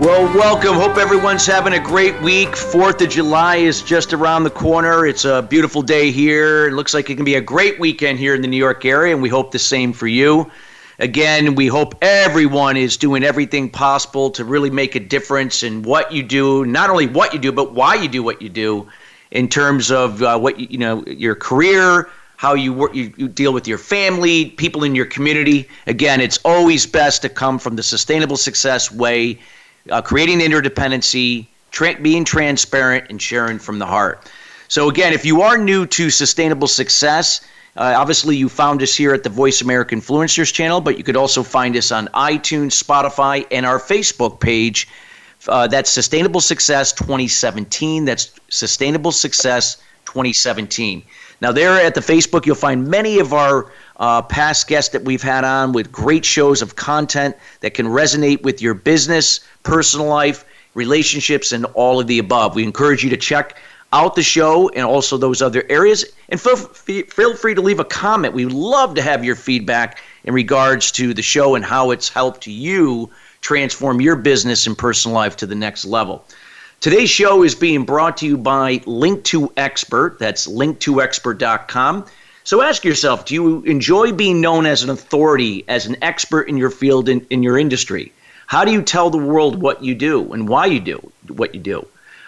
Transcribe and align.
Well, 0.00 0.24
welcome. 0.34 0.74
Hope 0.74 0.96
everyone's 0.96 1.46
having 1.46 1.74
a 1.74 1.78
great 1.78 2.20
week. 2.20 2.56
Fourth 2.56 3.00
of 3.00 3.08
July 3.08 3.56
is 3.56 3.80
just 3.80 4.12
around 4.12 4.42
the 4.42 4.50
corner. 4.50 5.06
It's 5.06 5.24
a 5.24 5.40
beautiful 5.40 5.82
day 5.82 6.10
here. 6.10 6.66
It 6.66 6.72
looks 6.72 6.94
like 6.94 7.10
it 7.10 7.14
can 7.14 7.24
be 7.24 7.36
a 7.36 7.40
great 7.40 7.78
weekend 7.78 8.18
here 8.18 8.34
in 8.34 8.42
the 8.42 8.48
New 8.48 8.56
York 8.56 8.84
area, 8.84 9.12
and 9.14 9.22
we 9.22 9.28
hope 9.28 9.52
the 9.52 9.58
same 9.60 9.92
for 9.92 10.08
you. 10.08 10.50
Again, 10.98 11.54
we 11.54 11.68
hope 11.68 11.94
everyone 12.02 12.76
is 12.76 12.96
doing 12.96 13.22
everything 13.22 13.70
possible 13.70 14.30
to 14.30 14.44
really 14.44 14.68
make 14.68 14.96
a 14.96 15.00
difference 15.00 15.62
in 15.62 15.82
what 15.82 16.10
you 16.10 16.24
do, 16.24 16.66
not 16.66 16.90
only 16.90 17.06
what 17.06 17.32
you 17.32 17.38
do, 17.38 17.52
but 17.52 17.72
why 17.72 17.94
you 17.94 18.08
do 18.08 18.22
what 18.24 18.42
you 18.42 18.48
do 18.48 18.88
in 19.30 19.48
terms 19.48 19.92
of 19.92 20.20
uh, 20.24 20.36
what 20.36 20.58
you, 20.58 20.66
you 20.70 20.78
know, 20.78 21.04
your 21.06 21.36
career, 21.36 22.10
how 22.36 22.54
you 22.54 22.72
work, 22.72 22.96
you, 22.96 23.12
you 23.16 23.28
deal 23.28 23.52
with 23.52 23.68
your 23.68 23.78
family, 23.78 24.46
people 24.46 24.82
in 24.82 24.96
your 24.96 25.06
community. 25.06 25.68
Again, 25.86 26.20
it's 26.20 26.40
always 26.44 26.84
best 26.84 27.22
to 27.22 27.28
come 27.28 27.60
from 27.60 27.76
the 27.76 27.82
sustainable 27.84 28.36
success 28.36 28.90
way 28.90 29.38
uh, 29.90 30.02
creating 30.02 30.40
interdependency, 30.40 31.46
tra- 31.70 32.00
being 32.00 32.24
transparent, 32.24 33.06
and 33.10 33.20
sharing 33.20 33.58
from 33.58 33.78
the 33.78 33.86
heart. 33.86 34.30
So, 34.68 34.88
again, 34.88 35.12
if 35.12 35.24
you 35.24 35.42
are 35.42 35.58
new 35.58 35.86
to 35.86 36.10
sustainable 36.10 36.68
success, 36.68 37.40
uh, 37.76 37.94
obviously 37.96 38.36
you 38.36 38.48
found 38.48 38.82
us 38.82 38.94
here 38.94 39.12
at 39.12 39.22
the 39.22 39.28
Voice 39.28 39.60
America 39.60 39.94
Influencers 39.94 40.52
channel, 40.52 40.80
but 40.80 40.96
you 40.96 41.04
could 41.04 41.16
also 41.16 41.42
find 41.42 41.76
us 41.76 41.90
on 41.90 42.08
iTunes, 42.08 42.82
Spotify, 42.82 43.46
and 43.50 43.66
our 43.66 43.78
Facebook 43.78 44.40
page. 44.40 44.88
Uh, 45.48 45.66
that's 45.66 45.90
Sustainable 45.90 46.40
Success 46.40 46.92
2017. 46.92 48.04
That's 48.04 48.32
Sustainable 48.48 49.12
Success 49.12 49.76
2017. 50.06 51.02
Now, 51.40 51.52
there 51.52 51.72
at 51.72 51.94
the 51.94 52.00
Facebook, 52.00 52.46
you'll 52.46 52.54
find 52.54 52.86
many 52.88 53.18
of 53.18 53.32
our 53.32 53.70
uh, 53.96 54.22
past 54.22 54.66
guests 54.68 54.92
that 54.92 55.04
we've 55.04 55.22
had 55.22 55.44
on 55.44 55.72
with 55.72 55.92
great 55.92 56.24
shows 56.24 56.62
of 56.62 56.76
content 56.76 57.36
that 57.60 57.74
can 57.74 57.86
resonate 57.86 58.42
with 58.42 58.60
your 58.60 58.74
business, 58.74 59.40
personal 59.62 60.06
life, 60.06 60.44
relationships, 60.74 61.52
and 61.52 61.64
all 61.74 62.00
of 62.00 62.06
the 62.06 62.18
above. 62.18 62.54
We 62.54 62.64
encourage 62.64 63.04
you 63.04 63.10
to 63.10 63.16
check 63.16 63.56
out 63.92 64.16
the 64.16 64.22
show 64.22 64.68
and 64.70 64.84
also 64.84 65.16
those 65.16 65.40
other 65.40 65.64
areas. 65.68 66.04
And 66.28 66.40
feel, 66.40 66.56
feel 66.56 67.36
free 67.36 67.54
to 67.54 67.60
leave 67.60 67.78
a 67.78 67.84
comment. 67.84 68.34
We 68.34 68.44
love 68.46 68.94
to 68.96 69.02
have 69.02 69.24
your 69.24 69.36
feedback 69.36 70.00
in 70.24 70.34
regards 70.34 70.90
to 70.92 71.14
the 71.14 71.22
show 71.22 71.54
and 71.54 71.64
how 71.64 71.92
it's 71.92 72.08
helped 72.08 72.46
you 72.46 73.10
transform 73.40 74.00
your 74.00 74.16
business 74.16 74.66
and 74.66 74.76
personal 74.76 75.14
life 75.14 75.36
to 75.36 75.46
the 75.46 75.54
next 75.54 75.84
level. 75.84 76.24
Today's 76.80 77.08
show 77.08 77.44
is 77.44 77.54
being 77.54 77.84
brought 77.84 78.16
to 78.18 78.26
you 78.26 78.36
by 78.36 78.78
Link2Expert. 78.80 80.18
That's 80.18 80.46
link2expert.com. 80.46 82.04
So 82.44 82.60
ask 82.60 82.84
yourself 82.84 83.24
do 83.24 83.34
you 83.34 83.62
enjoy 83.62 84.12
being 84.12 84.42
known 84.42 84.66
as 84.66 84.82
an 84.82 84.90
authority, 84.90 85.64
as 85.66 85.86
an 85.86 85.96
expert 86.02 86.42
in 86.42 86.58
your 86.58 86.68
field, 86.68 87.08
in, 87.08 87.26
in 87.30 87.42
your 87.42 87.58
industry? 87.58 88.12
How 88.46 88.66
do 88.66 88.70
you 88.70 88.82
tell 88.82 89.08
the 89.08 89.16
world 89.16 89.62
what 89.62 89.82
you 89.82 89.94
do 89.94 90.30
and 90.34 90.46
why 90.46 90.66
you 90.66 90.78
do 90.78 91.12
what 91.28 91.54
you 91.54 91.60
do? 91.60 91.86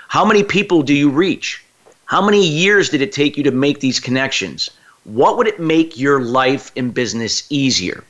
How 0.08 0.24
many 0.24 0.42
people 0.42 0.82
do 0.82 0.94
you 0.94 1.10
reach? 1.10 1.62
How 2.06 2.24
many 2.24 2.46
years 2.46 2.88
did 2.88 3.02
it 3.02 3.12
take 3.12 3.36
you 3.36 3.44
to 3.44 3.50
make 3.50 3.80
these 3.80 4.00
connections? 4.00 4.70
What 5.04 5.36
would 5.36 5.48
it 5.48 5.60
make 5.60 5.98
your 5.98 6.22
life 6.22 6.72
and 6.76 6.94
business 6.94 7.46
easier? 7.50 8.02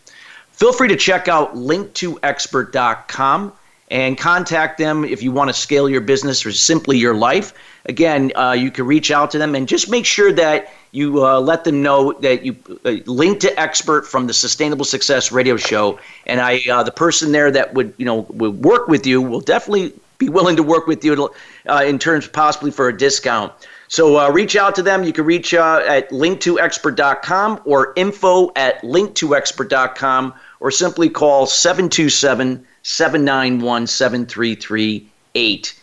Feel 0.52 0.72
free 0.72 0.88
to 0.88 0.96
check 0.96 1.26
out 1.26 1.56
link2expert.com 1.56 3.52
and 3.88 4.18
contact 4.18 4.78
them 4.78 5.04
if 5.04 5.22
you 5.22 5.30
want 5.30 5.48
to 5.48 5.54
scale 5.54 5.88
your 5.88 6.00
business 6.00 6.44
or 6.44 6.52
simply 6.52 6.98
your 6.98 7.14
life. 7.14 7.52
Again, 7.84 8.32
uh, 8.34 8.52
you 8.52 8.70
can 8.70 8.86
reach 8.86 9.10
out 9.10 9.30
to 9.30 9.38
them 9.38 9.54
and 9.54 9.68
just 9.68 9.88
make 9.88 10.04
sure 10.04 10.32
that 10.32 10.72
you 10.90 11.24
uh, 11.24 11.38
let 11.38 11.64
them 11.64 11.82
know 11.82 12.12
that 12.14 12.44
you 12.44 12.56
uh, 12.84 12.96
link 13.06 13.40
to 13.40 13.60
expert 13.60 14.06
from 14.06 14.26
the 14.26 14.34
Sustainable 14.34 14.84
Success 14.84 15.30
Radio 15.30 15.56
Show, 15.56 15.98
and 16.26 16.40
I, 16.40 16.60
uh, 16.70 16.82
the 16.82 16.90
person 16.90 17.32
there 17.32 17.50
that 17.50 17.74
would 17.74 17.94
you 17.98 18.06
know 18.06 18.26
would 18.30 18.64
work 18.64 18.88
with 18.88 19.06
you, 19.06 19.20
will 19.22 19.40
definitely 19.40 19.92
be 20.18 20.28
willing 20.28 20.56
to 20.56 20.62
work 20.62 20.86
with 20.86 21.04
you 21.04 21.30
uh, 21.68 21.84
in 21.86 21.98
terms 21.98 22.26
possibly 22.26 22.70
for 22.70 22.88
a 22.88 22.96
discount. 22.96 23.52
So 23.88 24.18
uh, 24.18 24.30
reach 24.30 24.56
out 24.56 24.74
to 24.76 24.82
them. 24.82 25.04
You 25.04 25.12
can 25.12 25.24
reach 25.24 25.54
at 25.54 26.10
link2expert.com 26.10 27.60
or 27.64 27.92
info 27.94 28.50
at 28.56 28.82
link2expert.com 28.82 30.34
or 30.58 30.70
simply 30.70 31.08
call 31.08 31.46
727 31.46 32.66
791 32.86 33.88
7338. 33.88 35.80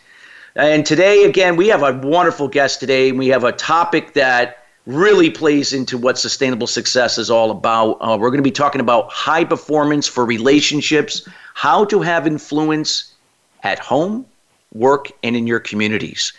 And 0.56 0.86
today, 0.86 1.24
again, 1.24 1.56
we 1.56 1.68
have 1.68 1.82
a 1.82 1.92
wonderful 1.92 2.48
guest 2.48 2.80
today. 2.80 3.12
We 3.12 3.28
have 3.28 3.44
a 3.44 3.52
topic 3.52 4.14
that 4.14 4.64
really 4.86 5.28
plays 5.28 5.74
into 5.74 5.98
what 5.98 6.18
sustainable 6.18 6.66
success 6.66 7.18
is 7.18 7.30
all 7.30 7.50
about. 7.50 7.98
Uh, 8.00 8.16
we're 8.18 8.30
going 8.30 8.38
to 8.38 8.42
be 8.42 8.50
talking 8.50 8.80
about 8.80 9.10
high 9.12 9.44
performance 9.44 10.08
for 10.08 10.24
relationships, 10.24 11.28
how 11.52 11.84
to 11.84 12.00
have 12.00 12.26
influence 12.26 13.12
at 13.62 13.78
home, 13.78 14.24
work, 14.72 15.12
and 15.22 15.36
in 15.36 15.46
your 15.46 15.60
communities. 15.60 16.32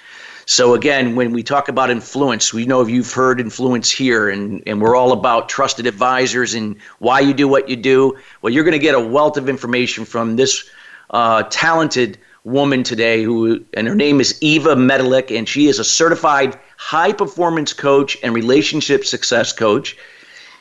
So, 0.47 0.75
again, 0.75 1.15
when 1.15 1.31
we 1.31 1.41
talk 1.41 1.69
about 1.69 1.89
influence, 1.89 2.53
we 2.53 2.65
know 2.65 2.85
you've 2.85 3.11
heard 3.11 3.39
influence 3.39 3.89
here, 3.89 4.29
and, 4.29 4.61
and 4.67 4.79
we're 4.79 4.95
all 4.95 5.11
about 5.11 5.49
trusted 5.49 5.87
advisors 5.87 6.53
and 6.53 6.75
why 6.99 7.19
you 7.19 7.33
do 7.33 7.47
what 7.47 7.67
you 7.67 7.75
do. 7.75 8.15
Well, 8.41 8.53
you're 8.53 8.63
going 8.63 8.73
to 8.73 8.79
get 8.79 8.93
a 8.93 8.99
wealth 8.99 9.37
of 9.37 9.49
information 9.49 10.05
from 10.05 10.35
this 10.35 10.69
uh, 11.09 11.43
talented 11.49 12.19
woman 12.45 12.83
today 12.83 13.23
who 13.23 13.65
and 13.73 13.87
her 13.87 13.95
name 13.95 14.21
is 14.21 14.37
Eva 14.39 14.75
Medilek 14.75 15.35
and 15.35 15.49
she 15.49 15.65
is 15.65 15.79
a 15.79 15.83
certified 15.83 16.57
high 16.77 17.11
performance 17.11 17.73
coach 17.73 18.17
and 18.23 18.33
relationship 18.33 19.03
success 19.03 19.51
coach. 19.51 19.97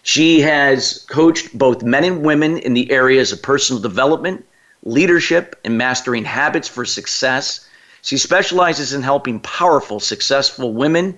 She 0.02 0.40
has 0.40 1.04
coached 1.10 1.56
both 1.56 1.82
men 1.82 2.04
and 2.04 2.22
women 2.22 2.58
in 2.58 2.74
the 2.74 2.90
areas 2.90 3.32
of 3.32 3.42
personal 3.42 3.80
development, 3.80 4.44
leadership, 4.82 5.58
and 5.64 5.76
mastering 5.78 6.24
habits 6.24 6.68
for 6.68 6.84
success. 6.84 7.66
She 8.04 8.18
specializes 8.18 8.92
in 8.92 9.00
helping 9.00 9.40
powerful, 9.40 9.98
successful 9.98 10.74
women 10.74 11.16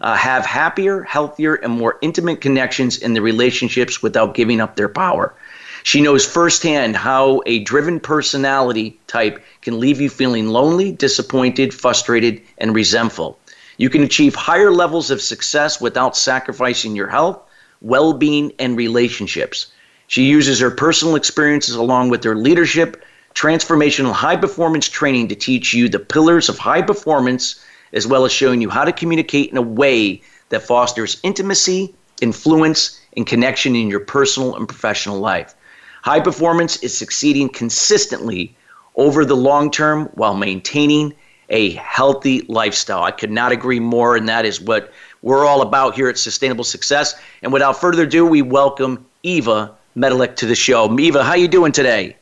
uh, 0.00 0.14
have 0.14 0.46
happier, 0.46 1.02
healthier, 1.02 1.56
and 1.56 1.72
more 1.72 1.98
intimate 2.00 2.40
connections 2.40 2.96
in 2.96 3.12
their 3.12 3.24
relationships 3.24 4.00
without 4.04 4.34
giving 4.34 4.60
up 4.60 4.76
their 4.76 4.88
power. 4.88 5.34
She 5.82 6.00
knows 6.00 6.24
firsthand 6.24 6.94
how 6.94 7.42
a 7.44 7.58
driven 7.64 7.98
personality 7.98 9.00
type 9.08 9.44
can 9.62 9.80
leave 9.80 10.00
you 10.00 10.08
feeling 10.08 10.46
lonely, 10.46 10.92
disappointed, 10.92 11.74
frustrated, 11.74 12.40
and 12.58 12.72
resentful. 12.72 13.36
You 13.76 13.90
can 13.90 14.04
achieve 14.04 14.36
higher 14.36 14.70
levels 14.70 15.10
of 15.10 15.20
success 15.20 15.80
without 15.80 16.16
sacrificing 16.16 16.94
your 16.94 17.08
health, 17.08 17.40
well 17.82 18.12
being, 18.12 18.52
and 18.60 18.76
relationships. 18.76 19.66
She 20.06 20.22
uses 20.22 20.60
her 20.60 20.70
personal 20.70 21.16
experiences 21.16 21.74
along 21.74 22.10
with 22.10 22.22
her 22.22 22.36
leadership, 22.36 23.02
transformational 23.38 24.12
high 24.12 24.36
performance 24.36 24.88
training 24.88 25.28
to 25.28 25.34
teach 25.36 25.72
you 25.72 25.88
the 25.88 26.00
pillars 26.00 26.48
of 26.48 26.58
high 26.58 26.82
performance, 26.82 27.64
as 27.92 28.04
well 28.04 28.24
as 28.24 28.32
showing 28.32 28.60
you 28.60 28.68
how 28.68 28.84
to 28.84 28.92
communicate 28.92 29.48
in 29.48 29.56
a 29.56 29.62
way 29.62 30.20
that 30.48 30.64
fosters 30.64 31.20
intimacy, 31.22 31.94
influence, 32.20 33.00
and 33.16 33.28
connection 33.28 33.76
in 33.76 33.88
your 33.88 34.00
personal 34.00 34.56
and 34.56 34.66
professional 34.66 35.20
life. 35.20 35.54
High 36.02 36.18
performance 36.18 36.82
is 36.82 36.98
succeeding 36.98 37.48
consistently 37.48 38.56
over 38.96 39.24
the 39.24 39.36
long 39.36 39.70
term 39.70 40.06
while 40.14 40.34
maintaining 40.34 41.14
a 41.48 41.70
healthy 41.74 42.40
lifestyle. 42.48 43.04
I 43.04 43.12
could 43.12 43.30
not 43.30 43.52
agree 43.52 43.80
more, 43.80 44.16
and 44.16 44.28
that 44.28 44.46
is 44.46 44.60
what 44.60 44.92
we're 45.22 45.46
all 45.46 45.62
about 45.62 45.94
here 45.94 46.08
at 46.08 46.18
Sustainable 46.18 46.64
Success. 46.64 47.14
And 47.42 47.52
without 47.52 47.80
further 47.80 48.02
ado, 48.02 48.26
we 48.26 48.42
welcome 48.42 49.06
Eva 49.22 49.72
Medilek 49.96 50.34
to 50.36 50.46
the 50.46 50.56
show. 50.56 50.98
Eva, 50.98 51.22
how 51.22 51.34
you 51.34 51.46
doing 51.46 51.70
today? 51.70 52.16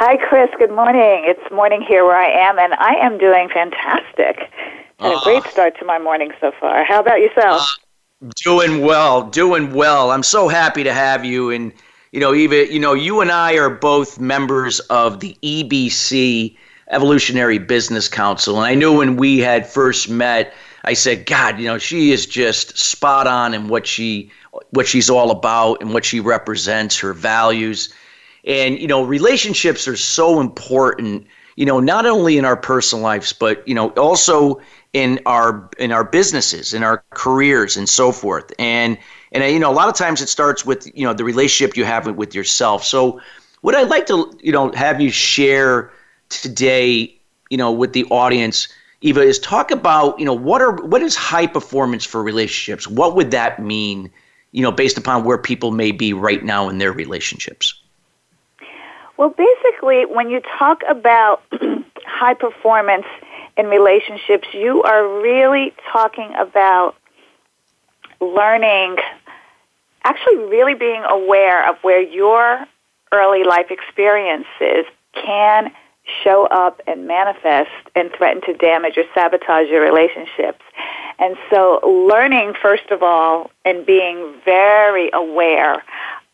Hi, 0.00 0.16
Chris. 0.16 0.48
Good 0.60 0.70
morning. 0.70 1.24
It's 1.26 1.50
morning 1.50 1.82
here 1.82 2.04
where 2.04 2.16
I 2.16 2.30
am, 2.30 2.56
and 2.56 2.72
I 2.74 2.94
am 3.04 3.18
doing 3.18 3.48
fantastic. 3.48 4.48
Had 5.00 5.12
a 5.12 5.20
great 5.24 5.42
ah. 5.44 5.50
start 5.50 5.76
to 5.80 5.84
my 5.84 5.98
morning 5.98 6.30
so 6.40 6.52
far. 6.60 6.84
How 6.84 7.00
about 7.00 7.18
yourself? 7.18 7.62
Uh, 8.22 8.30
doing 8.44 8.82
well, 8.82 9.24
doing 9.28 9.74
well. 9.74 10.12
I'm 10.12 10.22
so 10.22 10.46
happy 10.46 10.84
to 10.84 10.92
have 10.92 11.24
you, 11.24 11.50
and 11.50 11.72
you 12.12 12.20
know, 12.20 12.32
Eva, 12.32 12.72
you 12.72 12.78
know, 12.78 12.94
you 12.94 13.20
and 13.20 13.32
I 13.32 13.54
are 13.54 13.68
both 13.68 14.20
members 14.20 14.78
of 14.78 15.18
the 15.18 15.36
EBC 15.42 16.56
Evolutionary 16.92 17.58
Business 17.58 18.06
Council. 18.06 18.54
And 18.54 18.66
I 18.66 18.76
knew 18.76 18.96
when 18.96 19.16
we 19.16 19.38
had 19.38 19.66
first 19.66 20.08
met, 20.08 20.54
I 20.84 20.94
said, 20.94 21.26
God, 21.26 21.58
you 21.58 21.66
know, 21.66 21.78
she 21.78 22.12
is 22.12 22.24
just 22.24 22.78
spot 22.78 23.26
on 23.26 23.52
in 23.52 23.66
what 23.66 23.84
she 23.84 24.30
what 24.70 24.86
she's 24.86 25.10
all 25.10 25.32
about 25.32 25.82
and 25.82 25.92
what 25.92 26.04
she 26.04 26.20
represents, 26.20 26.96
her 27.00 27.12
values. 27.12 27.92
And, 28.48 28.78
you 28.78 28.88
know, 28.88 29.04
relationships 29.04 29.86
are 29.86 29.96
so 29.96 30.40
important, 30.40 31.26
you 31.56 31.66
know, 31.66 31.80
not 31.80 32.06
only 32.06 32.38
in 32.38 32.46
our 32.46 32.56
personal 32.56 33.02
lives, 33.02 33.32
but 33.32 33.66
you 33.68 33.74
know, 33.74 33.90
also 33.90 34.60
in 34.94 35.20
our 35.26 35.68
in 35.78 35.92
our 35.92 36.02
businesses, 36.04 36.72
in 36.72 36.82
our 36.82 37.04
careers, 37.10 37.76
and 37.76 37.88
so 37.88 38.10
forth. 38.10 38.50
And 38.58 38.96
and 39.32 39.44
you 39.52 39.58
know, 39.58 39.70
a 39.70 39.74
lot 39.74 39.88
of 39.88 39.94
times 39.94 40.22
it 40.22 40.28
starts 40.28 40.64
with 40.64 40.90
you 40.96 41.04
know 41.04 41.12
the 41.12 41.24
relationship 41.24 41.76
you 41.76 41.84
have 41.84 42.06
with 42.16 42.34
yourself. 42.34 42.84
So, 42.84 43.20
what 43.60 43.74
I'd 43.74 43.88
like 43.88 44.06
to 44.06 44.32
you 44.40 44.52
know 44.52 44.72
have 44.72 45.00
you 45.00 45.10
share 45.10 45.92
today, 46.30 47.14
you 47.50 47.58
know, 47.58 47.70
with 47.70 47.92
the 47.92 48.04
audience, 48.06 48.68
Eva, 49.02 49.20
is 49.20 49.38
talk 49.38 49.70
about 49.70 50.18
you 50.18 50.24
know 50.24 50.32
what 50.32 50.62
are 50.62 50.72
what 50.86 51.02
is 51.02 51.14
high 51.14 51.46
performance 51.46 52.04
for 52.04 52.22
relationships? 52.22 52.88
What 52.88 53.14
would 53.14 53.30
that 53.32 53.62
mean? 53.62 54.10
You 54.52 54.62
know, 54.62 54.72
based 54.72 54.96
upon 54.96 55.24
where 55.24 55.36
people 55.36 55.70
may 55.70 55.92
be 55.92 56.14
right 56.14 56.42
now 56.42 56.70
in 56.70 56.78
their 56.78 56.92
relationships. 56.92 57.78
Well, 59.18 59.30
basically, 59.36 60.06
when 60.06 60.30
you 60.30 60.40
talk 60.58 60.82
about 60.88 61.42
high 62.06 62.34
performance 62.34 63.06
in 63.56 63.66
relationships, 63.66 64.46
you 64.54 64.84
are 64.84 65.20
really 65.20 65.74
talking 65.92 66.32
about 66.38 66.94
learning, 68.20 68.96
actually, 70.04 70.36
really 70.36 70.74
being 70.74 71.02
aware 71.02 71.68
of 71.68 71.78
where 71.82 72.00
your 72.00 72.64
early 73.10 73.42
life 73.42 73.72
experiences 73.72 74.86
can 75.14 75.72
show 76.22 76.46
up 76.46 76.80
and 76.86 77.08
manifest 77.08 77.70
and 77.96 78.12
threaten 78.16 78.40
to 78.42 78.52
damage 78.54 78.96
or 78.96 79.04
sabotage 79.14 79.68
your 79.68 79.82
relationships. 79.82 80.62
And 81.18 81.36
so, 81.50 81.80
learning, 81.84 82.54
first 82.62 82.88
of 82.92 83.02
all, 83.02 83.50
and 83.64 83.84
being 83.84 84.34
very 84.44 85.10
aware 85.12 85.82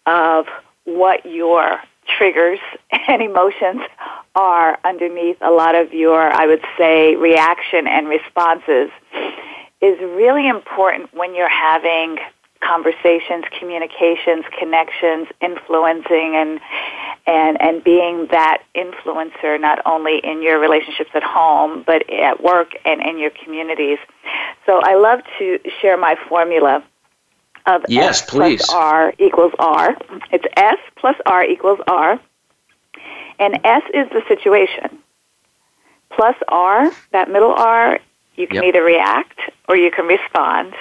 of 0.05 0.45
what 0.85 1.25
your 1.25 1.81
triggers 2.07 2.59
and 3.09 3.23
emotions 3.23 3.83
are 4.35 4.79
underneath 4.85 5.39
a 5.41 5.51
lot 5.51 5.75
of 5.75 5.93
your, 5.93 6.21
I 6.21 6.47
would 6.47 6.65
say, 6.79 7.17
reaction 7.17 7.87
and 7.87 8.09
responses 8.09 8.91
is 9.81 9.99
really 10.01 10.49
important 10.49 11.13
when 11.15 11.35
you're 11.35 11.49
having 11.49 12.19
conversations, 12.61 13.45
communications, 13.59 14.45
connections, 14.59 15.29
influencing 15.41 16.35
and 16.35 16.61
and 17.27 17.61
and 17.61 17.85
being 17.85 18.27
that 18.31 18.63
influencer 18.75 19.61
not 19.61 19.81
only 19.87 20.19
in 20.23 20.43
your 20.43 20.59
relationships 20.59 21.11
at 21.15 21.23
home 21.23 21.83
but 21.87 22.11
at 22.11 22.43
work 22.43 22.73
and 22.85 23.03
in 23.03 23.19
your 23.19 23.31
communities. 23.45 23.99
So 24.67 24.81
I 24.83 24.95
love 24.95 25.21
to 25.39 25.59
share 25.81 25.97
my 25.97 26.17
formula 26.29 26.83
of 27.67 27.85
yes, 27.89 28.23
S 28.23 28.31
please. 28.31 28.65
plus 28.65 28.75
R 28.75 29.15
equals 29.19 29.53
R. 29.59 29.97
It's 30.31 30.45
S 30.57 30.79
plus 30.97 31.17
R 31.27 31.45
equals 31.45 31.81
R. 31.87 32.21
And 33.39 33.59
S 33.65 33.83
is 33.93 34.09
the 34.11 34.23
situation. 34.29 34.99
Plus 36.11 36.37
R, 36.49 36.91
that 37.13 37.31
middle 37.31 37.53
R, 37.53 37.99
you 38.37 38.47
can 38.47 38.57
yep. 38.57 38.65
either 38.65 38.85
react 38.85 39.39
or 39.69 39.77
you 39.77 39.91
can 39.91 40.07
respond. 40.07 40.75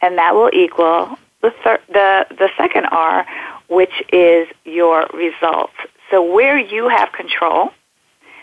And 0.00 0.18
that 0.18 0.34
will 0.34 0.50
equal 0.52 1.18
the, 1.40 1.52
thir- 1.64 1.82
the, 1.88 2.26
the 2.30 2.50
second 2.56 2.86
R, 2.86 3.26
which 3.68 4.02
is 4.12 4.48
your 4.64 5.06
results. 5.12 5.74
So 6.10 6.22
where 6.22 6.58
you 6.58 6.88
have 6.88 7.12
control 7.12 7.70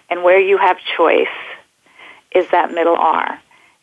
and 0.10 0.24
where 0.24 0.40
you 0.40 0.58
have 0.58 0.78
choice 0.98 1.28
is 2.34 2.50
that 2.52 2.74
middle 2.74 2.96
R 2.96 3.40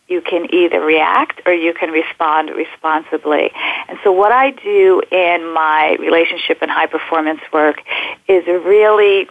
you 0.09 0.21
can 0.21 0.53
either 0.55 0.81
react 0.81 1.41
or 1.47 1.53
you 1.53 1.75
can 1.75 1.91
respond 1.91 2.51
responsibly. 2.51 3.51
And 3.89 3.99
so 4.05 4.13
what 4.13 4.33
I 4.33 4.51
do 4.51 5.03
in 5.11 5.53
my 5.53 5.97
relationship 5.99 6.59
and 6.63 6.71
high 6.71 6.87
performance 6.87 7.41
work 7.53 7.83
is 8.29 8.47
really 8.47 9.29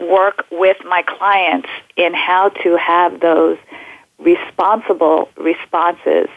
work 0.00 0.44
with 0.50 0.78
my 0.84 1.02
clients 1.02 1.68
in 1.96 2.14
how 2.14 2.48
to 2.48 2.76
have 2.76 3.20
those 3.20 3.58
responsible 4.18 5.28
responses 5.36 6.28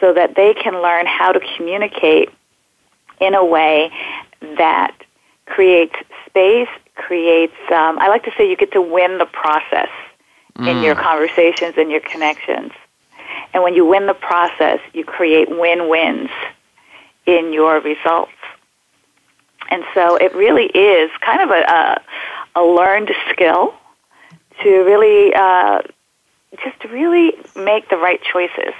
so 0.00 0.12
that 0.12 0.34
they 0.34 0.54
can 0.54 0.82
learn 0.82 1.06
how 1.06 1.32
to 1.32 1.40
communicate 1.56 2.30
in 3.20 3.34
a 3.34 3.44
way 3.44 3.90
that 4.56 4.94
creates 5.46 5.94
space, 6.26 6.68
creates, 6.94 7.54
um, 7.70 7.98
I 7.98 8.08
like 8.08 8.24
to 8.24 8.32
say 8.36 8.48
you 8.48 8.56
get 8.56 8.72
to 8.72 8.82
win 8.82 9.18
the 9.18 9.26
process 9.26 9.88
mm. 10.56 10.68
in 10.68 10.82
your 10.82 10.94
conversations 10.94 11.74
and 11.76 11.90
your 11.90 12.00
connections. 12.00 12.72
And 13.54 13.62
when 13.62 13.74
you 13.74 13.84
win 13.86 14.06
the 14.06 14.14
process, 14.14 14.78
you 14.92 15.04
create 15.04 15.48
win-wins 15.48 16.30
in 17.26 17.52
your 17.52 17.80
results. 17.80 18.32
And 19.70 19.84
so 19.94 20.16
it 20.16 20.34
really 20.34 20.66
is 20.66 21.10
kind 21.20 21.42
of 21.42 21.50
a, 21.50 21.62
a, 21.62 22.60
a 22.60 22.62
learned 22.62 23.10
skill 23.30 23.74
to 24.62 24.70
really 24.84 25.34
uh, 25.34 25.80
just 26.62 26.84
really 26.92 27.32
make 27.56 27.88
the 27.88 27.96
right 27.96 28.20
choices 28.22 28.74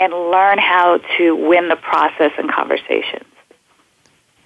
and 0.00 0.12
learn 0.12 0.58
how 0.58 0.98
to 1.16 1.34
win 1.34 1.68
the 1.68 1.76
process 1.76 2.32
and 2.38 2.50
conversations. 2.50 3.24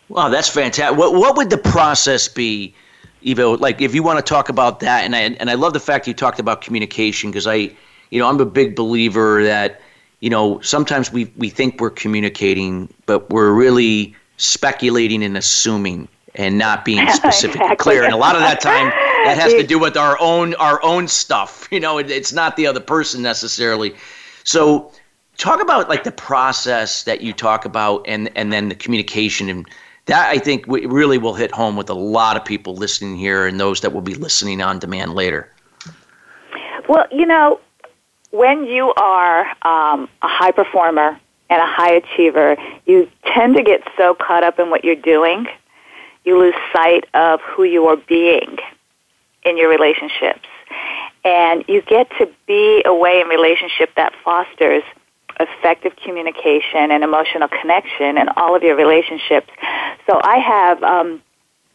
Wow, 0.08 0.28
that's 0.28 0.48
fantastic. 0.48 0.98
What, 0.98 1.14
what 1.14 1.36
would 1.36 1.50
the 1.50 1.58
process 1.58 2.28
be, 2.28 2.74
Eva? 3.22 3.48
Like, 3.48 3.80
if 3.80 3.94
you 3.94 4.02
want 4.02 4.18
to 4.18 4.24
talk 4.24 4.48
about 4.48 4.80
that, 4.80 5.04
and 5.04 5.14
I, 5.14 5.20
and 5.20 5.48
I 5.48 5.54
love 5.54 5.72
the 5.72 5.80
fact 5.80 6.08
you 6.08 6.14
talked 6.14 6.40
about 6.40 6.60
communication 6.60 7.30
because 7.30 7.46
I– 7.46 7.70
you 8.10 8.18
know, 8.18 8.28
I'm 8.28 8.40
a 8.40 8.46
big 8.46 8.76
believer 8.76 9.42
that, 9.44 9.80
you 10.20 10.30
know, 10.30 10.60
sometimes 10.60 11.12
we, 11.12 11.32
we 11.36 11.48
think 11.48 11.80
we're 11.80 11.90
communicating, 11.90 12.92
but 13.06 13.30
we're 13.30 13.52
really 13.52 14.14
speculating 14.36 15.22
and 15.22 15.36
assuming 15.36 16.08
and 16.34 16.58
not 16.58 16.84
being 16.84 17.08
specific 17.10 17.56
exactly. 17.56 17.70
and 17.70 17.78
clear. 17.78 18.04
And 18.04 18.12
a 18.12 18.16
lot 18.16 18.34
of 18.34 18.42
that 18.42 18.60
time 18.60 18.88
that 19.24 19.36
has 19.38 19.52
to 19.54 19.66
do 19.66 19.78
with 19.78 19.96
our 19.96 20.16
own 20.20 20.54
our 20.54 20.82
own 20.82 21.08
stuff. 21.08 21.58
You 21.70 21.78
know, 21.78 21.98
it, 21.98 22.10
it's 22.10 22.32
not 22.32 22.56
the 22.56 22.66
other 22.66 22.80
person 22.80 23.22
necessarily. 23.22 23.94
So 24.42 24.90
talk 25.36 25.62
about 25.62 25.88
like 25.88 26.02
the 26.02 26.10
process 26.10 27.04
that 27.04 27.20
you 27.20 27.32
talk 27.32 27.64
about 27.64 28.04
and 28.08 28.28
and 28.36 28.52
then 28.52 28.68
the 28.68 28.74
communication 28.74 29.48
and 29.48 29.68
that 30.06 30.28
I 30.28 30.38
think 30.38 30.66
really 30.66 31.16
will 31.16 31.34
hit 31.34 31.52
home 31.52 31.76
with 31.76 31.88
a 31.88 31.94
lot 31.94 32.36
of 32.36 32.44
people 32.44 32.74
listening 32.74 33.16
here 33.16 33.46
and 33.46 33.60
those 33.60 33.82
that 33.82 33.92
will 33.92 34.00
be 34.00 34.14
listening 34.14 34.60
on 34.60 34.80
demand 34.80 35.14
later. 35.14 35.48
Well, 36.88 37.06
you 37.12 37.24
know, 37.24 37.60
when 38.30 38.64
you 38.64 38.92
are 38.94 39.40
um, 39.62 40.08
a 40.22 40.28
high 40.28 40.52
performer 40.52 41.18
and 41.48 41.62
a 41.62 41.66
high 41.66 41.94
achiever, 41.94 42.56
you 42.86 43.10
tend 43.26 43.56
to 43.56 43.62
get 43.62 43.82
so 43.96 44.14
caught 44.14 44.44
up 44.44 44.58
in 44.58 44.70
what 44.70 44.84
you're 44.84 44.94
doing, 44.94 45.46
you 46.24 46.38
lose 46.38 46.54
sight 46.72 47.06
of 47.14 47.40
who 47.40 47.64
you 47.64 47.86
are 47.86 47.96
being 47.96 48.58
in 49.44 49.56
your 49.56 49.68
relationships. 49.68 50.46
And 51.24 51.64
you 51.68 51.82
get 51.82 52.08
to 52.18 52.30
be 52.46 52.82
a 52.84 52.94
way 52.94 53.20
in 53.20 53.28
relationship 53.28 53.90
that 53.96 54.12
fosters 54.24 54.82
effective 55.40 55.96
communication 55.96 56.90
and 56.90 57.02
emotional 57.02 57.48
connection 57.48 58.18
in 58.18 58.28
all 58.36 58.54
of 58.54 58.62
your 58.62 58.76
relationships. 58.76 59.48
So 60.06 60.20
I 60.22 60.38
have 60.38 60.82
um, 60.82 61.22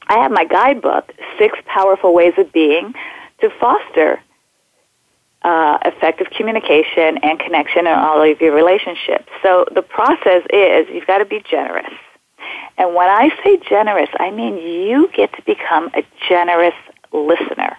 I 0.07 0.19
have 0.19 0.31
my 0.31 0.45
guidebook, 0.45 1.11
Six 1.37 1.57
Powerful 1.65 2.13
Ways 2.13 2.33
of 2.37 2.51
Being, 2.53 2.93
to 3.41 3.49
foster 3.59 4.21
uh, 5.45 5.77
effective 5.85 6.27
communication 6.35 7.19
and 7.21 7.39
connection 7.39 7.85
in 7.85 7.93
all 7.93 8.19
of 8.19 8.41
your 8.41 8.53
relationships. 8.53 9.29
So 9.43 9.65
the 9.71 9.83
process 9.83 10.41
is 10.51 10.87
you've 10.91 11.05
got 11.05 11.19
to 11.19 11.25
be 11.25 11.41
generous. 11.47 11.93
And 12.79 12.95
when 12.95 13.07
I 13.07 13.29
say 13.43 13.57
generous, 13.57 14.09
I 14.19 14.31
mean 14.31 14.57
you 14.57 15.07
get 15.15 15.31
to 15.33 15.41
become 15.43 15.91
a 15.93 16.03
generous 16.27 16.73
listener. 17.13 17.77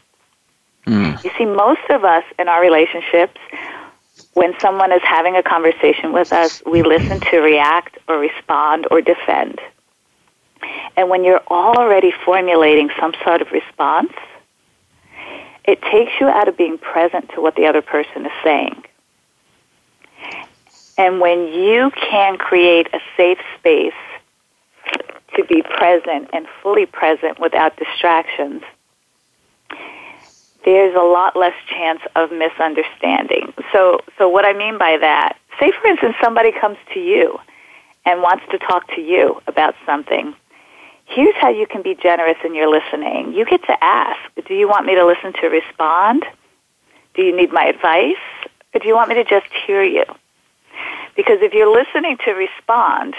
Mm. 0.87 1.25
You 1.25 1.31
see, 1.37 1.45
most 1.45 1.83
of 1.91 2.05
us 2.05 2.23
in 2.39 2.47
our 2.47 2.61
relationships, 2.63 3.41
when 4.35 4.55
someone 4.61 4.93
is 4.93 5.03
having 5.03 5.35
a 5.35 5.43
conversation 5.43 6.13
with 6.13 6.33
us, 6.33 6.63
we 6.65 6.85
listen 6.85 7.19
to 7.33 7.39
react 7.39 7.99
or 8.07 8.19
respond 8.19 8.87
or 8.93 9.01
defend. 9.01 9.61
And 10.97 11.11
when 11.11 11.25
you're 11.25 11.43
already 11.49 12.13
formulating 12.25 12.91
some 13.01 13.13
sort 13.25 13.43
of 13.43 13.51
response, 13.51 14.13
it 15.67 15.83
takes 15.83 16.13
you 16.21 16.29
out 16.29 16.49
of 16.49 16.57
being 16.57 16.79
present 16.79 17.31
to 17.35 17.41
what 17.41 17.57
the 17.57 17.67
other 17.67 17.83
person 17.83 18.27
is 18.27 18.33
saying. 18.45 18.83
And 20.99 21.21
when 21.21 21.49
you 21.49 21.91
can 21.91 22.39
create 22.39 22.89
a 22.95 23.01
safe 23.17 23.39
space 23.59 23.93
to 25.37 25.45
be 25.45 25.63
present 25.63 26.31
and 26.33 26.47
fully 26.63 26.87
present 26.87 27.39
without 27.39 27.77
distractions, 27.77 28.63
there's 30.65 30.95
a 30.97 31.05
lot 31.05 31.37
less 31.37 31.55
chance 31.69 32.01
of 32.17 32.31
misunderstanding. 32.33 33.53
So, 33.73 34.01
so 34.19 34.29
what 34.29 34.45
I 34.45 34.53
mean 34.53 34.79
by 34.79 34.97
that, 34.99 35.37
say 35.61 35.73
for 35.81 35.87
instance 35.87 36.17
somebody 36.23 36.53
comes 36.53 36.79
to 36.95 37.01
you 37.01 37.39
and 38.05 38.23
wants 38.23 38.45
to 38.51 38.59
talk 38.59 38.89
to 38.95 39.01
you 39.01 39.41
about 39.47 39.75
something 39.85 40.35
here's 41.07 41.35
how 41.37 41.51
you 41.51 41.67
can 41.67 41.83
be 41.83 41.95
generous 41.95 42.37
in 42.45 42.55
your 42.55 42.69
listening. 42.69 43.33
You 43.33 43.45
get 43.45 43.63
to 43.65 43.85
ask, 43.85 44.19
do 44.47 44.55
you 44.55 44.69
want 44.69 44.87
me 44.87 44.95
to 44.95 45.07
listen 45.07 45.33
to 45.41 45.49
respond? 45.49 46.25
Do 47.15 47.23
you 47.23 47.35
need 47.35 47.53
my 47.53 47.65
advice? 47.67 48.17
Or 48.75 48.81
do 48.81 48.89
you 48.89 48.95
want 48.95 49.09
me 49.09 49.15
to 49.17 49.25
just 49.25 49.47
hear 49.67 49.83
you? 49.83 50.05
Because 51.17 51.39
if 51.41 51.55
you're 51.55 51.73
listening 51.73 52.19
to 52.25 52.33
respond 52.33 53.15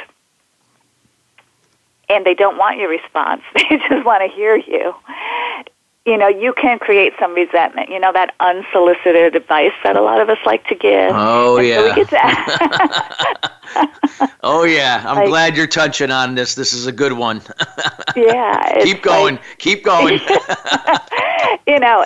and 2.09 2.25
they 2.25 2.35
don't 2.35 2.57
want 2.57 2.77
your 2.77 2.89
response, 2.89 3.41
they 3.55 3.77
just 3.89 4.05
want 4.05 4.29
to 4.29 4.35
hear 4.35 4.55
you, 4.55 4.93
you 6.07 6.17
know, 6.17 6.29
you 6.29 6.53
can 6.53 6.79
create 6.79 7.11
some 7.19 7.33
resentment. 7.33 7.89
You 7.89 7.99
know, 7.99 8.13
that 8.13 8.33
unsolicited 8.39 9.35
advice 9.35 9.73
that 9.83 9.97
a 9.97 10.01
lot 10.01 10.21
of 10.21 10.29
us 10.29 10.37
like 10.45 10.65
to 10.67 10.75
give. 10.75 11.11
Oh, 11.13 11.57
and 11.57 11.67
yeah. 11.67 11.95
So 14.15 14.27
oh, 14.43 14.63
yeah. 14.63 15.03
I'm 15.05 15.17
like, 15.17 15.27
glad 15.27 15.57
you're 15.57 15.67
touching 15.67 16.09
on 16.09 16.33
this. 16.33 16.55
This 16.55 16.71
is 16.71 16.87
a 16.87 16.93
good 16.93 17.11
one. 17.11 17.41
yeah. 18.15 18.81
Keep 18.83 19.03
going. 19.03 19.35
Like, 19.35 19.57
Keep 19.57 19.83
going. 19.83 20.19
you 21.67 21.77
know, 21.77 22.05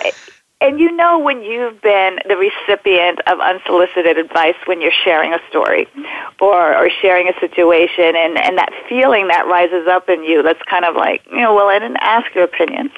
and 0.62 0.78
you 0.78 0.92
know 0.92 1.18
when 1.18 1.42
you've 1.42 1.82
been 1.82 2.20
the 2.28 2.36
recipient 2.36 3.20
of 3.26 3.40
unsolicited 3.40 4.16
advice 4.16 4.54
when 4.66 4.80
you're 4.80 4.92
sharing 5.04 5.34
a 5.34 5.40
story 5.48 5.88
or, 6.40 6.76
or 6.76 6.88
sharing 6.88 7.28
a 7.28 7.38
situation 7.40 8.14
and, 8.14 8.38
and 8.38 8.56
that 8.58 8.70
feeling 8.88 9.26
that 9.26 9.46
rises 9.48 9.88
up 9.88 10.08
in 10.08 10.22
you 10.22 10.42
that's 10.44 10.62
kind 10.70 10.84
of 10.84 10.94
like, 10.94 11.20
you 11.30 11.40
know, 11.40 11.52
well, 11.52 11.68
I 11.68 11.80
didn't 11.80 11.98
ask 12.00 12.32
your 12.32 12.44
opinion. 12.44 12.90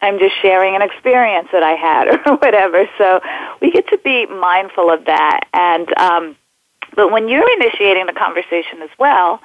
I'm 0.00 0.18
just 0.18 0.34
sharing 0.40 0.74
an 0.74 0.80
experience 0.80 1.48
that 1.52 1.62
I 1.62 1.72
had 1.72 2.08
or 2.26 2.36
whatever. 2.38 2.88
So 2.96 3.20
we 3.60 3.70
get 3.70 3.86
to 3.88 3.98
be 3.98 4.24
mindful 4.24 4.90
of 4.90 5.04
that. 5.04 5.40
And, 5.52 5.92
um, 5.98 6.36
but 6.96 7.12
when 7.12 7.28
you're 7.28 7.48
initiating 7.60 8.06
the 8.06 8.14
conversation 8.14 8.80
as 8.80 8.90
well, 8.98 9.40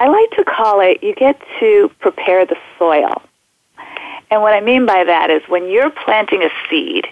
I 0.00 0.08
like 0.08 0.30
to 0.30 0.44
call 0.44 0.80
it 0.80 1.02
you 1.02 1.14
get 1.14 1.40
to 1.60 1.90
prepare 2.00 2.46
the 2.46 2.56
soil 2.78 3.22
and 4.32 4.40
what 4.40 4.54
I 4.54 4.62
mean 4.62 4.86
by 4.86 5.04
that 5.04 5.28
is 5.28 5.42
when 5.46 5.70
you're 5.70 5.90
planting 5.90 6.42
a 6.42 6.48
seed, 6.70 7.06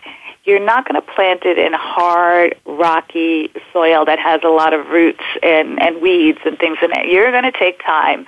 you're 0.45 0.59
not 0.59 0.89
going 0.89 0.95
to 0.99 1.07
plant 1.07 1.43
it 1.45 1.59
in 1.59 1.75
hard, 1.75 2.57
rocky 2.65 3.53
soil 3.75 4.07
that 4.07 4.19
has 4.19 4.41
a 4.43 4.49
lot 4.49 4.73
of 4.73 4.87
roots 4.87 5.23
and, 5.43 5.79
and 5.83 6.00
weeds 6.00 6.39
and 6.47 6.59
things 6.59 6.79
in 6.81 6.91
it. 6.93 7.12
You're 7.12 7.31
going 7.31 7.45
to 7.45 7.53
take 7.53 7.85
time 7.85 8.25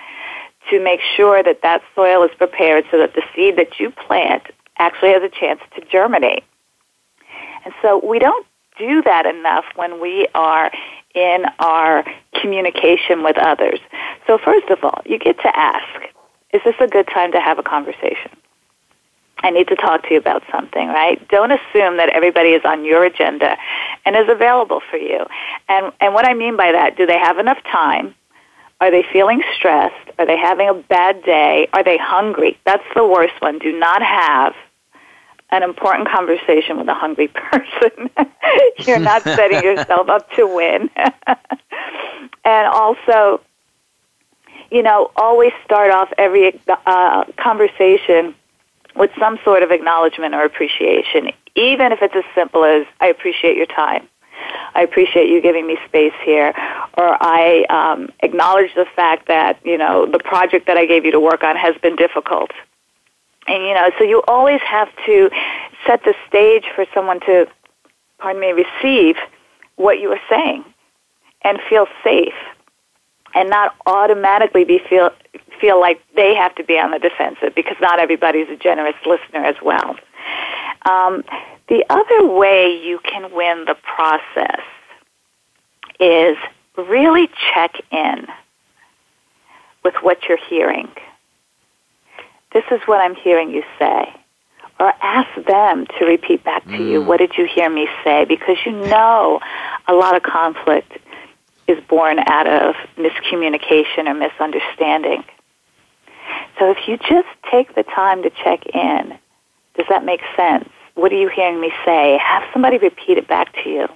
to 0.69 0.79
make 0.79 1.01
sure 1.17 1.43
that 1.43 1.63
that 1.63 1.81
soil 1.95 2.23
is 2.23 2.31
prepared 2.37 2.85
so 2.91 2.99
that 2.99 3.15
the 3.15 3.23
seed 3.35 3.57
that 3.57 3.81
you 3.81 3.91
plant 3.93 4.43
actually 4.77 5.13
has 5.15 5.23
a 5.23 5.31
chance 5.31 5.63
to 5.75 5.83
germinate. 5.91 6.45
And 7.65 7.73
so 7.81 7.99
we 8.07 8.19
don't 8.19 8.47
do 8.77 9.01
that 9.05 9.25
enough 9.25 9.65
when 9.75 10.03
we 10.03 10.29
are 10.35 10.71
in 11.15 11.47
our 11.61 12.05
communication 12.39 13.23
with 13.23 13.39
others. 13.39 13.81
So 14.27 14.37
first 14.37 14.69
of 14.69 14.85
all, 14.85 15.01
you 15.07 15.19
get 15.19 15.39
to 15.39 15.59
ask, 15.59 16.11
is 16.53 16.61
this 16.63 16.75
a 16.79 16.89
good 16.89 17.09
time 17.09 17.33
to 17.33 17.41
have 17.41 17.59
a 17.59 17.63
conversation? 17.63 18.31
I 19.43 19.51
need 19.51 19.69
to 19.69 19.77
talk 19.77 20.03
to 20.05 20.15
you 20.15 20.19
about 20.19 20.43
something, 20.51 20.89
right? 20.89 21.27
Don't 21.29 21.51
assume 21.51 21.97
that 21.97 22.11
everybody 22.11 22.51
is 22.51 22.63
on 22.65 22.85
your 22.85 23.05
agenda 23.05 23.57
and 24.05 24.17
is 24.17 24.29
available 24.29 24.81
for 24.91 24.97
you. 24.97 25.27
And 25.69 25.93
and 26.01 26.15
what 26.15 26.27
I 26.27 26.35
mean 26.35 26.57
by 26.57 26.73
that, 26.73 26.97
do 26.97 27.07
they 27.07 27.19
have 27.19 27.39
enough 27.39 27.63
time? 27.65 28.15
Are 28.81 28.91
they 28.91 29.05
feeling 29.13 29.43
stressed? 29.55 30.11
Are 30.19 30.27
they 30.27 30.37
having 30.37 30.69
a 30.69 30.75
bad 30.75 31.23
day? 31.25 31.69
Are 31.73 31.85
they 31.85 31.99
hungry? 31.99 32.59
That's 32.65 32.85
the 32.95 33.07
worst 33.07 33.35
one. 33.41 33.59
Do 33.59 33.79
not 33.79 34.03
have 34.03 34.55
an 35.51 35.63
important 35.63 36.09
conversation 36.09 36.79
with 36.79 36.89
a 36.89 36.95
hungry 36.95 37.29
person. 37.53 38.11
You're 38.79 38.99
not 38.99 39.23
setting 39.23 39.63
yourself 39.63 40.09
up 40.09 40.29
to 40.33 40.47
win. 40.47 40.91
and 42.45 42.67
also, 42.67 43.41
you 44.71 44.83
know, 44.83 45.11
always 45.15 45.53
start 45.65 45.93
off 45.93 46.13
every 46.19 46.61
uh, 46.87 47.25
conversation 47.37 48.35
with 48.97 49.11
some 49.19 49.39
sort 49.45 49.63
of 49.63 49.71
acknowledgement 49.71 50.35
or 50.35 50.45
appreciation, 50.45 51.31
even 51.55 51.93
if 51.93 52.01
it's 52.03 52.15
as 52.15 52.25
simple 52.35 52.65
as, 52.65 52.87
I 53.01 53.09
appreciate 53.09 53.57
your 53.57 53.67
time. 53.67 54.09
I 54.75 54.83
appreciate 54.83 55.29
you 55.29 55.41
giving 55.41 55.67
me 55.67 55.77
space 55.87 56.15
here, 56.25 56.53
or 56.97 57.17
I 57.21 57.65
um, 57.69 58.11
acknowledge 58.21 58.75
the 58.75 58.87
fact 58.97 59.29
that 59.29 59.59
you 59.65 59.79
know 59.79 60.07
the 60.07 60.19
project 60.19 60.67
that 60.67 60.77
I 60.77 60.87
gave 60.87 61.05
you 61.05 61.13
to 61.13 61.21
work 61.21 61.45
on 61.45 61.57
has 61.57 61.77
been 61.83 61.97
difficult, 61.97 62.51
and 63.47 63.63
you 63.63 63.75
know 63.75 63.91
so 63.99 64.05
you 64.05 64.23
always 64.27 64.61
have 64.63 64.89
to 65.07 65.31
set 65.87 66.03
the 66.05 66.15
stage 66.29 66.65
for 66.75 66.87
someone 66.95 67.21
to, 67.21 67.47
pardon 68.19 68.41
me, 68.41 68.53
receive 68.53 69.17
what 69.77 70.01
you 70.01 70.11
are 70.11 70.21
saying, 70.29 70.65
and 71.43 71.59
feel 71.69 71.87
safe, 72.03 72.35
and 73.35 73.51
not 73.51 73.75
automatically 73.87 74.65
be 74.65 74.81
feel 74.89 75.11
feel 75.61 75.81
like 75.81 76.03
they 76.17 76.35
have 76.35 76.55
to 76.57 76.65
be 76.65 76.79
on 76.79 76.91
the 76.91 76.99
defensive 76.99 77.55
because 77.55 77.77
not 77.81 78.01
everybody's 78.01 78.49
a 78.49 78.57
generous 78.57 78.97
listener 79.07 79.45
as 79.45 79.55
well. 79.62 79.97
Um, 80.89 81.23
the 81.69 81.85
other 81.89 82.27
way 82.27 82.81
you 82.85 82.99
can 82.99 83.33
win 83.33 83.65
the 83.67 83.77
process 83.95 84.61
is 86.01 86.37
really 86.77 87.29
check 87.55 87.77
in 87.93 88.27
with 89.85 89.95
what 90.03 90.19
you're 90.29 90.45
hearing. 90.49 90.89
This 92.53 92.65
is 92.71 92.81
what 92.87 93.01
I'm 93.01 93.15
hearing 93.15 93.51
you 93.51 93.62
say. 93.79 94.12
Or 94.81 94.93
ask 95.01 95.29
them 95.47 95.87
to 95.99 96.05
repeat 96.07 96.43
back 96.43 96.65
to 96.65 96.71
mm. 96.71 96.91
you, 96.91 97.03
what 97.03 97.19
did 97.19 97.35
you 97.39 97.47
hear 97.47 97.71
me 97.71 97.87
say? 98.03 98.25
Because 98.25 98.57
you 98.67 98.73
know 98.73 99.39
a 99.87 99.95
lot 99.95 100.17
of 100.17 100.23
conflict 100.23 100.99
is 101.73 101.83
born 101.88 102.19
out 102.21 102.47
of 102.47 102.75
miscommunication 102.97 104.07
or 104.07 104.14
misunderstanding. 104.14 105.25
So 106.59 106.71
if 106.71 106.87
you 106.87 106.97
just 106.99 107.29
take 107.50 107.75
the 107.75 107.83
time 107.83 108.23
to 108.23 108.31
check 108.31 108.64
in, 108.67 109.19
does 109.76 109.87
that 109.88 110.05
make 110.05 110.21
sense? 110.37 110.69
What 110.95 111.12
are 111.12 111.17
you 111.17 111.29
hearing 111.29 111.61
me 111.61 111.73
say? 111.85 112.19
Have 112.23 112.43
somebody 112.52 112.79
repeat 112.79 113.19
it 113.19 113.26
back 113.26 113.52
to 113.64 113.71
you. 113.71 113.88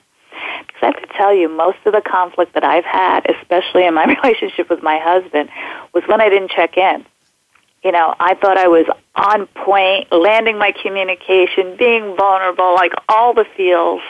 Because 0.67 0.83
I 0.83 0.87
have 0.87 0.97
to 0.97 1.07
tell 1.17 1.35
you, 1.35 1.49
most 1.49 1.79
of 1.85 1.93
the 1.93 2.01
conflict 2.01 2.55
that 2.55 2.65
I've 2.65 2.85
had, 2.85 3.31
especially 3.31 3.87
in 3.87 3.95
my 3.95 4.05
relationship 4.23 4.69
with 4.71 4.83
my 4.83 4.99
husband, 4.99 5.51
was 5.93 6.05
when 6.07 6.21
I 6.21 6.29
didn't 6.29 6.51
check 6.51 6.77
in. 6.77 7.05
You 7.85 7.93
know, 7.93 8.15
I 8.19 8.35
thought 8.35 8.59
I 8.59 8.69
was 8.69 8.87
on 9.15 9.47
point, 9.47 10.11
landing 10.11 10.59
my 10.59 10.73
communication, 10.83 11.77
being 11.77 12.17
vulnerable, 12.17 12.75
like 12.75 12.93
all 13.09 13.33
the 13.33 13.47
feels, 13.57 14.03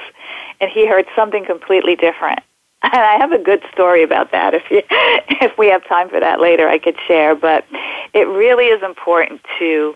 and 0.61 0.71
he 0.71 0.87
heard 0.87 1.05
something 1.15 1.45
completely 1.45 1.95
different. 1.97 2.41
I 2.83 3.17
have 3.19 3.33
a 3.33 3.39
good 3.39 3.63
story 3.73 4.03
about 4.03 4.33
that. 4.33 4.55
If 4.55 4.71
you, 4.71 4.83
if 4.91 5.57
we 5.59 5.69
have 5.69 5.87
time 5.87 6.09
for 6.09 6.21
that 6.21 6.41
later, 6.41 6.69
I 6.69 6.79
could 6.79 6.97
share. 7.07 7.35
But 7.35 7.65
it 8.13 8.29
really 8.29 8.67
is 8.67 8.83
important 8.83 9.41
to 9.59 9.95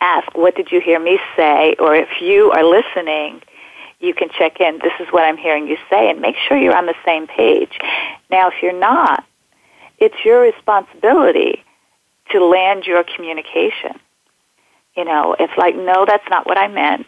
ask, 0.00 0.36
"What 0.36 0.54
did 0.54 0.70
you 0.70 0.80
hear 0.80 1.00
me 1.00 1.18
say?" 1.36 1.74
Or 1.78 1.94
if 1.94 2.08
you 2.20 2.50
are 2.52 2.64
listening, 2.64 3.42
you 3.98 4.14
can 4.14 4.28
check 4.30 4.60
in. 4.60 4.78
This 4.78 4.92
is 5.00 5.08
what 5.10 5.24
I'm 5.24 5.36
hearing 5.36 5.66
you 5.66 5.76
say, 5.88 6.10
and 6.10 6.20
make 6.20 6.36
sure 6.36 6.56
you're 6.56 6.76
on 6.76 6.86
the 6.86 6.94
same 7.04 7.26
page. 7.26 7.78
Now, 8.30 8.48
if 8.48 8.62
you're 8.62 8.78
not, 8.78 9.24
it's 9.98 10.24
your 10.24 10.40
responsibility 10.40 11.64
to 12.30 12.44
land 12.44 12.86
your 12.86 13.04
communication. 13.04 13.98
You 14.96 15.04
know, 15.04 15.34
it's 15.38 15.56
like, 15.56 15.76
no, 15.76 16.04
that's 16.06 16.28
not 16.28 16.46
what 16.46 16.58
I 16.58 16.68
meant. 16.68 17.06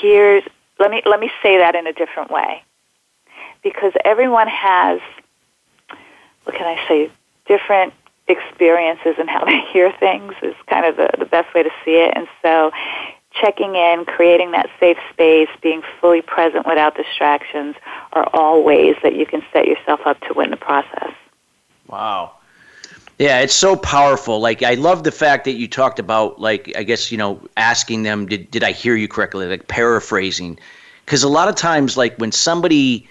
Here's 0.00 0.44
let 0.78 0.90
me 0.90 1.02
let 1.04 1.20
me 1.20 1.30
say 1.42 1.58
that 1.58 1.74
in 1.74 1.86
a 1.86 1.92
different 1.92 2.30
way 2.30 2.62
because 3.62 3.92
everyone 4.04 4.48
has, 4.48 5.00
what 6.44 6.56
can 6.56 6.66
I 6.66 6.88
say, 6.88 7.10
different 7.46 7.92
experiences 8.28 9.16
and 9.18 9.28
how 9.28 9.44
they 9.46 9.60
hear 9.72 9.92
things 9.92 10.34
is 10.42 10.54
kind 10.66 10.86
of 10.86 10.96
the, 10.96 11.10
the 11.18 11.26
best 11.26 11.52
way 11.54 11.62
to 11.62 11.70
see 11.84 11.96
it. 11.96 12.12
And 12.14 12.28
so 12.42 12.70
checking 13.32 13.76
in, 13.76 14.04
creating 14.06 14.52
that 14.52 14.68
safe 14.78 14.98
space, 15.12 15.48
being 15.62 15.82
fully 16.00 16.22
present 16.22 16.66
without 16.66 16.96
distractions 16.96 17.76
are 18.12 18.28
all 18.32 18.62
ways 18.62 18.96
that 19.02 19.14
you 19.14 19.26
can 19.26 19.42
set 19.52 19.66
yourself 19.66 20.00
up 20.04 20.20
to 20.22 20.34
win 20.34 20.50
the 20.50 20.56
process. 20.56 21.12
Wow. 21.86 22.32
Yeah, 23.18 23.40
it's 23.40 23.54
so 23.54 23.76
powerful. 23.76 24.40
Like 24.40 24.62
I 24.62 24.74
love 24.74 25.04
the 25.04 25.12
fact 25.12 25.44
that 25.44 25.52
you 25.52 25.68
talked 25.68 25.98
about 25.98 26.40
like 26.40 26.72
I 26.76 26.82
guess, 26.84 27.12
you 27.12 27.18
know, 27.18 27.40
asking 27.56 28.02
them 28.02 28.26
did 28.26 28.50
did 28.50 28.64
I 28.64 28.72
hear 28.72 28.96
you 28.96 29.08
correctly? 29.08 29.46
Like 29.46 29.68
paraphrasing. 29.68 30.58
Cuz 31.04 31.22
a 31.22 31.28
lot 31.28 31.48
of 31.48 31.54
times 31.54 31.98
like 31.98 32.16
when 32.16 32.32
somebody 32.32 33.06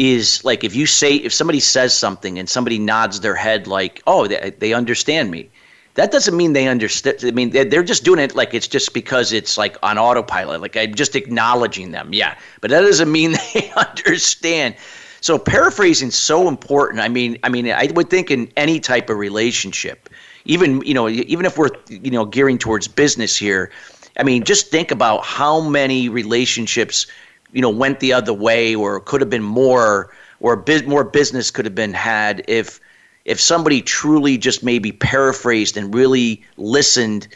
is 0.00 0.42
like 0.44 0.64
if 0.64 0.74
you 0.74 0.86
say 0.86 1.16
if 1.16 1.32
somebody 1.32 1.60
says 1.60 1.96
something 1.96 2.38
and 2.38 2.48
somebody 2.48 2.78
nods 2.78 3.20
their 3.20 3.34
head 3.34 3.66
like 3.66 4.02
oh 4.06 4.26
they, 4.26 4.50
they 4.58 4.72
understand 4.72 5.30
me 5.30 5.50
that 5.94 6.10
doesn't 6.10 6.36
mean 6.36 6.54
they 6.54 6.68
understand 6.68 7.18
i 7.22 7.30
mean 7.32 7.50
they're 7.50 7.82
just 7.82 8.02
doing 8.02 8.18
it 8.18 8.34
like 8.34 8.54
it's 8.54 8.66
just 8.66 8.94
because 8.94 9.30
it's 9.30 9.58
like 9.58 9.76
on 9.82 9.98
autopilot 9.98 10.62
like 10.62 10.74
i'm 10.74 10.94
just 10.94 11.14
acknowledging 11.16 11.90
them 11.90 12.14
yeah. 12.14 12.34
But 12.62 12.70
that 12.70 12.80
doesn't 12.80 13.12
mean 13.12 13.32
they 13.54 13.70
understand. 13.76 14.74
So 15.20 15.38
paraphrasing 15.38 16.08
is 16.08 16.16
so 16.16 16.48
important. 16.48 17.00
I 17.00 17.08
mean 17.08 17.38
i 17.42 17.50
mean 17.50 17.68
i 17.70 17.90
would 17.94 18.08
think 18.08 18.30
in 18.30 18.50
any 18.56 18.80
type 18.80 19.10
of 19.10 19.18
relationship 19.18 20.08
even 20.46 20.80
you 20.82 20.94
know 20.94 21.08
even 21.08 21.44
if 21.44 21.58
we're 21.58 21.70
you 21.88 22.10
know 22.10 22.24
gearing 22.24 22.56
towards 22.56 22.88
business 22.88 23.36
here 23.36 23.70
i 24.16 24.22
mean 24.22 24.42
just 24.44 24.70
think 24.70 24.90
about 24.90 25.22
how 25.24 25.60
many 25.60 26.08
relationships 26.08 27.06
you 27.52 27.62
know 27.62 27.70
went 27.70 28.00
the 28.00 28.12
other 28.12 28.32
way 28.32 28.74
or 28.74 29.00
could 29.00 29.20
have 29.20 29.30
been 29.30 29.42
more 29.42 30.10
or 30.40 30.56
bit 30.56 30.86
more 30.86 31.04
business 31.04 31.50
could 31.50 31.64
have 31.64 31.74
been 31.74 31.92
had 31.92 32.44
if 32.48 32.80
if 33.24 33.40
somebody 33.40 33.82
truly 33.82 34.38
just 34.38 34.62
maybe 34.62 34.92
paraphrased 34.92 35.76
and 35.76 35.94
really 35.94 36.42
listened 36.56 37.28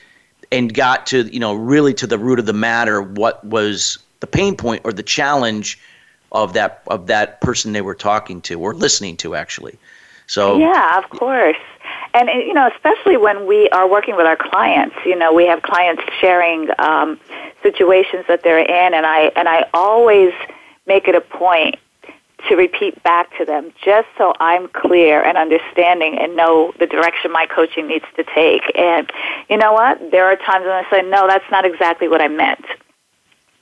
and 0.51 0.75
got 0.75 1.07
to 1.07 1.23
you 1.33 1.41
know 1.41 1.55
really 1.55 1.95
to 1.95 2.07
the 2.07 2.19
root 2.19 2.39
of 2.39 2.47
the 2.47 2.53
matter 2.53 3.03
what 3.03 3.45
was 3.45 3.99
the 4.21 4.27
pain 4.27 4.57
point 4.57 4.83
or 4.85 4.93
the 4.93 5.03
challenge 5.03 5.79
of 6.33 6.53
that 6.55 6.83
of 6.89 7.07
that 7.07 7.41
person 7.41 7.73
they 7.73 7.83
were 7.83 7.95
talking 7.95 8.41
to 8.43 8.61
or 8.61 8.75
listening 8.75 9.17
to 9.17 9.35
actually. 9.35 9.79
So 10.27 10.59
yeah 10.59 10.99
of 10.99 11.11
course 11.11 11.57
and 12.15 12.29
you 12.29 12.55
know, 12.55 12.71
especially 12.75 13.17
when 13.17 13.47
we 13.47 13.69
are 13.71 13.89
working 13.89 14.17
with 14.17 14.27
our 14.27 14.37
clients, 14.37 14.95
you 15.05 15.17
know, 15.17 15.33
we 15.33 15.47
have 15.47 15.63
clients 15.63 16.03
sharing 16.21 16.69
um, 16.79 17.19
situations 17.63 18.25
that 18.29 18.43
they're 18.43 18.61
in, 18.61 18.95
and 18.95 19.05
I 19.05 19.33
and 19.37 19.49
I 19.49 19.69
always 19.75 20.33
make 20.87 21.09
it 21.09 21.15
a 21.15 21.21
point 21.21 21.77
to 22.49 22.57
repeat 22.57 23.03
back 23.03 23.37
to 23.39 23.45
them 23.45 23.73
just 23.85 24.07
so 24.19 24.35
I'm 24.39 24.69
clear 24.69 25.23
and 25.23 25.39
understanding 25.39 26.19
and 26.19 26.37
know 26.37 26.73
the 26.79 26.87
direction 26.87 27.33
my 27.33 27.47
coaching 27.47 27.89
needs 27.89 28.05
to 28.17 28.25
take. 28.35 28.63
And 28.77 29.11
you 29.49 29.57
know 29.57 29.73
what? 29.73 30.11
There 30.11 30.27
are 30.27 30.37
times 30.37 30.65
when 30.65 30.73
I 30.73 30.85
say, 30.91 31.03
no, 31.03 31.27
that's 31.27 31.51
not 31.51 31.65
exactly 31.65 32.07
what 32.07 32.21
I 32.21 32.29
meant. 32.29 32.65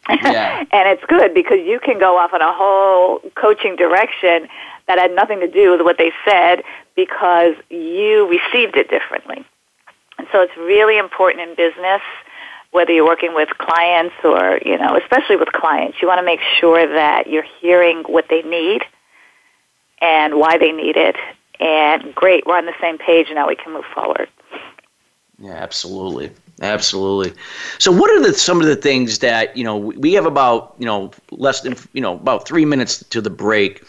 Yeah. 0.09 0.65
and 0.73 0.89
it's 0.89 1.05
good 1.05 1.33
because 1.33 1.59
you 1.65 1.79
can 1.79 1.99
go 2.01 2.19
off 2.19 2.33
on 2.33 2.43
a 2.43 2.53
whole 2.53 3.21
coaching 3.37 3.77
direction 3.77 4.49
that 4.89 4.99
had 4.99 5.15
nothing 5.15 5.41
to 5.41 5.49
do 5.49 5.71
with 5.71 5.83
what 5.83 5.99
they 5.99 6.11
said 6.25 6.63
because 6.97 7.55
you 7.71 8.29
received 8.29 8.77
it 8.77 8.91
differently. 8.91 9.45
And 10.19 10.27
so 10.33 10.41
it's 10.43 10.57
really 10.57 10.99
important 10.99 11.49
in 11.49 11.55
business 11.55 12.03
whether 12.73 12.91
you're 12.91 13.07
working 13.07 13.35
with 13.35 13.51
clients 13.59 14.15
or, 14.25 14.59
you 14.65 14.79
know, 14.79 14.97
especially 14.97 15.37
with 15.37 15.53
clients, 15.53 16.01
you 16.01 16.09
want 16.09 16.19
to 16.19 16.25
make 16.25 16.41
sure 16.59 16.87
that 16.87 17.27
you're 17.27 17.45
hearing 17.61 18.03
what 18.05 18.27
they 18.31 18.43
need 18.43 18.83
and 20.01 20.37
why 20.37 20.57
they 20.57 20.73
need 20.73 20.97
it. 20.97 21.17
And 21.61 22.15
great, 22.15 22.47
we're 22.47 22.57
on 22.57 22.67
the 22.67 22.75
same 22.81 22.99
page 22.99 23.29
now 23.33 23.47
we 23.47 23.57
can 23.57 23.73
move 23.75 23.85
forward. 23.95 24.29
Yeah, 25.39 25.53
absolutely. 25.53 26.33
Absolutely. 26.61 27.33
So, 27.79 27.91
what 27.91 28.11
are 28.11 28.23
the 28.23 28.35
some 28.35 28.61
of 28.61 28.67
the 28.67 28.77
things 28.77 29.19
that 29.19 29.57
you 29.57 29.65
know 29.65 29.77
we 29.77 30.13
have 30.13 30.27
about 30.27 30.75
you 30.79 30.87
know 30.87 31.11
less 31.31 31.63
than 31.63 31.75
you 31.93 32.01
know 32.01 32.15
about 32.15 32.47
three 32.47 32.65
minutes 32.65 33.03
to 33.11 33.21
the 33.21 33.31
break, 33.31 33.83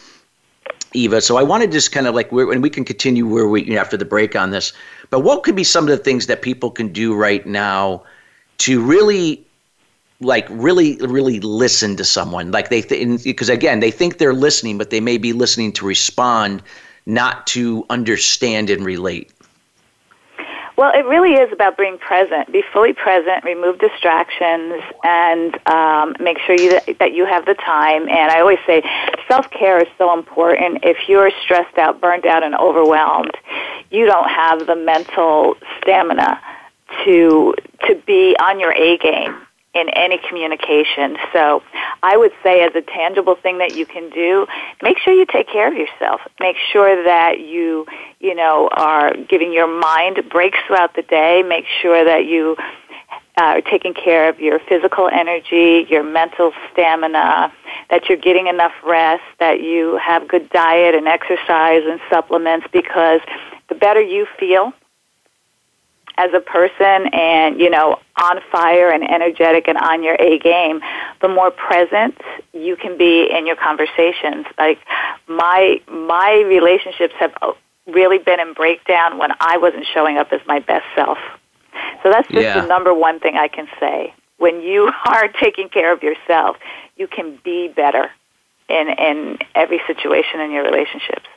Eva. 0.93 1.21
So, 1.21 1.37
I 1.37 1.43
want 1.43 1.63
to 1.63 1.69
just 1.69 1.91
kind 1.91 2.07
of 2.07 2.15
like 2.15 2.31
we 2.31 2.43
and 2.43 2.61
we 2.61 2.69
can 2.69 2.85
continue 2.85 3.27
where 3.27 3.47
we 3.47 3.63
you 3.63 3.75
know, 3.75 3.81
after 3.81 3.97
the 3.97 4.05
break 4.05 4.35
on 4.35 4.51
this. 4.51 4.73
But 5.09 5.21
what 5.21 5.43
could 5.43 5.55
be 5.55 5.63
some 5.63 5.83
of 5.83 5.89
the 5.89 5.97
things 5.97 6.27
that 6.27 6.41
people 6.41 6.71
can 6.71 6.89
do 6.89 7.13
right 7.13 7.45
now 7.45 8.03
to 8.59 8.81
really 8.81 9.45
like 10.21 10.47
really 10.49 10.97
really 10.97 11.39
listen 11.41 11.95
to 11.97 12.05
someone 12.05 12.51
like 12.51 12.69
they 12.69 12.81
th- 12.81 13.23
because 13.23 13.49
again 13.49 13.79
they 13.79 13.91
think 13.91 14.17
they're 14.19 14.33
listening 14.33 14.77
but 14.77 14.89
they 14.89 15.01
may 15.01 15.17
be 15.17 15.33
listening 15.33 15.71
to 15.73 15.85
respond 15.85 16.61
not 17.05 17.45
to 17.47 17.85
understand 17.89 18.69
and 18.69 18.85
relate 18.85 19.32
well, 20.75 20.91
it 20.93 21.05
really 21.05 21.33
is 21.33 21.51
about 21.51 21.77
being 21.77 21.97
present. 21.97 22.51
Be 22.51 22.63
fully 22.73 22.93
present, 22.93 23.43
remove 23.43 23.79
distractions, 23.79 24.81
and 25.03 25.67
um, 25.67 26.15
make 26.19 26.39
sure 26.39 26.55
you, 26.55 26.79
that 26.99 27.13
you 27.13 27.25
have 27.25 27.45
the 27.45 27.53
time. 27.53 28.03
And 28.03 28.31
I 28.31 28.39
always 28.39 28.59
say 28.65 28.83
self 29.27 29.49
care 29.51 29.79
is 29.79 29.87
so 29.97 30.17
important. 30.17 30.79
If 30.83 31.07
you're 31.07 31.31
stressed 31.43 31.77
out, 31.77 32.01
burned 32.01 32.25
out, 32.25 32.43
and 32.43 32.55
overwhelmed, 32.55 33.35
you 33.91 34.05
don't 34.05 34.29
have 34.29 34.65
the 34.65 34.75
mental 34.75 35.55
stamina 35.81 36.41
to 37.05 37.53
to 37.87 37.95
be 38.05 38.35
on 38.39 38.59
your 38.59 38.73
A 38.73 38.97
game 38.97 39.42
in 39.73 39.89
any 39.89 40.19
communication. 40.29 41.17
So 41.31 41.63
I 42.03 42.15
would 42.15 42.31
say 42.43 42.63
as 42.63 42.75
a 42.75 42.81
tangible 42.81 43.35
thing 43.35 43.57
that 43.57 43.75
you 43.75 43.85
can 43.85 44.09
do, 44.11 44.45
make 44.81 44.99
sure 44.99 45.13
you 45.13 45.25
take 45.25 45.47
care 45.47 45.67
of 45.67 45.73
yourself. 45.73 46.21
Make 46.39 46.57
sure 46.71 47.03
that 47.03 47.39
you, 47.39 47.85
you 48.19 48.35
know, 48.35 48.69
are 48.71 49.15
giving 49.15 49.51
your 49.51 49.67
mind 49.67 50.29
breaks 50.29 50.59
throughout 50.67 50.95
the 50.95 51.01
day. 51.01 51.41
Make 51.41 51.65
sure 51.81 52.05
that 52.05 52.25
you 52.25 52.55
uh, 53.35 53.43
are 53.43 53.61
taking 53.61 53.95
care 53.95 54.29
of 54.29 54.39
your 54.39 54.59
physical 54.59 55.09
energy, 55.11 55.87
your 55.89 56.03
mental 56.03 56.51
stamina, 56.71 57.51
that 57.89 58.07
you're 58.07 58.17
getting 58.17 58.45
enough 58.45 58.73
rest, 58.85 59.23
that 59.39 59.59
you 59.59 59.97
have 59.97 60.27
good 60.27 60.49
diet 60.51 60.93
and 60.93 61.07
exercise 61.07 61.81
and 61.83 61.99
supplements 62.11 62.67
because 62.71 63.21
the 63.69 63.75
better 63.75 64.01
you 64.01 64.27
feel, 64.39 64.71
as 66.17 66.31
a 66.33 66.39
person 66.39 67.07
and, 67.13 67.59
you 67.59 67.69
know, 67.69 67.99
on 68.21 68.39
fire 68.51 68.89
and 68.89 69.03
energetic 69.03 69.67
and 69.67 69.77
on 69.77 70.03
your 70.03 70.15
A 70.19 70.39
game, 70.39 70.81
the 71.21 71.27
more 71.27 71.51
present 71.51 72.19
you 72.53 72.75
can 72.75 72.97
be 72.97 73.29
in 73.29 73.47
your 73.47 73.55
conversations. 73.55 74.45
Like 74.57 74.79
my 75.27 75.81
my 75.89 76.43
relationships 76.47 77.13
have 77.19 77.33
uh, 77.41 77.53
really 77.87 78.19
been 78.19 78.39
in 78.39 78.53
breakdown 78.53 79.17
when 79.17 79.31
I 79.39 79.57
wasn't 79.57 79.85
showing 79.93 80.17
up 80.17 80.31
as 80.31 80.41
my 80.47 80.59
best 80.59 80.85
self. 80.95 81.17
So 82.03 82.11
that's 82.11 82.27
just 82.27 82.43
yeah. 82.43 82.61
the 82.61 82.67
number 82.67 82.93
one 82.93 83.19
thing 83.19 83.35
I 83.35 83.47
can 83.47 83.67
say. 83.79 84.13
When 84.37 84.61
you 84.61 84.91
are 85.05 85.27
taking 85.27 85.69
care 85.69 85.91
of 85.91 86.03
yourself, 86.03 86.57
you 86.95 87.07
can 87.07 87.39
be 87.43 87.69
better 87.69 88.11
in 88.69 88.89
in 88.89 89.37
every 89.55 89.81
situation 89.87 90.39
in 90.39 90.51
your 90.51 90.63
relationships. 90.63 91.27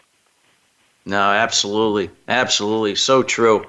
No, 1.07 1.21
absolutely. 1.21 2.11
Absolutely. 2.27 2.97
So 2.97 3.23
true. 3.23 3.65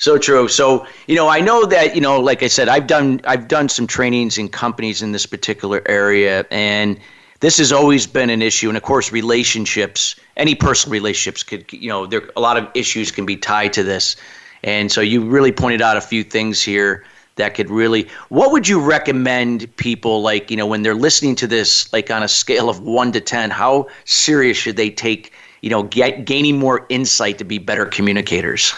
So 0.00 0.16
true. 0.16 0.48
So, 0.48 0.86
you 1.06 1.14
know, 1.14 1.28
I 1.28 1.40
know 1.40 1.66
that, 1.66 1.94
you 1.94 2.00
know, 2.00 2.18
like 2.18 2.42
I 2.42 2.46
said, 2.46 2.70
I've 2.70 2.86
done 2.86 3.20
I've 3.24 3.48
done 3.48 3.68
some 3.68 3.86
trainings 3.86 4.38
in 4.38 4.48
companies 4.48 5.02
in 5.02 5.12
this 5.12 5.26
particular 5.26 5.82
area 5.84 6.46
and 6.50 6.98
this 7.40 7.58
has 7.58 7.70
always 7.70 8.06
been 8.06 8.30
an 8.30 8.40
issue 8.40 8.68
and 8.68 8.78
of 8.78 8.82
course 8.82 9.12
relationships, 9.12 10.16
any 10.38 10.54
personal 10.54 10.92
relationships 10.94 11.42
could 11.42 11.70
you 11.70 11.90
know, 11.90 12.06
there 12.06 12.22
a 12.34 12.40
lot 12.40 12.56
of 12.56 12.66
issues 12.74 13.10
can 13.10 13.26
be 13.26 13.36
tied 13.36 13.74
to 13.74 13.82
this. 13.82 14.16
And 14.64 14.90
so 14.90 15.02
you 15.02 15.22
really 15.22 15.52
pointed 15.52 15.82
out 15.82 15.98
a 15.98 16.00
few 16.00 16.24
things 16.24 16.62
here 16.62 17.04
that 17.36 17.54
could 17.54 17.68
really 17.68 18.08
what 18.30 18.52
would 18.52 18.66
you 18.66 18.80
recommend 18.80 19.76
people 19.76 20.22
like, 20.22 20.50
you 20.50 20.56
know, 20.56 20.66
when 20.66 20.80
they're 20.80 20.94
listening 20.94 21.36
to 21.36 21.46
this 21.46 21.92
like 21.92 22.10
on 22.10 22.22
a 22.22 22.28
scale 22.28 22.70
of 22.70 22.80
1 22.80 23.12
to 23.12 23.20
10, 23.20 23.50
how 23.50 23.86
serious 24.06 24.56
should 24.56 24.78
they 24.78 24.88
take, 24.88 25.34
you 25.60 25.68
know, 25.68 25.82
get, 25.82 26.24
gaining 26.24 26.58
more 26.58 26.86
insight 26.88 27.36
to 27.36 27.44
be 27.44 27.58
better 27.58 27.84
communicators? 27.84 28.72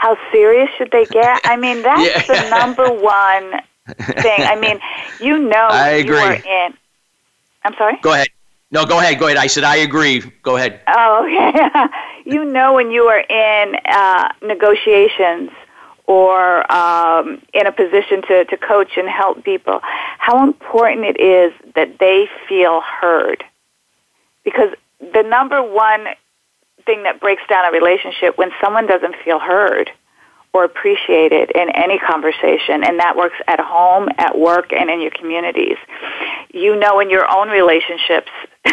How 0.00 0.16
serious 0.32 0.70
should 0.78 0.90
they 0.90 1.04
get? 1.04 1.40
I 1.44 1.56
mean, 1.56 1.82
that's 1.88 2.28
yeah. 2.28 2.42
the 2.42 2.50
number 2.50 2.90
one 2.90 3.60
thing. 3.86 4.40
I 4.40 4.56
mean, 4.58 4.80
you 5.20 5.38
know, 5.38 5.68
I 5.70 5.90
agree. 5.90 6.16
you 6.16 6.22
are 6.22 6.32
in. 6.32 6.74
I'm 7.64 7.74
sorry. 7.74 7.98
Go 8.00 8.14
ahead. 8.14 8.28
No, 8.70 8.86
go 8.86 8.98
ahead. 8.98 9.18
Go 9.18 9.26
ahead. 9.26 9.36
I 9.36 9.46
said 9.46 9.64
I 9.64 9.76
agree. 9.76 10.22
Go 10.42 10.56
ahead. 10.56 10.80
Oh, 10.88 11.24
okay. 11.24 11.86
you 12.24 12.44
know 12.44 12.72
when 12.72 12.90
you 12.90 13.04
are 13.04 13.20
in 13.20 13.76
uh, 13.84 14.32
negotiations 14.42 15.50
or 16.06 16.72
um, 16.72 17.42
in 17.52 17.66
a 17.66 17.72
position 17.72 18.22
to, 18.22 18.44
to 18.46 18.56
coach 18.56 18.96
and 18.96 19.08
help 19.08 19.44
people, 19.44 19.80
how 19.82 20.42
important 20.42 21.04
it 21.04 21.20
is 21.20 21.52
that 21.74 21.98
they 21.98 22.26
feel 22.48 22.80
heard. 22.80 23.44
Because 24.44 24.70
the 25.00 25.22
number 25.22 25.62
one 25.62 26.06
thing 26.90 27.04
that 27.04 27.20
breaks 27.20 27.42
down 27.48 27.64
a 27.64 27.70
relationship 27.70 28.36
when 28.36 28.50
someone 28.62 28.86
doesn't 28.86 29.14
feel 29.24 29.38
heard 29.38 29.90
or 30.52 30.64
appreciated 30.64 31.52
in 31.54 31.70
any 31.70 31.98
conversation, 31.98 32.82
and 32.82 32.98
that 32.98 33.16
works 33.16 33.36
at 33.46 33.60
home, 33.60 34.08
at 34.18 34.36
work, 34.36 34.72
and 34.72 34.90
in 34.90 35.00
your 35.00 35.12
communities. 35.12 35.76
You 36.52 36.74
know 36.74 36.98
in 36.98 37.08
your 37.08 37.30
own 37.30 37.48
relationships 37.48 38.30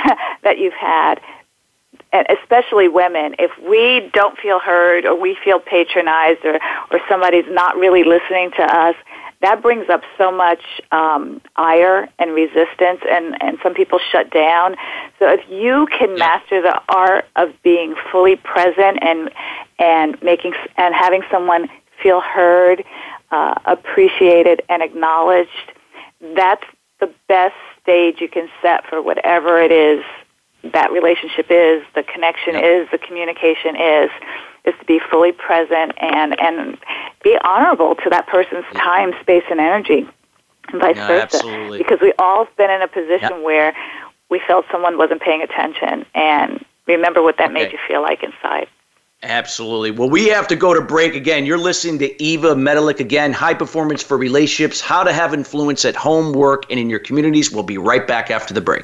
that 0.41 0.57
you've 0.57 0.73
had, 0.73 1.21
especially 2.11 2.87
women, 2.87 3.35
if 3.37 3.51
we 3.69 4.09
don't 4.13 4.35
feel 4.39 4.59
heard 4.59 5.05
or 5.05 5.13
we 5.19 5.37
feel 5.43 5.59
patronized 5.59 6.43
or, 6.43 6.59
or 6.89 6.99
somebody's 7.07 7.45
not 7.49 7.77
really 7.77 8.03
listening 8.03 8.49
to 8.57 8.63
us, 8.63 8.95
that 9.41 9.61
brings 9.61 9.89
up 9.89 10.01
so 10.17 10.31
much 10.31 10.61
um, 10.91 11.41
ire 11.55 12.09
and 12.17 12.33
resistance, 12.33 13.01
and, 13.09 13.41
and 13.41 13.57
some 13.61 13.73
people 13.73 13.99
shut 14.11 14.31
down. 14.31 14.75
So 15.19 15.29
if 15.29 15.41
you 15.49 15.87
can 15.97 16.15
master 16.17 16.61
the 16.61 16.81
art 16.89 17.25
of 17.35 17.53
being 17.63 17.95
fully 18.11 18.35
present 18.35 18.99
and 19.01 19.29
and 19.79 20.21
making 20.23 20.53
and 20.77 20.95
having 20.95 21.21
someone 21.31 21.69
feel 22.01 22.19
heard, 22.19 22.83
uh, 23.31 23.55
appreciated, 23.65 24.61
and 24.69 24.81
acknowledged, 24.81 25.71
that's 26.35 26.63
the 26.99 27.13
best 27.27 27.55
stage 27.81 28.19
you 28.19 28.27
can 28.27 28.49
set 28.61 28.87
for 28.87 29.01
whatever 29.01 29.61
it 29.61 29.71
is 29.71 30.03
that 30.73 30.91
relationship 30.91 31.47
is, 31.49 31.83
the 31.95 32.03
connection 32.03 32.55
is, 32.55 32.87
the 32.91 32.97
communication 32.97 33.75
is 33.75 34.09
is 34.65 34.73
to 34.79 34.85
be 34.85 34.99
fully 34.99 35.31
present 35.31 35.93
and 35.99 36.39
and 36.39 36.77
be 37.23 37.37
honorable 37.43 37.95
to 37.95 38.09
that 38.09 38.27
person's 38.27 38.65
time, 38.73 39.13
space, 39.21 39.43
and 39.49 39.59
energy, 39.59 40.07
and 40.69 40.81
vice 40.81 40.95
yeah, 40.95 41.07
versa. 41.07 41.23
Absolutely. 41.23 41.77
Because 41.77 41.99
we 42.01 42.13
all 42.19 42.45
have 42.45 42.57
been 42.57 42.69
in 42.69 42.81
a 42.81 42.87
position 42.87 43.43
where 43.43 43.75
we 44.29 44.41
felt 44.47 44.65
someone 44.71 44.97
wasn't 44.97 45.21
paying 45.21 45.41
attention, 45.41 46.05
and 46.13 46.63
remember 46.85 47.21
what 47.21 47.37
that 47.37 47.51
okay. 47.51 47.53
made 47.53 47.71
you 47.71 47.79
feel 47.87 48.01
like 48.01 48.23
inside. 48.23 48.67
Absolutely. 49.23 49.89
Well, 49.91 50.09
we 50.09 50.27
have 50.27 50.47
to 50.49 50.55
go 50.55 50.75
to 50.75 50.81
break 50.81 51.15
again. 51.15 51.45
You're 51.45 51.57
listening 51.57 51.97
to 51.99 52.23
Eva 52.23 52.53
Medilek 52.53 52.99
again, 52.99 53.33
High 53.33 53.55
Performance 53.55 54.03
for 54.03 54.15
Relationships, 54.15 54.79
How 54.79 55.03
to 55.03 55.11
Have 55.11 55.33
Influence 55.33 55.85
at 55.85 55.95
Home, 55.95 56.33
Work, 56.33 56.65
and 56.69 56.79
in 56.79 56.89
Your 56.89 56.99
Communities. 56.99 57.51
We'll 57.51 57.63
be 57.63 57.79
right 57.79 58.05
back 58.05 58.29
after 58.29 58.53
the 58.53 58.61
break. 58.61 58.83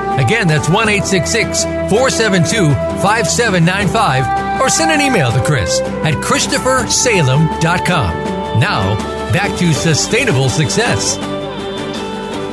Again, 0.21 0.47
that's 0.47 0.69
1 0.69 0.87
866 0.87 1.63
472 1.89 2.69
5795. 3.01 4.61
Or 4.61 4.69
send 4.69 4.91
an 4.91 5.01
email 5.01 5.31
to 5.31 5.43
Chris 5.43 5.81
at 5.81 6.13
ChristopherSalem.com. 6.13 8.59
Now, 8.59 8.95
back 9.33 9.57
to 9.57 9.73
sustainable 9.73 10.47
success. 10.47 11.17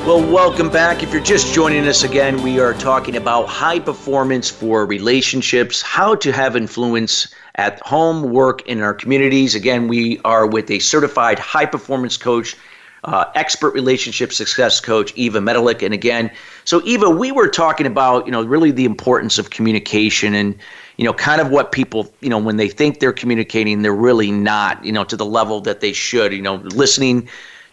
Well, 0.07 0.22
welcome 0.33 0.70
back. 0.70 1.02
If 1.02 1.12
you're 1.12 1.22
just 1.22 1.52
joining 1.52 1.87
us 1.87 2.02
again, 2.02 2.42
we 2.42 2.59
are 2.59 2.72
talking 2.72 3.16
about 3.16 3.46
high 3.46 3.81
performance 3.81 4.48
for 4.48 4.87
relationships, 4.87 5.83
how 5.83 6.14
to 6.14 6.33
have 6.33 6.57
influence 6.57 7.35
at 7.57 7.78
home, 7.81 8.33
work, 8.33 8.66
in 8.66 8.81
our 8.81 8.94
communities. 8.94 9.54
Again, 9.54 9.88
we 9.88 10.18
are 10.24 10.46
with 10.46 10.70
a 10.70 10.78
certified 10.78 11.38
high 11.38 11.66
performance 11.66 12.16
coach, 12.16 12.57
uh, 13.04 13.26
expert 13.35 13.74
relationship 13.74 14.33
success 14.33 14.81
coach, 14.81 15.12
Eva 15.14 15.40
Medilek. 15.40 15.83
And 15.83 15.92
again, 15.92 16.31
so 16.68 16.83
Eva, 16.85 17.09
we 17.09 17.33
were 17.33 17.48
talking 17.48 17.87
about, 17.87 18.26
you 18.26 18.31
know, 18.31 18.44
really 18.44 18.70
the 18.70 18.85
importance 18.85 19.38
of 19.38 19.48
communication 19.48 20.35
and, 20.35 20.54
you 20.98 21.04
know, 21.07 21.14
kind 21.14 21.40
of 21.40 21.48
what 21.48 21.72
people, 21.72 22.12
you 22.20 22.28
know, 22.28 22.37
when 22.37 22.59
they 22.59 22.68
think 22.68 23.00
they're 23.00 23.11
communicating, 23.11 23.81
they're 23.81 23.94
really 23.94 24.31
not, 24.31 24.85
you 24.85 24.92
know, 24.92 25.02
to 25.02 25.16
the 25.16 25.24
level 25.24 25.62
that 25.62 25.81
they 25.81 25.94
should, 25.94 26.31
you 26.31 26.42
know, 26.42 26.57
listening 26.57 27.26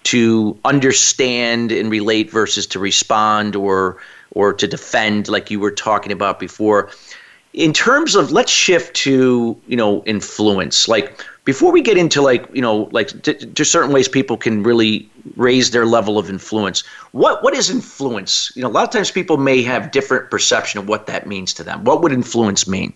to 0.03 0.57
understand 0.63 1.73
and 1.73 1.91
relate 1.91 2.31
versus 2.31 2.65
to 2.67 2.79
respond 2.79 3.53
or 3.53 3.97
or 4.31 4.53
to 4.53 4.65
defend 4.65 5.27
like 5.27 5.51
you 5.51 5.59
were 5.59 5.71
talking 5.71 6.13
about 6.13 6.39
before. 6.39 6.89
In 7.51 7.73
terms 7.73 8.15
of 8.15 8.31
let's 8.31 8.51
shift 8.51 8.95
to, 9.03 9.59
you 9.67 9.75
know, 9.75 10.05
influence. 10.05 10.87
Like 10.87 11.21
before 11.45 11.71
we 11.71 11.81
get 11.81 11.97
into 11.97 12.21
like, 12.21 12.47
you 12.53 12.61
know, 12.61 12.89
like 12.91 13.09
to 13.23 13.65
certain 13.65 13.93
ways 13.93 14.07
people 14.07 14.35
can 14.35 14.63
really 14.63 15.09
raise 15.35 15.71
their 15.71 15.85
level 15.85 16.17
of 16.17 16.29
influence. 16.29 16.83
What 17.11 17.43
what 17.43 17.53
is 17.53 17.69
influence? 17.69 18.51
You 18.55 18.63
know, 18.63 18.67
a 18.67 18.71
lot 18.71 18.83
of 18.83 18.89
times 18.89 19.11
people 19.11 19.37
may 19.37 19.61
have 19.61 19.91
different 19.91 20.29
perception 20.29 20.79
of 20.79 20.89
what 20.89 21.05
that 21.07 21.27
means 21.27 21.53
to 21.53 21.63
them. 21.63 21.83
What 21.83 22.01
would 22.01 22.11
influence 22.11 22.67
mean? 22.67 22.93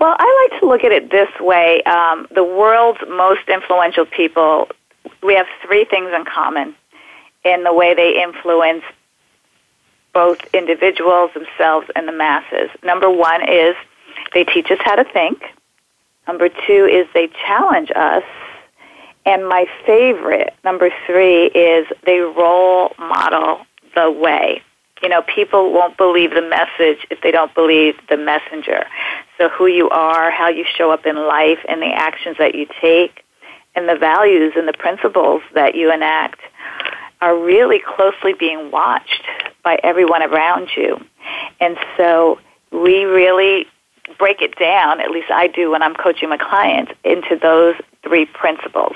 Well, 0.00 0.16
I 0.18 0.48
like 0.50 0.60
to 0.60 0.66
look 0.66 0.84
at 0.84 0.92
it 0.92 1.10
this 1.10 1.30
way. 1.40 1.82
Um, 1.84 2.26
the 2.34 2.44
world's 2.44 3.00
most 3.08 3.48
influential 3.48 4.06
people, 4.06 4.68
we 5.22 5.34
have 5.34 5.46
three 5.64 5.84
things 5.84 6.10
in 6.14 6.24
common 6.24 6.74
in 7.44 7.64
the 7.64 7.72
way 7.72 7.94
they 7.94 8.22
influence 8.22 8.84
both 10.12 10.38
individuals, 10.54 11.30
themselves, 11.34 11.88
and 11.96 12.06
the 12.06 12.12
masses. 12.12 12.70
Number 12.82 13.10
one 13.10 13.48
is 13.48 13.74
they 14.32 14.44
teach 14.44 14.70
us 14.70 14.78
how 14.80 14.94
to 14.94 15.04
think. 15.04 15.42
Number 16.26 16.48
two 16.48 16.88
is 16.90 17.06
they 17.14 17.28
challenge 17.46 17.90
us. 17.94 18.24
And 19.26 19.48
my 19.48 19.66
favorite, 19.86 20.54
number 20.64 20.90
three, 21.06 21.46
is 21.46 21.86
they 22.04 22.20
role 22.20 22.92
model 22.98 23.60
the 23.94 24.10
way. 24.10 24.62
You 25.02 25.08
know, 25.08 25.22
people 25.22 25.72
won't 25.72 25.96
believe 25.96 26.30
the 26.30 26.42
message 26.42 27.06
if 27.10 27.20
they 27.22 27.30
don't 27.30 27.54
believe 27.54 27.94
the 28.08 28.16
messenger. 28.16 28.86
So 29.38 29.48
who 29.48 29.66
you 29.66 29.88
are, 29.90 30.30
how 30.30 30.48
you 30.48 30.64
show 30.76 30.90
up 30.90 31.06
in 31.06 31.16
life, 31.16 31.58
and 31.68 31.82
the 31.82 31.92
actions 31.92 32.36
that 32.38 32.54
you 32.54 32.66
take, 32.80 33.24
and 33.74 33.88
the 33.88 33.96
values 33.96 34.52
and 34.56 34.68
the 34.68 34.72
principles 34.72 35.42
that 35.54 35.74
you 35.74 35.92
enact 35.92 36.40
are 37.20 37.36
really 37.36 37.80
closely 37.80 38.34
being 38.34 38.70
watched 38.70 39.24
by 39.62 39.78
everyone 39.82 40.22
around 40.22 40.68
you. 40.76 41.00
And 41.60 41.76
so 41.96 42.38
we 42.70 43.04
really 43.04 43.66
break 44.18 44.40
it 44.40 44.58
down, 44.58 45.00
at 45.00 45.10
least 45.10 45.30
I 45.30 45.46
do 45.46 45.70
when 45.70 45.82
I'm 45.82 45.94
coaching 45.94 46.28
my 46.28 46.36
clients, 46.36 46.92
into 47.04 47.36
those 47.36 47.76
three 48.02 48.26
principles. 48.26 48.94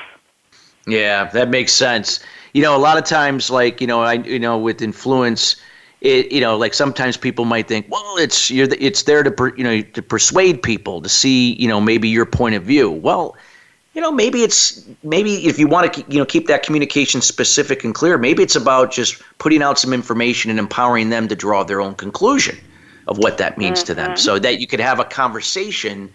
Yeah, 0.86 1.24
that 1.24 1.50
makes 1.50 1.72
sense. 1.72 2.20
You 2.54 2.62
know, 2.62 2.76
a 2.76 2.78
lot 2.78 2.96
of 2.96 3.04
times, 3.04 3.50
like, 3.50 3.80
you 3.80 3.86
know, 3.86 4.00
I, 4.00 4.14
you 4.14 4.38
know, 4.38 4.56
with 4.56 4.80
influence, 4.80 5.56
it, 6.00 6.32
you 6.32 6.40
know, 6.40 6.56
like 6.56 6.74
sometimes 6.74 7.16
people 7.16 7.44
might 7.44 7.68
think, 7.68 7.86
well, 7.90 8.16
it's 8.18 8.50
you're 8.50 8.66
the, 8.66 8.82
it's 8.82 9.02
there 9.02 9.22
to 9.22 9.30
per, 9.30 9.54
you 9.56 9.64
know 9.64 9.82
to 9.82 10.02
persuade 10.02 10.62
people 10.62 11.02
to 11.02 11.08
see 11.08 11.54
you 11.54 11.66
know 11.66 11.80
maybe 11.80 12.08
your 12.08 12.24
point 12.24 12.54
of 12.54 12.62
view. 12.62 12.88
Well, 12.90 13.36
you 13.94 14.00
know 14.00 14.12
maybe 14.12 14.44
it's 14.44 14.86
maybe 15.02 15.46
if 15.46 15.58
you 15.58 15.66
want 15.66 15.92
to 15.92 16.04
you 16.08 16.18
know 16.18 16.24
keep 16.24 16.46
that 16.46 16.62
communication 16.62 17.20
specific 17.20 17.82
and 17.82 17.94
clear, 17.94 18.16
maybe 18.16 18.44
it's 18.44 18.54
about 18.54 18.92
just 18.92 19.20
putting 19.38 19.60
out 19.60 19.76
some 19.78 19.92
information 19.92 20.50
and 20.50 20.58
empowering 20.60 21.10
them 21.10 21.26
to 21.28 21.34
draw 21.34 21.64
their 21.64 21.80
own 21.80 21.96
conclusion 21.96 22.56
of 23.08 23.18
what 23.18 23.38
that 23.38 23.58
means 23.58 23.80
mm-hmm. 23.80 23.86
to 23.86 23.94
them, 23.94 24.10
mm-hmm. 24.10 24.16
so 24.16 24.38
that 24.38 24.60
you 24.60 24.66
could 24.66 24.80
have 24.80 25.00
a 25.00 25.04
conversation 25.04 26.10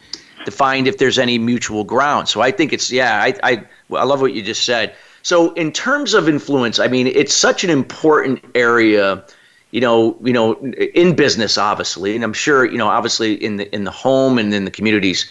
to 0.46 0.52
find 0.52 0.88
if 0.88 0.98
there's 0.98 1.20
any 1.20 1.38
mutual 1.38 1.84
ground. 1.84 2.28
So 2.30 2.42
I 2.42 2.52
think 2.52 2.74
it's 2.74 2.92
yeah, 2.92 3.22
I 3.22 3.34
I 3.44 3.64
I 3.96 4.04
love 4.04 4.22
what 4.22 4.34
you 4.34 4.42
just 4.42 4.66
said. 4.66 4.96
So 5.22 5.54
in 5.54 5.72
terms 5.72 6.14
of 6.14 6.28
influence, 6.28 6.80
I 6.80 6.88
mean 6.88 7.08
it's 7.08 7.34
such 7.34 7.64
an 7.64 7.70
important 7.70 8.44
area 8.56 9.24
you 9.74 9.82
know, 9.82 10.16
you 10.24 10.32
know, 10.34 10.54
in 10.94 11.16
business, 11.16 11.58
obviously, 11.58 12.14
and 12.14 12.24
I'm 12.24 12.32
sure, 12.32 12.64
you 12.64 12.78
know, 12.78 12.88
obviously 12.88 13.34
in 13.44 13.58
the 13.58 13.74
in 13.74 13.86
the 13.86 13.92
home 13.92 14.38
and 14.38 14.54
in 14.54 14.66
the 14.66 14.72
communities, 14.72 15.28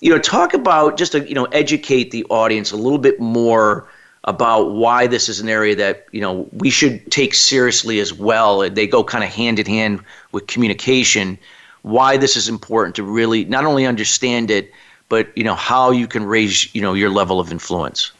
you 0.00 0.10
know, 0.10 0.18
talk 0.18 0.54
about 0.54 0.98
just 0.98 1.12
to 1.12 1.20
you 1.28 1.36
know 1.36 1.44
educate 1.52 2.10
the 2.10 2.24
audience 2.30 2.72
a 2.72 2.76
little 2.76 2.98
bit 2.98 3.20
more 3.20 3.86
about 4.30 4.70
why 4.70 5.08
this 5.08 5.28
is 5.28 5.40
an 5.40 5.48
area 5.48 5.74
that 5.74 6.06
you 6.12 6.20
know 6.20 6.48
we 6.52 6.70
should 6.70 7.10
take 7.10 7.34
seriously 7.34 7.98
as 7.98 8.14
well. 8.14 8.70
They 8.70 8.86
go 8.86 9.02
kind 9.02 9.24
of 9.24 9.30
hand 9.30 9.58
in 9.58 9.66
hand 9.66 10.00
with 10.32 10.46
communication. 10.46 11.36
Why 11.82 12.16
this 12.16 12.36
is 12.36 12.48
important 12.48 12.94
to 12.96 13.02
really 13.02 13.44
not 13.44 13.64
only 13.64 13.86
understand 13.86 14.50
it, 14.50 14.70
but 15.08 15.36
you 15.36 15.44
know 15.44 15.56
how 15.56 15.90
you 15.90 16.06
can 16.06 16.24
raise 16.24 16.72
you 16.74 16.80
know 16.80 16.94
your 16.94 17.10
level 17.10 17.40
of 17.40 17.50
influence. 17.50 18.12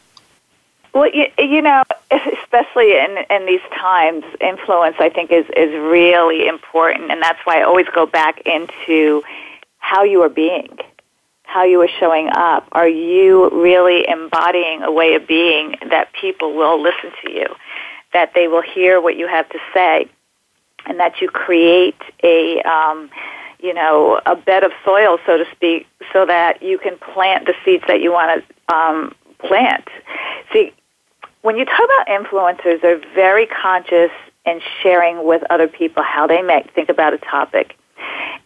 Well, 0.93 1.09
you, 1.09 1.27
you 1.37 1.61
know, 1.61 1.83
especially 2.11 2.97
in 2.97 3.17
in 3.29 3.45
these 3.45 3.65
times, 3.73 4.25
influence 4.41 4.97
I 4.99 5.09
think 5.09 5.31
is 5.31 5.45
is 5.55 5.71
really 5.71 6.47
important, 6.47 7.09
and 7.09 7.21
that's 7.21 7.39
why 7.45 7.61
I 7.61 7.63
always 7.63 7.87
go 7.95 8.05
back 8.05 8.41
into 8.45 9.23
how 9.79 10.03
you 10.03 10.21
are 10.21 10.29
being, 10.29 10.77
how 11.51 11.63
you 11.63 11.81
are 11.81 11.89
showing 11.99 12.29
up. 12.29 12.67
Are 12.71 12.87
you 12.87 13.49
really 13.49 14.07
embodying 14.07 14.83
a 14.83 14.91
way 14.91 15.15
of 15.15 15.27
being 15.27 15.75
that 15.89 16.13
people 16.13 16.55
will 16.55 16.81
listen 16.81 17.11
to 17.23 17.31
you, 17.31 17.45
that 18.13 18.31
they 18.33 18.47
will 18.47 18.61
hear 18.61 19.01
what 19.01 19.17
you 19.17 19.27
have 19.27 19.49
to 19.49 19.59
say, 19.73 20.09
and 20.85 20.99
that 20.99 21.19
you 21.19 21.29
create 21.29 22.01
a 22.23 22.61
um, 22.61 23.09
you 23.61 23.73
know, 23.73 24.19
a 24.25 24.35
bed 24.35 24.63
of 24.63 24.71
soil, 24.83 25.19
so 25.25 25.37
to 25.37 25.45
speak, 25.51 25.87
so 26.11 26.25
that 26.25 26.63
you 26.63 26.79
can 26.79 26.97
plant 26.97 27.45
the 27.45 27.53
seeds 27.63 27.83
that 27.87 28.01
you 28.01 28.11
want 28.11 28.43
to 28.43 28.75
um, 28.75 29.13
plant. 29.39 29.87
See, 30.51 30.73
when 31.41 31.57
you 31.57 31.65
talk 31.65 31.81
about 31.83 32.07
influencers, 32.07 32.81
they're 32.81 33.01
very 33.13 33.45
conscious 33.45 34.11
in 34.45 34.61
sharing 34.81 35.25
with 35.25 35.43
other 35.51 35.67
people 35.67 36.01
how 36.01 36.25
they 36.25 36.41
might 36.41 36.73
think 36.73 36.89
about 36.89 37.13
a 37.13 37.19
topic, 37.19 37.75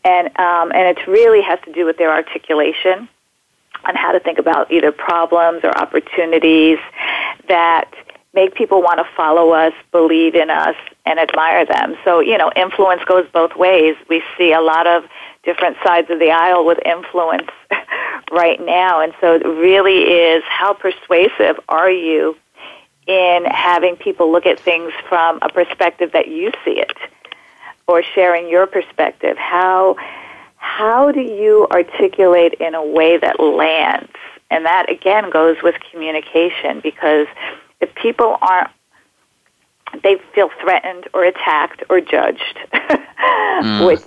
and 0.06 0.28
um, 0.40 0.72
and 0.72 0.98
it 0.98 1.06
really 1.08 1.42
has 1.42 1.60
to 1.66 1.74
do 1.74 1.86
with 1.86 1.98
their 1.98 2.12
articulation, 2.12 3.10
on 3.84 3.96
how 3.96 4.12
to 4.12 4.20
think 4.20 4.38
about 4.38 4.72
either 4.72 4.92
problems 4.92 5.62
or 5.64 5.78
opportunities 5.78 6.78
that 7.48 7.92
make 8.34 8.54
people 8.54 8.82
want 8.82 9.00
to 9.00 9.06
follow 9.16 9.52
us, 9.52 9.74
believe 9.92 10.36
in 10.36 10.50
us, 10.50 10.76
and 11.06 11.20
admire 11.20 11.66
them. 11.66 11.96
So, 12.04 12.20
you 12.20 12.38
know, 12.38 12.52
influence 12.56 13.02
goes 13.06 13.26
both 13.32 13.56
ways. 13.56 13.96
We 14.10 14.22
see 14.38 14.52
a 14.52 14.62
lot 14.62 14.88
of 14.88 15.06
different 15.44 15.78
sides 15.84 16.10
of 16.10 16.20
the 16.20 16.32
aisle 16.32 16.66
with 16.66 16.80
influence 16.86 17.50
right 18.32 18.60
now. 18.60 19.02
And 19.02 19.14
so 19.22 19.36
it 19.36 19.46
really 19.46 20.04
is 20.04 20.44
how 20.48 20.74
persuasive 20.74 21.60
are 21.70 21.92
you 21.92 22.36
in 23.08 23.46
having 23.46 23.96
people 23.96 24.32
look 24.32 24.46
at 24.46 24.60
things 24.60 24.92
from 25.08 25.40
a 25.42 25.50
perspective 25.50 26.12
that 26.12 26.28
you 26.28 26.52
see 26.66 26.80
it 26.80 26.98
or 27.88 28.04
sharing 28.04 28.50
your 28.50 28.68
perspective? 28.68 29.38
How 29.38 29.96
how 30.58 31.12
do 31.12 31.22
you 31.22 31.68
articulate 31.72 32.56
in 32.56 32.74
a 32.74 32.86
way 32.86 33.18
that 33.18 33.40
lands? 33.40 34.12
And 34.50 34.66
that 34.66 34.90
again 34.90 35.30
goes 35.30 35.58
with 35.64 35.76
communication 35.92 36.80
because 36.82 37.28
if 37.82 37.94
people 37.96 38.38
aren't 38.42 38.70
they 40.04 40.18
feel 40.34 40.50
threatened 40.62 41.08
or 41.14 41.24
attacked 41.24 41.84
or 41.90 42.02
judged, 42.02 42.58
mm. 42.74 43.86
which 43.88 44.02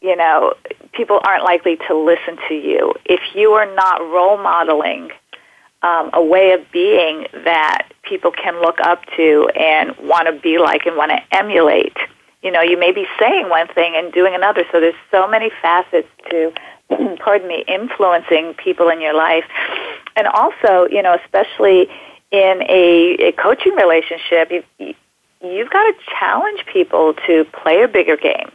you 0.00 0.16
know, 0.16 0.54
people 0.92 1.20
aren't 1.24 1.44
likely 1.44 1.76
to 1.88 1.96
listen 1.96 2.38
to 2.48 2.54
you. 2.54 2.94
If 3.04 3.20
you 3.34 3.52
are 3.52 3.72
not 3.74 4.00
role 4.00 4.38
modeling 4.38 5.10
um, 5.82 6.10
a 6.12 6.22
way 6.22 6.52
of 6.52 6.70
being 6.72 7.26
that 7.44 7.88
people 8.02 8.30
can 8.30 8.60
look 8.60 8.78
up 8.80 9.04
to 9.16 9.48
and 9.56 9.96
want 9.98 10.26
to 10.26 10.40
be 10.40 10.58
like 10.58 10.86
and 10.86 10.96
want 10.96 11.10
to 11.10 11.36
emulate, 11.36 11.96
you 12.42 12.52
know, 12.52 12.60
you 12.60 12.78
may 12.78 12.92
be 12.92 13.06
saying 13.18 13.48
one 13.48 13.68
thing 13.68 13.94
and 13.96 14.12
doing 14.12 14.34
another. 14.34 14.64
So 14.70 14.80
there's 14.80 14.94
so 15.10 15.28
many 15.28 15.50
facets 15.60 16.08
to, 16.30 16.52
pardon 17.18 17.48
me, 17.48 17.64
influencing 17.66 18.54
people 18.54 18.88
in 18.88 19.00
your 19.00 19.14
life. 19.14 19.44
And 20.16 20.26
also, 20.28 20.86
you 20.90 21.02
know, 21.02 21.16
especially 21.24 21.88
in 22.30 22.62
a, 22.68 23.16
a 23.28 23.32
coaching 23.32 23.74
relationship, 23.74 24.50
you, 24.78 24.94
you've 25.42 25.70
got 25.70 25.84
to 25.84 25.94
challenge 26.18 26.64
people 26.72 27.14
to 27.26 27.44
play 27.62 27.82
a 27.82 27.88
bigger 27.88 28.16
game 28.16 28.50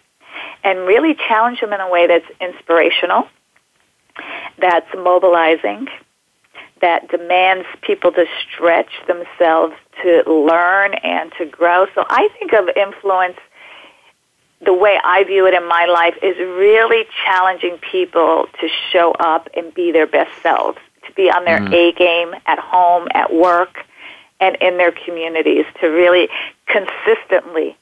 and 0.64 0.80
really 0.80 1.16
challenge 1.16 1.60
them 1.60 1.74
in 1.74 1.82
a 1.82 1.90
way 1.90 2.08
that's 2.08 2.26
inspirational, 2.40 3.28
that's 4.60 4.88
mobilizing, 4.96 5.88
that 6.82 7.10
demands 7.10 7.66
people 7.82 8.12
to 8.12 8.26
stretch 8.46 8.92
themselves 9.08 9.74
to 10.04 10.24
learn 10.28 10.94
and 10.96 11.32
to 11.38 11.46
grow. 11.46 11.86
So 11.96 12.06
I 12.08 12.30
think 12.40 12.54
of 12.54 12.70
influence 12.76 13.38
the 14.66 14.74
way 14.74 14.98
I 15.04 15.24
view 15.24 15.46
it 15.48 15.54
in 15.54 15.68
my 15.68 15.86
life 15.86 16.16
is 16.22 16.38
really 16.38 17.06
challenging 17.26 17.78
people 17.80 18.48
to 18.62 18.68
show 18.92 19.12
up 19.14 19.50
and 19.56 19.74
be 19.74 19.92
their 19.92 20.08
best 20.08 20.32
selves, 20.42 20.78
to 21.08 21.14
be 21.14 21.30
on 21.30 21.46
their 21.46 21.60
mm. 21.60 21.74
A 21.74 21.92
game 21.94 22.34
at 22.46 22.60
home, 22.60 23.08
at 23.14 23.34
work, 23.34 23.86
and 24.40 24.56
in 24.62 24.78
their 24.78 24.92
communities, 24.92 25.66
to 25.82 25.88
really 25.88 26.30
consistently 26.68 27.78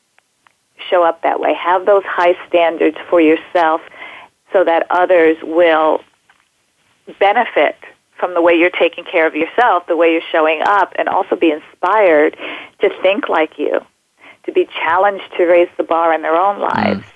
show 0.90 1.04
up 1.04 1.22
that 1.24 1.40
way. 1.40 1.54
Have 1.54 1.86
those 1.86 2.04
high 2.04 2.36
standards 2.48 2.98
for 3.10 3.22
yourself 3.22 3.82
so 4.52 4.64
that 4.64 4.88
others 4.90 5.38
will 5.44 6.02
benefit 7.20 7.76
from 8.18 8.34
the 8.34 8.42
way 8.42 8.54
you're 8.54 8.70
taking 8.70 9.04
care 9.04 9.26
of 9.26 9.36
yourself, 9.36 9.88
the 9.88 9.98
way 9.98 10.14
you're 10.14 10.22
showing 10.32 10.62
up, 10.62 10.94
and 10.98 11.10
also 11.10 11.36
be 11.36 11.52
inspired 11.52 12.38
to 12.80 12.90
think 13.02 13.28
like 13.30 13.58
you, 13.58 13.80
to 14.46 14.52
be 14.52 14.66
challenged 14.66 15.26
to 15.38 15.46
raise 15.46 15.70
the 15.78 15.84
bar 15.84 16.14
in 16.14 16.22
their 16.22 16.36
own 16.36 16.58
mm. 16.58 16.70
lives, 16.74 17.04
mm. 17.04 17.14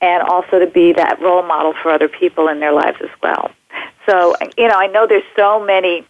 and 0.00 0.22
also 0.22 0.58
to 0.58 0.66
be 0.66 0.92
that 0.92 1.20
role 1.20 1.42
model 1.42 1.74
for 1.82 1.90
other 1.90 2.08
people 2.08 2.48
in 2.48 2.60
their 2.60 2.72
lives 2.72 2.98
as 3.02 3.10
well. 3.22 3.50
So, 4.06 4.34
you 4.56 4.68
know, 4.68 4.76
I 4.76 4.86
know 4.86 5.06
there's 5.06 5.22
so 5.36 5.64
many 5.64 6.06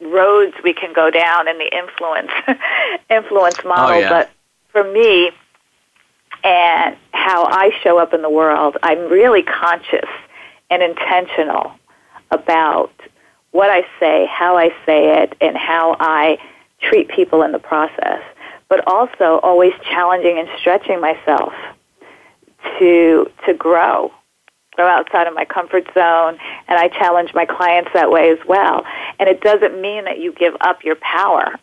roads 0.00 0.54
we 0.64 0.72
can 0.72 0.92
go 0.92 1.10
down 1.10 1.48
in 1.48 1.58
the 1.58 1.76
influence 1.76 2.30
influence 3.10 3.56
oh, 3.64 3.68
model, 3.68 3.96
oh, 3.96 3.98
yeah. 3.98 4.08
but 4.08 4.30
for 4.72 4.84
me, 4.84 5.30
and 6.42 6.96
how 7.12 7.44
I 7.44 7.70
show 7.82 7.98
up 7.98 8.14
in 8.14 8.22
the 8.22 8.30
world, 8.30 8.76
I'm 8.82 9.10
really 9.10 9.42
conscious 9.42 10.08
and 10.70 10.82
intentional 10.82 11.72
about 12.30 12.92
what 13.50 13.68
I 13.68 13.82
say, 13.98 14.26
how 14.26 14.56
I 14.56 14.68
say 14.86 15.22
it, 15.22 15.36
and 15.40 15.56
how 15.56 15.96
I 15.98 16.38
treat 16.80 17.08
people 17.08 17.42
in 17.42 17.52
the 17.52 17.58
process. 17.58 18.22
But 18.70 18.86
also 18.86 19.40
always 19.42 19.72
challenging 19.90 20.38
and 20.38 20.48
stretching 20.58 21.02
myself 21.02 21.52
to 22.78 23.30
to 23.46 23.52
grow, 23.52 24.10
grow 24.74 24.86
outside 24.86 25.26
of 25.26 25.34
my 25.34 25.44
comfort 25.44 25.84
zone, 25.92 26.38
and 26.68 26.78
I 26.78 26.88
challenge 26.88 27.34
my 27.34 27.44
clients 27.44 27.90
that 27.92 28.10
way 28.10 28.30
as 28.30 28.38
well. 28.48 28.86
And 29.18 29.28
it 29.28 29.42
doesn't 29.42 29.78
mean 29.82 30.04
that 30.04 30.18
you 30.18 30.32
give 30.32 30.54
up 30.62 30.84
your 30.84 30.96
power 30.96 31.58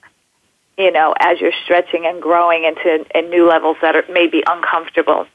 you 0.77 0.91
know, 0.91 1.13
as 1.19 1.41
you're 1.41 1.53
stretching 1.63 2.05
and 2.05 2.21
growing 2.21 2.63
into 2.63 3.03
new 3.29 3.47
levels 3.47 3.77
that 3.81 3.95
are 3.95 4.03
maybe 4.11 4.43
uncomfortable. 4.47 5.25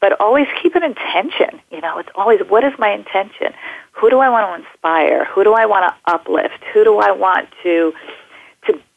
But 0.00 0.20
always 0.20 0.46
keep 0.62 0.74
an 0.74 0.82
intention. 0.82 1.60
You 1.70 1.80
know, 1.80 1.98
it's 1.98 2.08
always 2.16 2.40
what 2.48 2.64
is 2.64 2.72
my 2.78 2.90
intention? 2.90 3.52
Who 3.92 4.10
do 4.10 4.18
I 4.18 4.28
want 4.28 4.48
to 4.48 4.66
inspire? 4.66 5.26
Who 5.26 5.44
do 5.44 5.52
I 5.52 5.66
want 5.66 5.84
to 5.94 6.12
uplift? 6.12 6.64
Who 6.72 6.84
do 6.84 6.98
I 6.98 7.12
want 7.12 7.48
to 7.62 7.92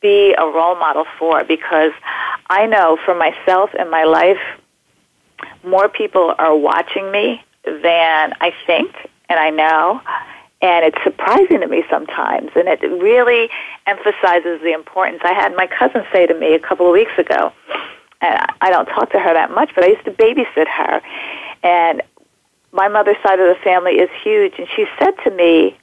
be 0.03 0.35
a 0.37 0.45
role 0.45 0.75
model 0.75 1.05
for? 1.17 1.43
Because 1.43 1.93
I 2.51 2.67
know 2.67 2.99
for 3.03 3.15
myself 3.15 3.71
and 3.79 3.89
my 3.89 4.03
life, 4.03 4.37
more 5.63 5.89
people 5.89 6.35
are 6.37 6.55
watching 6.55 7.11
me 7.11 7.43
than 7.65 8.33
I 8.39 8.53
think 8.67 8.93
and 9.29 9.39
I 9.39 9.49
know 9.49 10.01
and 10.63 10.85
it's 10.85 10.97
surprising 11.03 11.59
to 11.59 11.67
me 11.67 11.83
sometimes 11.89 12.49
and 12.55 12.67
it 12.67 12.81
really 12.81 13.49
emphasizes 13.85 14.61
the 14.61 14.73
importance 14.73 15.19
i 15.23 15.33
had 15.33 15.53
my 15.55 15.67
cousin 15.67 16.03
say 16.11 16.25
to 16.25 16.33
me 16.33 16.55
a 16.55 16.59
couple 16.59 16.87
of 16.87 16.93
weeks 16.93 17.11
ago 17.17 17.51
and 18.21 18.39
i 18.61 18.69
don't 18.69 18.85
talk 18.87 19.11
to 19.11 19.19
her 19.19 19.33
that 19.33 19.51
much 19.51 19.69
but 19.75 19.83
i 19.83 19.87
used 19.87 20.05
to 20.05 20.11
babysit 20.11 20.67
her 20.67 21.01
and 21.63 22.01
my 22.71 22.87
mother's 22.87 23.17
side 23.21 23.39
of 23.39 23.47
the 23.47 23.61
family 23.63 23.93
is 23.93 24.09
huge 24.23 24.53
and 24.57 24.67
she 24.75 24.85
said 24.97 25.11
to 25.23 25.31
me 25.31 25.77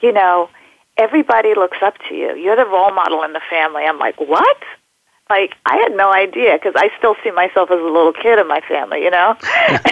you 0.00 0.12
know 0.12 0.50
everybody 1.00 1.54
looks 1.54 1.78
up 1.82 1.94
to 2.08 2.14
you 2.14 2.36
you're 2.36 2.56
the 2.56 2.66
role 2.66 2.92
model 2.92 3.22
in 3.22 3.32
the 3.32 3.40
family 3.50 3.84
i'm 3.84 3.98
like 3.98 4.20
what 4.20 4.58
like 5.30 5.54
I 5.64 5.76
had 5.76 5.96
no 5.96 6.12
idea 6.12 6.58
because 6.58 6.74
I 6.76 6.90
still 6.98 7.14
see 7.22 7.30
myself 7.30 7.70
as 7.70 7.78
a 7.78 7.84
little 7.84 8.12
kid 8.12 8.38
in 8.38 8.48
my 8.48 8.60
family, 8.60 9.04
you 9.04 9.10
know. 9.10 9.36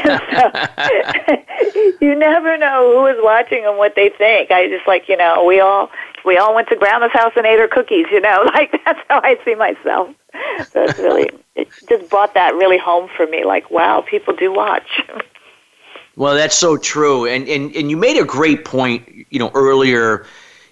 so, 0.05 0.19
you 2.01 2.15
never 2.17 2.59
know 2.59 2.93
who 2.93 3.07
is 3.07 3.17
watching 3.21 3.65
and 3.65 3.79
what 3.79 3.95
they 3.95 4.11
think. 4.11 4.51
I 4.51 4.69
just 4.69 4.87
like 4.87 5.09
you 5.09 5.17
know 5.17 5.45
we 5.45 5.61
all 5.61 5.91
we 6.25 6.37
all 6.37 6.55
went 6.55 6.69
to 6.69 6.77
grandma's 6.77 7.13
house 7.13 7.33
and 7.37 7.47
ate 7.47 7.61
her 7.61 7.69
cookies, 7.69 8.07
you 8.11 8.21
know. 8.21 8.45
Like 8.59 8.73
that's 8.85 8.99
how 9.09 9.21
I 9.23 9.39
see 9.45 9.55
myself. 9.55 10.09
So 10.73 10.83
it's 10.83 10.99
really 10.99 11.31
it 11.55 11.69
just 11.89 12.11
brought 12.11 12.35
that 12.35 12.55
really 12.55 12.79
home 12.79 13.09
for 13.17 13.27
me. 13.27 13.45
Like 13.45 13.71
wow, 13.71 14.01
people 14.01 14.35
do 14.35 14.53
watch. 14.53 15.03
Well, 16.17 16.35
that's 16.35 16.57
so 16.57 16.77
true, 16.77 17.27
and 17.27 17.49
and 17.49 17.75
and 17.77 17.91
you 17.91 17.97
made 17.97 18.21
a 18.21 18.25
great 18.25 18.65
point. 18.65 19.09
You 19.31 19.39
know 19.39 19.53
earlier, 19.55 20.27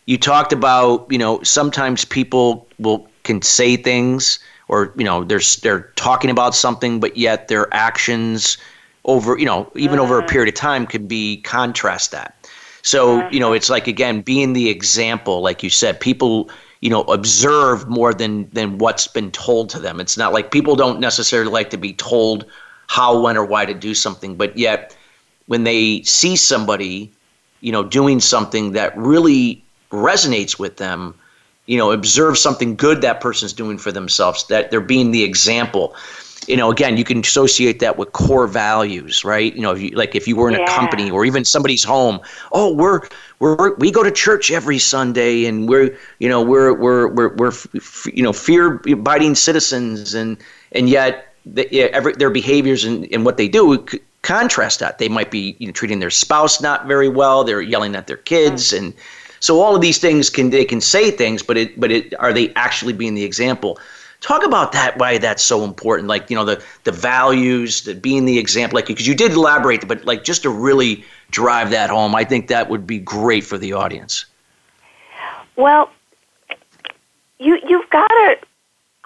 you 0.06 0.16
talked 0.16 0.52
about 0.52 1.06
you 1.10 1.18
know 1.18 1.42
sometimes 1.42 2.04
people 2.04 2.66
will 2.78 3.06
can 3.24 3.42
say 3.42 3.76
things 3.76 4.38
or 4.68 4.92
you 4.96 5.04
know 5.04 5.24
they're 5.24 5.40
they're 5.62 5.92
talking 5.96 6.30
about 6.30 6.54
something, 6.54 6.98
but 7.00 7.16
yet 7.16 7.48
their 7.48 7.72
actions 7.74 8.56
over 9.04 9.38
you 9.38 9.44
know 9.44 9.70
even 9.76 9.98
over 9.98 10.18
a 10.18 10.22
mm. 10.22 10.28
period 10.28 10.48
of 10.48 10.54
time 10.54 10.86
could 10.86 11.06
be 11.06 11.40
contrast 11.42 12.10
that. 12.12 12.34
So 12.82 13.28
you 13.30 13.40
know 13.40 13.52
it's 13.52 13.68
like 13.68 13.86
again 13.86 14.22
being 14.22 14.52
the 14.52 14.68
example, 14.68 15.42
like 15.42 15.62
you 15.62 15.70
said, 15.70 16.00
people 16.00 16.50
you 16.80 16.90
know 16.90 17.02
observe 17.02 17.88
more 17.88 18.14
than 18.14 18.48
than 18.50 18.78
what's 18.78 19.08
been 19.08 19.30
told 19.32 19.68
to 19.70 19.80
them. 19.80 20.00
It's 20.00 20.16
not 20.16 20.32
like 20.32 20.50
people 20.50 20.76
don't 20.76 21.00
necessarily 21.00 21.50
like 21.50 21.70
to 21.70 21.76
be 21.76 21.92
told 21.92 22.46
how, 22.88 23.20
when, 23.20 23.36
or 23.36 23.44
why 23.44 23.64
to 23.64 23.74
do 23.74 23.94
something, 23.94 24.36
but 24.36 24.56
yet 24.56 24.96
when 25.46 25.64
they 25.64 26.02
see 26.02 26.36
somebody 26.36 27.12
you 27.60 27.72
know 27.72 27.82
doing 27.82 28.20
something 28.20 28.72
that 28.72 28.96
really 28.96 29.64
resonates 29.96 30.59
with 30.59 30.76
them 30.76 31.14
you 31.66 31.76
know 31.76 31.92
observe 31.92 32.38
something 32.38 32.76
good 32.76 33.00
that 33.02 33.20
person's 33.20 33.52
doing 33.52 33.78
for 33.78 33.92
themselves 33.92 34.46
that 34.48 34.70
they're 34.70 34.80
being 34.80 35.11
the 35.11 35.22
example 35.22 35.94
you 36.46 36.56
know 36.56 36.70
again 36.70 36.96
you 36.96 37.04
can 37.04 37.18
associate 37.18 37.80
that 37.80 37.98
with 37.98 38.12
core 38.12 38.46
values 38.46 39.24
right 39.24 39.54
you 39.54 39.62
know 39.62 39.72
if 39.72 39.80
you, 39.80 39.90
like 39.90 40.14
if 40.14 40.26
you 40.26 40.37
were 40.37 40.48
in 40.48 40.54
yeah. 40.54 40.64
a 40.64 40.66
company 40.68 41.11
or 41.11 41.24
even 41.24 41.44
somebody's 41.44 41.85
home 41.85 42.20
oh 42.52 42.72
we're 42.72 43.00
we're 43.38 43.74
we 43.76 43.90
go 43.90 44.02
to 44.02 44.11
church 44.11 44.50
every 44.50 44.78
sunday 44.78 45.44
and 45.44 45.68
we're 45.68 45.96
you 46.18 46.28
know 46.28 46.42
we're 46.42 46.72
we're 46.72 47.09
we're, 47.09 47.35
we're 47.35 47.52
you 48.12 48.22
know 48.22 48.32
fear 48.32 48.80
abiding 48.88 49.35
citizens 49.35 50.14
and 50.14 50.38
and 50.72 50.88
yet 50.88 51.35
the, 51.44 51.68
yeah, 51.70 51.85
every, 51.92 52.12
their 52.14 52.30
behaviors 52.30 52.85
and, 52.85 53.06
and 53.12 53.24
what 53.24 53.37
they 53.37 53.48
do 53.48 53.85
contrast 54.22 54.80
that 54.80 54.98
they 54.98 55.09
might 55.09 55.30
be 55.30 55.54
you 55.61 55.66
know, 55.66 55.72
treating 55.72 56.00
their 56.00 56.11
spouse 56.11 56.61
not 56.61 56.87
very 56.87 57.09
well 57.09 57.44
they're 57.44 57.61
yelling 57.61 57.94
at 57.94 58.06
their 58.06 58.16
kids 58.16 58.72
mm-hmm. 58.72 58.87
and 58.87 58.94
so 59.46 59.61
all 59.61 59.76
of 59.76 59.80
these 59.80 59.98
things 59.98 60.28
can 60.28 60.50
they 60.50 60.64
can 60.64 60.80
say 60.80 61.12
things, 61.12 61.40
but 61.40 61.56
it 61.56 61.78
but 61.78 61.92
it 61.92 62.12
are 62.18 62.32
they 62.32 62.52
actually 62.54 62.92
being 62.92 63.14
the 63.14 63.22
example? 63.22 63.78
Talk 64.20 64.44
about 64.44 64.72
that 64.72 64.98
why 64.98 65.18
that's 65.18 65.44
so 65.44 65.62
important. 65.62 66.09
Like 66.09 66.28
you 66.28 66.35
know 66.35 66.44
the 66.44 66.61
the 66.82 66.90
values, 66.90 67.82
the 67.82 67.94
being 67.94 68.24
the 68.24 68.40
example. 68.40 68.74
Like 68.74 68.87
because 68.87 69.06
you 69.06 69.14
did 69.14 69.30
elaborate, 69.30 69.87
but 69.87 70.04
like 70.04 70.24
just 70.24 70.42
to 70.42 70.50
really 70.50 71.04
drive 71.30 71.70
that 71.70 71.90
home, 71.90 72.12
I 72.16 72.24
think 72.24 72.48
that 72.48 72.68
would 72.68 72.88
be 72.88 72.98
great 72.98 73.44
for 73.44 73.56
the 73.56 73.72
audience. 73.72 74.26
Well, 75.54 75.90
you 77.38 77.61
you've 77.68 77.88
got 77.90 78.09
to 78.09 78.38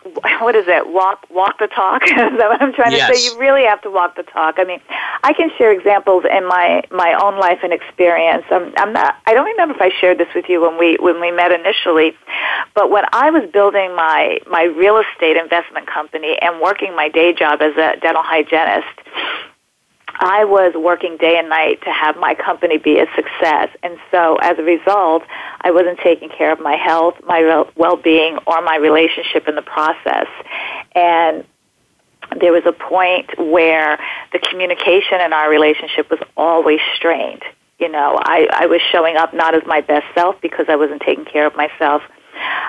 what 0.40 0.56
is 0.56 0.66
it? 0.66 0.88
Walk 0.88 1.26
walk 1.30 1.58
the 1.58 1.66
talk. 1.66 2.02
is 2.06 2.14
that 2.14 2.38
what 2.38 2.62
I'm 2.62 2.72
trying 2.72 2.92
yes. 2.92 3.08
to 3.08 3.14
say? 3.14 3.24
You 3.24 3.38
really 3.38 3.64
have 3.64 3.82
to 3.82 3.90
walk 3.90 4.16
the 4.16 4.22
talk. 4.22 4.56
I 4.58 4.64
mean, 4.64 4.80
I 5.22 5.32
can 5.32 5.50
share 5.58 5.72
examples 5.72 6.24
in 6.24 6.46
my 6.46 6.82
my 6.90 7.12
own 7.22 7.38
life 7.38 7.58
and 7.62 7.72
experience. 7.72 8.44
I'm, 8.50 8.72
I'm 8.76 8.92
not. 8.92 9.16
I 9.26 9.34
don't 9.34 9.46
remember 9.46 9.74
if 9.74 9.80
I 9.80 9.90
shared 10.00 10.18
this 10.18 10.28
with 10.34 10.48
you 10.48 10.62
when 10.62 10.78
we 10.78 10.96
when 11.00 11.20
we 11.20 11.30
met 11.30 11.52
initially, 11.52 12.16
but 12.74 12.90
when 12.90 13.04
I 13.12 13.30
was 13.30 13.48
building 13.50 13.94
my 13.94 14.38
my 14.50 14.64
real 14.64 14.96
estate 14.98 15.36
investment 15.36 15.86
company 15.86 16.38
and 16.40 16.60
working 16.60 16.96
my 16.96 17.08
day 17.08 17.34
job 17.34 17.60
as 17.60 17.76
a 17.76 18.00
dental 18.00 18.22
hygienist. 18.22 18.88
I 20.22 20.44
was 20.44 20.74
working 20.76 21.16
day 21.16 21.38
and 21.38 21.48
night 21.48 21.80
to 21.82 21.90
have 21.90 22.16
my 22.18 22.34
company 22.34 22.76
be 22.76 22.98
a 22.98 23.06
success. 23.16 23.68
And 23.82 23.98
so 24.10 24.36
as 24.36 24.58
a 24.58 24.62
result, 24.62 25.22
I 25.62 25.70
wasn't 25.70 25.98
taking 26.00 26.28
care 26.28 26.52
of 26.52 26.60
my 26.60 26.76
health, 26.76 27.14
my 27.26 27.64
well-being, 27.74 28.38
or 28.46 28.60
my 28.60 28.76
relationship 28.76 29.48
in 29.48 29.54
the 29.54 29.62
process. 29.62 30.26
And 30.94 31.44
there 32.38 32.52
was 32.52 32.64
a 32.66 32.72
point 32.72 33.30
where 33.38 33.98
the 34.34 34.38
communication 34.38 35.22
in 35.22 35.32
our 35.32 35.48
relationship 35.48 36.10
was 36.10 36.20
always 36.36 36.80
strained. 36.94 37.42
You 37.78 37.88
know, 37.88 38.20
I, 38.22 38.46
I 38.52 38.66
was 38.66 38.82
showing 38.92 39.16
up 39.16 39.32
not 39.32 39.54
as 39.54 39.62
my 39.66 39.80
best 39.80 40.04
self 40.14 40.36
because 40.42 40.66
I 40.68 40.76
wasn't 40.76 41.00
taking 41.00 41.24
care 41.24 41.46
of 41.46 41.56
myself. 41.56 42.02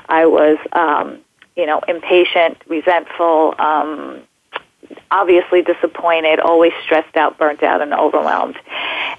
I 0.07 0.25
was, 0.25 0.57
um, 0.71 1.19
you 1.57 1.65
know, 1.65 1.81
impatient, 1.85 2.59
resentful, 2.69 3.55
um, 3.59 4.21
obviously 5.09 5.61
disappointed, 5.61 6.39
always 6.39 6.73
stressed 6.83 7.15
out, 7.15 7.37
burnt 7.37 7.63
out, 7.63 7.81
and 7.81 7.93
overwhelmed. 7.93 8.57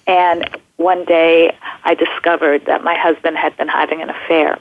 And 0.07 0.49
one 0.77 1.05
day 1.05 1.57
I 1.85 1.95
discovered 1.95 2.67
that 2.67 2.83
my 2.83 2.97
husband 2.97 3.37
had 3.37 3.57
been 3.57 3.69
having 3.69 4.03
an 4.03 4.11
affair. 4.11 4.59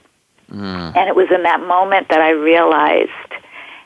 Mm. 0.51 0.95
And 0.95 1.09
it 1.09 1.15
was 1.15 1.31
in 1.31 1.43
that 1.43 1.61
moment 1.61 2.09
that 2.09 2.21
I 2.21 2.31
realized 2.31 3.11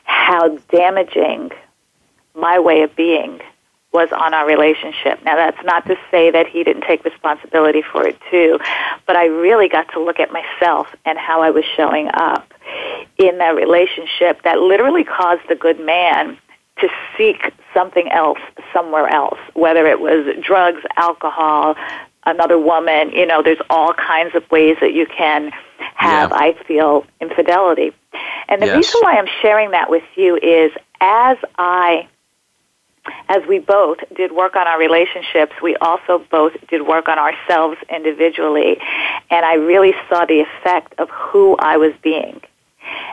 how 0.04 0.56
damaging 0.70 1.50
my 2.34 2.58
way 2.58 2.82
of 2.82 2.94
being 2.96 3.40
was 3.92 4.10
on 4.12 4.34
our 4.34 4.46
relationship. 4.46 5.24
Now, 5.24 5.36
that's 5.36 5.64
not 5.64 5.86
to 5.86 5.96
say 6.10 6.30
that 6.30 6.46
he 6.46 6.62
didn't 6.64 6.82
take 6.82 7.04
responsibility 7.04 7.82
for 7.82 8.06
it 8.06 8.18
too, 8.30 8.58
but 9.06 9.16
I 9.16 9.26
really 9.26 9.68
got 9.68 9.90
to 9.92 10.00
look 10.00 10.20
at 10.20 10.30
myself 10.32 10.94
and 11.06 11.18
how 11.18 11.40
I 11.40 11.50
was 11.50 11.64
showing 11.76 12.10
up 12.12 12.52
in 13.16 13.38
that 13.38 13.54
relationship 13.54 14.42
that 14.42 14.58
literally 14.58 15.04
caused 15.04 15.42
the 15.48 15.54
good 15.54 15.80
man 15.80 16.36
to 16.80 16.88
seek 17.16 17.52
something 17.72 18.10
else 18.10 18.38
somewhere 18.72 19.08
else, 19.08 19.38
whether 19.54 19.86
it 19.86 20.00
was 20.00 20.26
drugs, 20.42 20.82
alcohol, 20.96 21.74
another 22.26 22.58
woman, 22.58 23.10
you 23.10 23.24
know, 23.26 23.42
there's 23.42 23.60
all 23.70 23.94
kinds 23.94 24.34
of 24.34 24.48
ways 24.50 24.76
that 24.80 24.92
you 24.92 25.06
can 25.06 25.52
have, 25.94 26.30
yeah. 26.30 26.36
I 26.36 26.56
feel, 26.66 27.06
infidelity. 27.20 27.92
And 28.48 28.60
the 28.60 28.66
yes. 28.66 28.76
reason 28.76 29.00
why 29.02 29.16
I'm 29.16 29.28
sharing 29.42 29.70
that 29.70 29.90
with 29.90 30.04
you 30.16 30.36
is 30.36 30.72
as 31.00 31.38
I 31.58 32.08
as 33.28 33.46
we 33.46 33.60
both 33.60 33.98
did 34.16 34.32
work 34.32 34.56
on 34.56 34.66
our 34.66 34.80
relationships, 34.80 35.52
we 35.62 35.76
also 35.76 36.24
both 36.30 36.54
did 36.68 36.86
work 36.86 37.08
on 37.08 37.18
ourselves 37.18 37.78
individually. 37.88 38.78
And 39.30 39.46
I 39.46 39.54
really 39.54 39.94
saw 40.08 40.24
the 40.24 40.40
effect 40.40 40.94
of 40.98 41.08
who 41.10 41.56
I 41.58 41.76
was 41.76 41.92
being. 42.02 42.40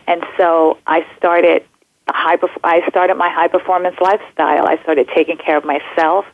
And 0.07 0.23
so 0.35 0.79
I 0.87 1.05
started 1.17 1.63
high, 2.09 2.37
I 2.63 2.87
started 2.89 3.15
my 3.15 3.29
high 3.29 3.47
performance 3.47 3.95
lifestyle. 4.01 4.67
I 4.67 4.77
started 4.83 5.07
taking 5.13 5.37
care 5.37 5.57
of 5.57 5.65
myself, 5.65 6.25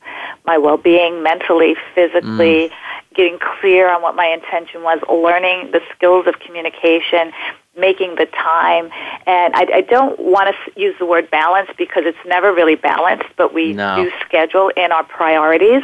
my 0.46 0.58
well 0.58 0.78
being, 0.78 1.22
mentally, 1.22 1.76
physically, 1.94 2.70
mm. 2.70 2.72
getting 3.14 3.40
clear 3.60 3.90
on 3.90 4.02
what 4.02 4.16
my 4.16 4.28
intention 4.28 4.84
was, 4.84 5.00
learning 5.10 5.72
the 5.72 5.82
skills 5.96 6.28
of 6.28 6.40
communication, 6.40 7.32
making 7.78 8.16
the 8.16 8.26
time. 8.26 8.86
And 9.28 9.56
I, 9.56 9.68
I 9.76 9.82
don't 9.82 10.20
want 10.20 10.54
to 10.54 10.80
use 10.80 10.96
the 11.00 11.06
word 11.06 11.30
balance 11.30 11.70
because 11.78 12.04
it's 12.06 12.18
never 12.26 12.54
really 12.54 12.76
balanced, 12.76 13.30
but 13.38 13.54
we 13.54 13.74
no. 13.74 14.04
do 14.04 14.12
schedule 14.26 14.70
in 14.76 14.92
our 14.92 15.04
priorities. 15.04 15.84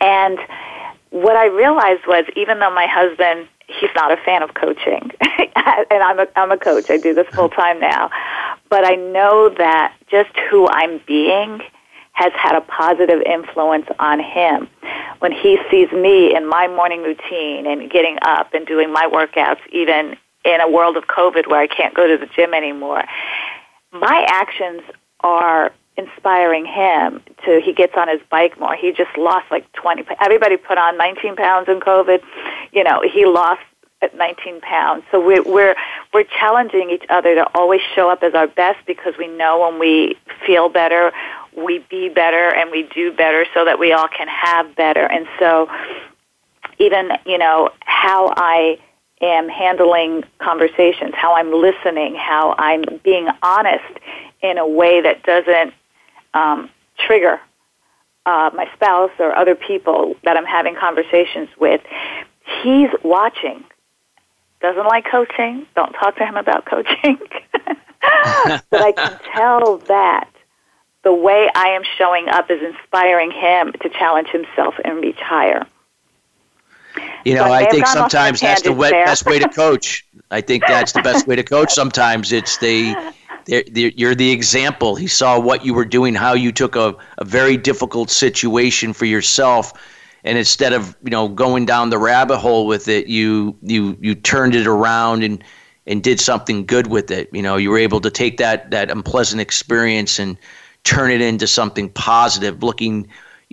And 0.00 0.38
what 1.10 1.36
I 1.36 1.46
realized 1.46 2.06
was 2.06 2.24
even 2.34 2.58
though 2.58 2.74
my 2.74 2.86
husband 2.86 3.48
he's 3.66 3.90
not 3.94 4.12
a 4.12 4.16
fan 4.18 4.42
of 4.42 4.54
coaching. 4.54 5.10
and 5.20 6.02
I'm 6.02 6.20
a, 6.20 6.26
I'm 6.36 6.52
a 6.52 6.58
coach. 6.58 6.90
I 6.90 6.98
do 6.98 7.14
this 7.14 7.26
full 7.28 7.48
time 7.48 7.80
now. 7.80 8.10
But 8.74 8.84
I 8.84 8.96
know 8.96 9.50
that 9.50 9.94
just 10.10 10.36
who 10.50 10.66
I'm 10.66 11.00
being 11.06 11.60
has 12.10 12.32
had 12.32 12.56
a 12.56 12.60
positive 12.60 13.22
influence 13.22 13.86
on 14.00 14.18
him. 14.18 14.66
When 15.20 15.30
he 15.30 15.60
sees 15.70 15.92
me 15.92 16.34
in 16.34 16.44
my 16.48 16.66
morning 16.66 17.04
routine 17.04 17.68
and 17.68 17.88
getting 17.88 18.18
up 18.22 18.52
and 18.52 18.66
doing 18.66 18.92
my 18.92 19.06
workouts, 19.06 19.60
even 19.70 20.16
in 20.44 20.60
a 20.60 20.68
world 20.68 20.96
of 20.96 21.04
COVID 21.04 21.46
where 21.46 21.60
I 21.60 21.68
can't 21.68 21.94
go 21.94 22.08
to 22.08 22.18
the 22.18 22.26
gym 22.34 22.52
anymore, 22.52 23.04
my 23.92 24.26
actions 24.28 24.82
are 25.20 25.70
inspiring 25.96 26.66
him 26.66 27.22
to 27.44 27.60
he 27.64 27.72
gets 27.72 27.92
on 27.96 28.08
his 28.08 28.20
bike 28.28 28.58
more 28.58 28.74
he 28.74 28.90
just 28.90 29.16
lost 29.16 29.48
like 29.52 29.70
20 29.74 30.04
everybody 30.20 30.56
put 30.56 30.76
on 30.76 30.98
19 30.98 31.36
pounds 31.36 31.68
in 31.68 31.78
covid 31.78 32.20
you 32.72 32.82
know 32.82 33.00
he 33.00 33.24
lost 33.24 33.62
at 34.04 34.16
19 34.16 34.60
pounds 34.60 35.02
so 35.10 35.24
we're 35.24 35.42
we're 35.42 35.74
we're 36.12 36.24
challenging 36.24 36.90
each 36.90 37.04
other 37.10 37.34
to 37.34 37.44
always 37.54 37.80
show 37.94 38.10
up 38.10 38.22
as 38.22 38.34
our 38.34 38.46
best 38.46 38.78
because 38.86 39.14
we 39.18 39.26
know 39.26 39.60
when 39.60 39.78
we 39.80 40.16
feel 40.46 40.68
better 40.68 41.12
we 41.56 41.84
be 41.90 42.08
better 42.08 42.54
and 42.54 42.70
we 42.70 42.88
do 42.94 43.12
better 43.12 43.46
so 43.54 43.64
that 43.64 43.78
we 43.78 43.92
all 43.92 44.08
can 44.08 44.28
have 44.28 44.76
better 44.76 45.04
and 45.04 45.26
so 45.38 45.68
even 46.78 47.10
you 47.26 47.38
know 47.38 47.70
how 47.80 48.32
i 48.36 48.78
am 49.20 49.48
handling 49.48 50.22
conversations 50.38 51.12
how 51.14 51.34
i'm 51.34 51.52
listening 51.52 52.14
how 52.14 52.54
i'm 52.58 52.84
being 53.02 53.28
honest 53.42 53.84
in 54.42 54.58
a 54.58 54.68
way 54.68 55.00
that 55.00 55.22
doesn't 55.22 55.72
um, 56.34 56.68
trigger 56.98 57.40
uh, 58.26 58.50
my 58.54 58.68
spouse 58.74 59.10
or 59.18 59.36
other 59.36 59.54
people 59.54 60.14
that 60.24 60.36
I'm 60.36 60.46
having 60.46 60.74
conversations 60.76 61.48
with, 61.58 61.80
he's 62.62 62.88
watching. 63.02 63.64
Doesn't 64.64 64.86
like 64.86 65.04
coaching. 65.04 65.66
Don't 65.76 65.92
talk 65.92 66.16
to 66.16 66.24
him 66.24 66.36
about 66.36 66.64
coaching. 66.70 67.18
but 68.70 68.82
I 68.82 68.92
can 68.92 69.20
tell 69.34 69.76
that 69.88 70.30
the 71.02 71.12
way 71.12 71.50
I 71.54 71.68
am 71.68 71.82
showing 71.98 72.30
up 72.30 72.50
is 72.50 72.62
inspiring 72.62 73.30
him 73.30 73.74
to 73.82 73.90
challenge 73.90 74.28
himself 74.28 74.72
and 74.82 75.02
reach 75.02 75.18
higher. 75.18 75.66
You 77.26 77.34
know, 77.34 77.44
so 77.44 77.52
I, 77.52 77.68
think 77.68 77.86
sometimes 77.86 78.40
that's 78.40 78.62
the 78.62 78.72
best 78.72 79.26
way 79.26 79.38
to 79.38 79.50
coach. 79.50 80.06
I 80.30 80.40
think 80.40 80.64
that's 80.66 80.92
the 80.92 81.02
best 81.02 81.26
way 81.26 81.36
to 81.36 81.42
coach. 81.42 81.70
Sometimes 81.70 82.32
it's 82.32 82.56
the 82.56 82.94
you're 83.46 84.14
the 84.14 84.30
example. 84.30 84.94
He 84.94 85.08
saw 85.08 85.38
what 85.38 85.62
you 85.62 85.74
were 85.74 85.84
doing, 85.84 86.14
how 86.14 86.32
you 86.32 86.52
took 86.52 86.74
a, 86.74 86.96
a 87.18 87.24
very 87.26 87.58
difficult 87.58 88.08
situation 88.08 88.94
for 88.94 89.04
yourself, 89.04 89.74
and 90.24 90.38
instead 90.38 90.72
of 90.72 90.96
you 91.04 91.10
know 91.10 91.28
going 91.28 91.66
down 91.66 91.90
the 91.90 91.98
rabbit 91.98 92.38
hole 92.38 92.66
with 92.66 92.88
it, 92.88 93.06
you 93.06 93.56
you 93.62 93.96
you 94.00 94.14
turned 94.14 94.54
it 94.54 94.66
around 94.66 95.22
and 95.22 95.44
and 95.86 96.02
did 96.02 96.18
something 96.18 96.64
good 96.64 96.86
with 96.86 97.10
it. 97.10 97.28
You 97.32 97.42
know, 97.42 97.56
you 97.56 97.70
were 97.70 97.78
able 97.78 98.00
to 98.00 98.10
take 98.10 98.38
that 98.38 98.70
that 98.70 98.90
unpleasant 98.90 99.40
experience 99.40 100.18
and 100.18 100.36
turn 100.82 101.10
it 101.10 101.20
into 101.20 101.46
something 101.46 101.88
positive, 101.90 102.62
looking 102.62 103.06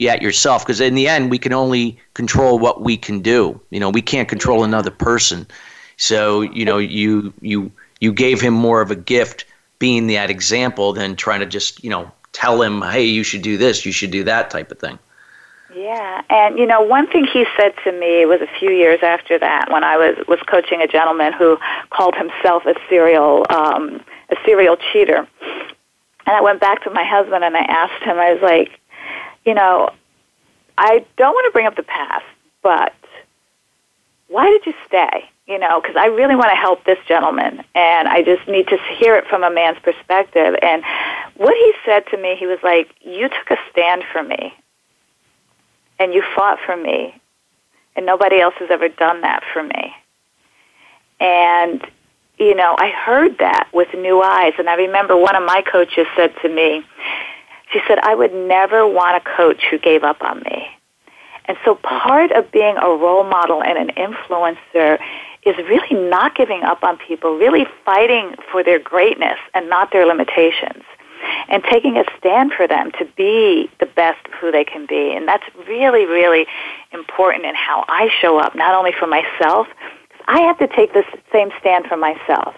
at 0.07 0.21
yourself. 0.21 0.65
Because 0.65 0.79
in 0.81 0.95
the 0.95 1.07
end, 1.07 1.29
we 1.29 1.37
can 1.37 1.53
only 1.53 1.99
control 2.13 2.57
what 2.57 2.81
we 2.81 2.97
can 2.97 3.21
do. 3.21 3.59
You 3.69 3.79
know, 3.79 3.89
we 3.89 4.01
can't 4.01 4.29
control 4.29 4.63
another 4.63 4.91
person. 4.91 5.45
So 5.97 6.41
you 6.41 6.65
know, 6.65 6.77
you 6.77 7.33
you 7.41 7.71
you 7.99 8.13
gave 8.13 8.41
him 8.41 8.53
more 8.53 8.81
of 8.81 8.91
a 8.91 8.95
gift 8.95 9.45
being 9.81 10.07
that 10.07 10.29
example 10.29 10.93
than 10.93 11.15
trying 11.15 11.39
to 11.39 11.45
just 11.45 11.83
you 11.83 11.89
know 11.89 12.11
tell 12.33 12.61
him 12.61 12.81
hey 12.81 13.03
you 13.03 13.23
should 13.23 13.41
do 13.41 13.57
this 13.57 13.85
you 13.85 13.91
should 13.91 14.11
do 14.11 14.23
that 14.23 14.49
type 14.49 14.71
of 14.71 14.79
thing 14.79 14.97
yeah 15.75 16.21
and 16.29 16.57
you 16.57 16.65
know 16.65 16.81
one 16.81 17.07
thing 17.07 17.25
he 17.25 17.45
said 17.57 17.73
to 17.83 17.91
me 17.91 18.25
was 18.25 18.41
a 18.41 18.59
few 18.59 18.69
years 18.69 18.99
after 19.01 19.37
that 19.39 19.71
when 19.71 19.83
i 19.83 19.97
was 19.97 20.15
was 20.27 20.39
coaching 20.47 20.81
a 20.81 20.87
gentleman 20.87 21.33
who 21.33 21.57
called 21.89 22.15
himself 22.15 22.65
a 22.65 22.75
serial 22.89 23.45
um 23.49 24.03
a 24.29 24.35
serial 24.45 24.77
cheater 24.91 25.27
and 26.25 26.35
i 26.35 26.41
went 26.41 26.59
back 26.59 26.83
to 26.83 26.89
my 26.89 27.03
husband 27.03 27.43
and 27.43 27.55
i 27.55 27.61
asked 27.61 28.03
him 28.03 28.17
i 28.17 28.33
was 28.33 28.41
like 28.41 28.79
you 29.45 29.53
know 29.53 29.89
i 30.77 31.05
don't 31.17 31.33
want 31.33 31.45
to 31.45 31.51
bring 31.51 31.67
up 31.67 31.75
the 31.75 31.83
past 31.83 32.25
but 32.61 32.93
why 34.27 34.49
did 34.49 34.65
you 34.65 34.73
stay 34.87 35.29
you 35.51 35.59
know, 35.59 35.81
because 35.81 35.97
I 35.97 36.05
really 36.05 36.35
want 36.35 36.49
to 36.51 36.55
help 36.55 36.85
this 36.85 36.97
gentleman, 37.09 37.61
and 37.75 38.07
I 38.07 38.23
just 38.23 38.47
need 38.47 38.69
to 38.69 38.77
hear 38.97 39.17
it 39.17 39.27
from 39.27 39.43
a 39.43 39.51
man's 39.51 39.79
perspective. 39.79 40.55
And 40.61 40.81
what 41.35 41.53
he 41.55 41.73
said 41.83 42.05
to 42.11 42.17
me, 42.17 42.37
he 42.39 42.47
was 42.47 42.59
like, 42.63 42.89
"You 43.01 43.27
took 43.27 43.51
a 43.51 43.57
stand 43.69 44.05
for 44.13 44.23
me, 44.23 44.53
and 46.01 46.13
you 46.13 46.23
fought 46.35 46.59
for 46.65 46.75
me, 46.75 47.13
and 47.95 48.05
nobody 48.05 48.41
else 48.41 48.55
has 48.57 48.69
ever 48.71 48.89
done 48.89 49.21
that 49.21 49.43
for 49.53 49.63
me." 49.63 49.95
And 51.19 51.85
you 52.37 52.55
know, 52.55 52.75
I 52.75 52.89
heard 52.89 53.37
that 53.37 53.67
with 53.71 53.93
new 53.93 54.21
eyes, 54.23 54.53
and 54.57 54.67
I 54.67 54.73
remember 54.73 55.15
one 55.15 55.35
of 55.35 55.43
my 55.43 55.61
coaches 55.61 56.07
said 56.15 56.33
to 56.41 56.49
me, 56.49 56.83
she 57.71 57.79
said, 57.87 57.99
"I 57.99 58.15
would 58.15 58.33
never 58.33 58.87
want 58.87 59.15
a 59.15 59.19
coach 59.19 59.63
who 59.69 59.77
gave 59.77 60.03
up 60.03 60.23
on 60.23 60.41
me." 60.41 60.67
And 61.45 61.57
so 61.63 61.75
part 61.75 62.31
of 62.31 62.51
being 62.51 62.77
a 62.77 62.89
role 62.89 63.23
model 63.23 63.61
and 63.63 63.77
an 63.77 63.91
influencer 63.95 64.99
is 65.43 65.55
really 65.57 65.95
not 66.09 66.33
giving 66.35 66.63
up 66.63 66.83
on 66.83 66.97
people, 66.97 67.35
really 67.35 67.65
fighting 67.85 68.35
for 68.51 68.63
their 68.63 68.79
greatness 68.79 69.39
and 69.53 69.69
not 69.69 69.91
their 69.91 70.05
limitations 70.05 70.83
and 71.49 71.63
taking 71.63 71.97
a 71.97 72.03
stand 72.17 72.53
for 72.53 72.67
them 72.67 72.91
to 72.99 73.05
be 73.15 73.69
the 73.79 73.85
best 73.85 74.19
who 74.39 74.51
they 74.51 74.63
can 74.63 74.85
be. 74.85 75.13
And 75.15 75.27
that's 75.27 75.43
really, 75.67 76.05
really 76.05 76.45
important 76.93 77.45
in 77.45 77.55
how 77.55 77.85
I 77.87 78.09
show 78.21 78.39
up, 78.39 78.55
not 78.55 78.75
only 78.75 78.91
for 78.91 79.07
myself, 79.07 79.67
I 80.27 80.41
have 80.41 80.57
to 80.59 80.67
take 80.67 80.93
the 80.93 81.03
same 81.31 81.51
stand 81.59 81.85
for 81.87 81.97
myself. 81.97 82.55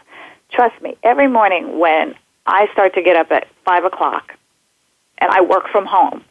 Trust 0.51 0.79
me, 0.81 0.95
every 1.03 1.27
morning 1.27 1.79
when 1.79 2.15
I 2.45 2.67
start 2.73 2.93
to 2.95 3.01
get 3.01 3.15
up 3.15 3.31
at 3.31 3.47
5 3.65 3.85
o'clock 3.85 4.33
and 5.17 5.31
I 5.31 5.41
work 5.41 5.67
from 5.69 5.85
home, 5.85 6.23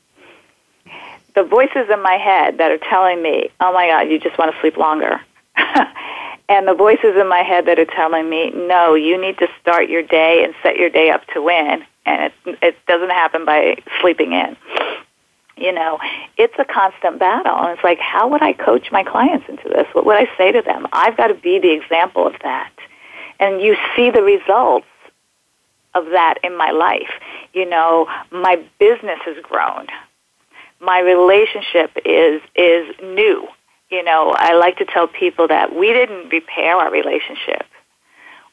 the 1.35 1.43
voices 1.43 1.89
in 1.91 2.03
my 2.03 2.15
head 2.15 2.59
that 2.59 2.71
are 2.71 2.79
telling 2.79 3.23
me, 3.23 3.49
oh 3.61 3.73
my 3.73 3.89
God, 3.89 4.03
you 4.03 4.19
just 4.19 4.39
want 4.39 4.55
to 4.55 4.61
sleep 4.61 4.77
longer. 4.77 5.21
and 6.49 6.69
the 6.69 6.75
voices 6.75 7.17
in 7.19 7.29
my 7.29 7.43
head 7.43 7.67
that 7.67 7.79
are 7.79 7.87
telling 7.87 8.29
me, 8.29 8.51
no, 8.51 8.95
you 8.95 9.21
need 9.21 9.39
to 9.39 9.49
start 9.61 9.89
your 9.89 10.03
day 10.03 10.45
and 10.45 10.55
set 10.63 10.77
your 10.77 10.91
day 10.91 11.11
up 11.11 11.27
to 11.29 11.43
win. 11.43 11.85
And 12.05 12.33
it, 12.45 12.59
it 12.63 12.87
doesn't 12.87 13.11
happen 13.11 13.45
by 13.45 13.77
sleeping 14.01 14.33
in. 14.33 14.57
You 15.57 15.73
know, 15.73 15.99
it's 16.37 16.55
a 16.59 16.65
constant 16.65 17.19
battle. 17.19 17.57
And 17.57 17.71
it's 17.71 17.85
like, 17.85 17.99
how 17.99 18.29
would 18.29 18.43
I 18.43 18.53
coach 18.53 18.91
my 18.91 19.05
clients 19.05 19.49
into 19.49 19.69
this? 19.69 19.87
What 19.93 20.07
would 20.07 20.17
I 20.17 20.27
say 20.37 20.53
to 20.53 20.63
them? 20.63 20.87
I've 20.93 21.17
got 21.17 21.29
to 21.29 21.35
be 21.35 21.59
the 21.59 21.73
example 21.73 22.27
of 22.27 22.35
that. 22.43 22.73
And 23.39 23.61
you 23.61 23.77
see 23.95 24.11
the 24.11 24.23
results 24.23 24.87
of 25.95 26.07
that 26.07 26.39
in 26.43 26.57
my 26.57 26.71
life. 26.71 27.11
You 27.53 27.69
know, 27.69 28.09
my 28.31 28.57
business 28.79 29.19
has 29.25 29.37
grown. 29.43 29.87
My 30.81 31.01
relationship 31.01 31.93
is 32.05 32.41
is 32.55 32.95
new. 33.03 33.47
You 33.91 34.03
know, 34.03 34.33
I 34.35 34.55
like 34.55 34.79
to 34.79 34.87
tell 34.87 35.07
people 35.07 35.49
that 35.49 35.77
we 35.77 35.93
didn't 35.93 36.31
repair 36.31 36.77
our 36.77 36.91
relationship. 36.91 37.67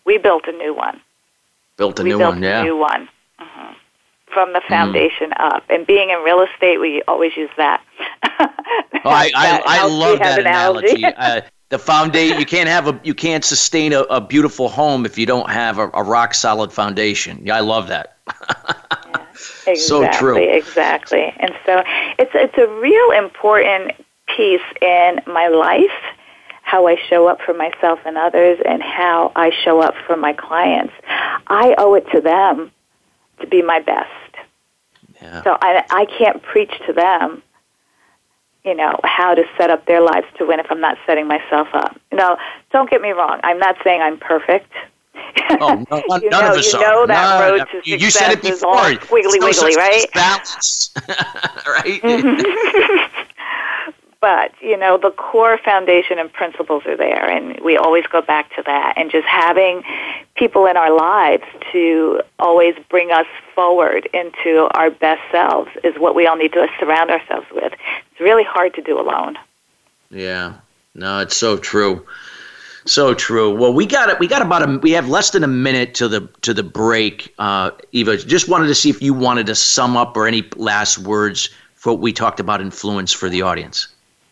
We 0.06 0.18
built 0.18 0.48
a 0.48 0.52
new 0.52 0.74
one. 0.74 1.00
Built 1.78 2.00
a 2.00 2.04
we 2.04 2.10
new 2.10 2.18
built 2.18 2.34
one, 2.36 2.44
yeah. 2.44 2.62
A 2.62 2.64
new 2.64 2.76
one. 2.78 3.08
Mm-hmm. 4.30 4.34
From 4.34 4.54
the 4.54 4.62
foundation 4.68 5.32
mm. 5.32 5.54
up. 5.54 5.64
And 5.70 5.86
being 5.86 6.10
in 6.10 6.20
real 6.20 6.42
estate, 6.42 6.80
we 6.80 7.02
always 7.08 7.36
use 7.36 7.50
that. 7.58 7.82
oh, 8.40 8.48
I, 9.06 9.32
I, 9.36 9.62
I 9.66 9.88
love 9.88 10.20
that 10.20 10.40
analogy. 10.40 11.04
uh, 11.04 11.42
the 11.70 11.80
foundation 11.80 12.40
you 12.40 12.46
can't 12.46 12.70
have 12.70 12.88
a 12.88 13.00
you 13.04 13.14
can't 13.14 13.46
sustain 13.46 13.94
a, 13.94 14.02
a 14.02 14.20
beautiful 14.20 14.70
home 14.70 15.06
if 15.06 15.18
you 15.18 15.26
don't 15.26 15.50
have 15.50 15.78
a, 15.78 15.90
a 15.94 16.04
rock 16.04 16.34
solid 16.34 16.74
foundation. 16.74 17.42
Yeah, 17.44 17.56
I 17.56 17.60
love 17.60 17.88
that. 17.88 18.18
yeah, 18.28 19.26
exactly, 19.68 19.76
so 19.76 20.12
true. 20.12 20.38
Exactly. 20.38 21.34
And 21.38 21.54
so 21.66 21.84
it's 22.18 22.32
it's 22.34 22.58
a 22.58 22.68
real 22.80 23.12
important 23.12 23.92
piece 24.36 24.62
in 24.82 25.22
my 25.28 25.48
life, 25.48 26.16
how 26.64 26.88
I 26.88 26.98
show 27.08 27.28
up 27.28 27.40
for 27.42 27.54
myself 27.54 28.00
and 28.06 28.18
others 28.18 28.60
and 28.66 28.82
how 28.82 29.32
I 29.36 29.52
show 29.64 29.82
up 29.82 29.96
for 30.08 30.18
my 30.18 30.34
clients. 30.34 30.94
I 31.48 31.76
owe 31.78 31.94
it 31.94 32.10
to 32.12 32.22
them 32.22 32.72
to 33.42 33.48
be 33.48 33.62
my 33.62 33.80
best. 33.80 34.10
Yeah. 35.22 35.44
So 35.44 35.58
I 35.62 35.84
I 35.90 36.06
can't 36.06 36.42
preach 36.42 36.72
to 36.88 36.94
them 36.94 37.44
you 38.66 38.76
know, 38.76 39.00
how 39.04 39.34
to 39.34 39.44
set 39.58 39.70
up 39.70 39.86
their 39.86 40.02
lives 40.02 40.28
to 40.38 40.46
win 40.46 40.60
if 40.60 40.68
I'm 40.70 40.82
not 40.82 40.98
setting 41.06 41.28
myself 41.28 41.70
up. 41.74 42.00
No, 42.12 42.38
don't 42.72 42.90
get 42.90 43.02
me 43.02 43.12
wrong. 43.12 43.40
I'm 43.44 43.58
not 43.58 43.78
saying 43.84 44.02
I'm 44.02 44.18
perfect. 44.18 44.72
Oh, 45.62 45.84
no, 45.90 45.98
you 46.22 46.30
none 46.30 46.44
know, 46.44 46.52
of 46.52 46.58
us 46.58 46.74
you 46.74 46.80
know 46.80 47.08
that 47.08 47.40
no, 47.40 47.52
road 47.52 47.58
no, 47.58 47.82
to 47.82 47.90
you, 47.90 47.98
you 47.98 48.12
said 48.12 48.32
it 48.32 48.42
before. 48.42 48.70
all 48.70 48.94
wiggly, 49.12 49.40
wiggly, 49.40 49.76
right? 49.76 50.06
Balance, 50.14 50.92
right? 51.08 52.02
Mm-hmm. 52.04 53.06
but 54.22 54.52
you 54.62 54.78
know 54.78 54.98
the 54.98 55.12
core 55.12 55.58
foundation 55.58 56.20
and 56.20 56.32
principles 56.32 56.86
are 56.86 56.98
there 56.98 57.30
and 57.30 57.60
we 57.62 57.78
always 57.78 58.06
go 58.08 58.22
back 58.22 58.54
to 58.56 58.62
that 58.64 58.94
and 58.98 59.12
just 59.12 59.28
having 59.28 59.84
people 60.36 60.66
in 60.66 60.78
our 60.78 60.96
lives 60.96 61.44
to 61.72 62.22
always 62.40 62.76
bring 62.90 63.12
us 63.12 63.28
forward 63.56 64.08
into 64.14 64.68
our 64.72 64.90
best 64.90 65.22
selves 65.32 65.70
is 65.84 65.98
what 65.98 66.16
we 66.16 66.28
all 66.28 66.36
need 66.36 66.54
to 66.54 66.68
surround 66.80 67.10
ourselves 67.10 67.48
with 67.54 67.74
it's 68.12 68.20
really 68.20 68.44
hard 68.44 68.74
to 68.74 68.82
do 68.82 69.00
alone 69.00 69.38
yeah 70.10 70.54
no 70.96 71.20
it's 71.20 71.36
so 71.36 71.58
true 71.58 72.06
so 72.86 73.14
true. 73.14 73.54
Well, 73.54 73.72
we 73.72 73.86
got 73.86 74.10
it. 74.10 74.20
We 74.20 74.26
got 74.26 74.42
about 74.42 74.68
a. 74.68 74.80
We 74.80 74.92
have 74.92 75.08
less 75.10 75.30
than 75.30 75.44
a 75.44 75.48
minute 75.48 75.94
to 75.96 76.08
the 76.08 76.22
to 76.42 76.56
the 76.56 76.64
break. 76.64 77.32
Uh, 77.38 77.70
Eva, 77.92 78.18
just 78.18 78.50
wanted 78.50 78.68
to 78.68 78.74
see 78.74 78.90
if 78.90 79.00
you 79.00 79.14
wanted 79.14 79.46
to 79.48 79.54
sum 79.54 79.96
up 79.96 80.18
or 80.18 80.26
any 80.26 80.48
last 80.56 80.98
words 80.98 81.50
for 81.76 81.94
what 81.94 82.02
we 82.02 82.12
talked 82.12 82.40
about 82.40 82.62
influence 82.62 83.14
for 83.14 83.30
the 83.30 83.44
audience. 83.44 83.90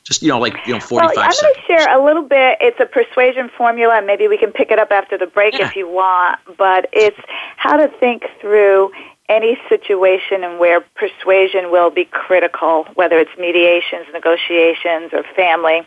Just 0.08 0.22
you 0.22 0.30
know, 0.30 0.40
like 0.40 0.56
you 0.66 0.74
know, 0.74 0.80
forty-five. 0.80 1.18
Well, 1.18 1.26
I'm 1.26 1.32
going 1.42 1.54
to 1.54 1.62
share 1.68 2.00
a 2.00 2.02
little 2.02 2.24
bit. 2.24 2.58
It's 2.62 2.80
a 2.80 2.86
persuasion 2.86 3.50
formula, 3.58 3.98
and 3.98 4.08
maybe 4.08 4.30
we 4.30 4.38
can 4.38 4.54
pick 4.54 4.72
it 4.72 4.80
up 4.80 4.90
after 4.90 5.18
the 5.18 5.28
break 5.28 5.58
yeah. 5.58 5.68
if 5.68 5.76
you 5.76 5.86
want. 5.86 6.40
But 6.58 6.88
it's 6.94 7.20
how 7.58 7.76
to 7.76 7.90
think 8.00 8.24
through 8.40 8.94
any 9.28 9.60
situation 9.68 10.46
and 10.46 10.60
where 10.60 10.80
persuasion 10.96 11.72
will 11.72 11.90
be 11.90 12.06
critical, 12.06 12.86
whether 12.94 13.18
it's 13.18 13.38
mediations, 13.38 14.06
negotiations, 14.14 15.12
or 15.12 15.24
family. 15.36 15.82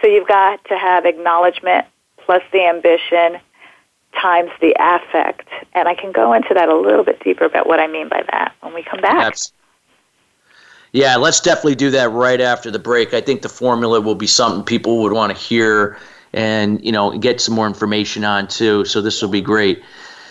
So 0.00 0.06
you've 0.06 0.28
got 0.28 0.64
to 0.68 0.78
have 0.78 1.04
acknowledgement 1.04 1.84
plus 2.24 2.42
the 2.52 2.66
ambition 2.66 3.38
times 4.18 4.50
the 4.62 4.74
affect. 4.80 5.46
And 5.74 5.86
I 5.86 5.94
can 5.94 6.12
go 6.12 6.32
into 6.32 6.54
that 6.54 6.70
a 6.70 6.76
little 6.76 7.04
bit 7.04 7.22
deeper 7.22 7.44
about 7.44 7.66
what 7.66 7.80
I 7.80 7.86
mean 7.86 8.08
by 8.08 8.24
that 8.32 8.54
when 8.60 8.72
we 8.72 8.82
come 8.82 9.02
back. 9.02 9.18
That's, 9.18 9.52
yeah, 10.92 11.16
let's 11.16 11.40
definitely 11.40 11.74
do 11.74 11.90
that 11.90 12.10
right 12.10 12.40
after 12.40 12.70
the 12.70 12.78
break. 12.78 13.14
I 13.14 13.20
think 13.20 13.42
the 13.42 13.48
formula 13.48 14.00
will 14.00 14.14
be 14.14 14.26
something 14.26 14.64
people 14.64 15.02
would 15.02 15.12
want 15.12 15.36
to 15.36 15.38
hear 15.38 15.98
and 16.32 16.84
you 16.84 16.92
know 16.92 17.16
get 17.18 17.40
some 17.40 17.54
more 17.54 17.66
information 17.66 18.24
on 18.24 18.48
too. 18.48 18.84
So 18.84 19.00
this 19.00 19.20
will 19.22 19.30
be 19.30 19.40
great. 19.40 19.82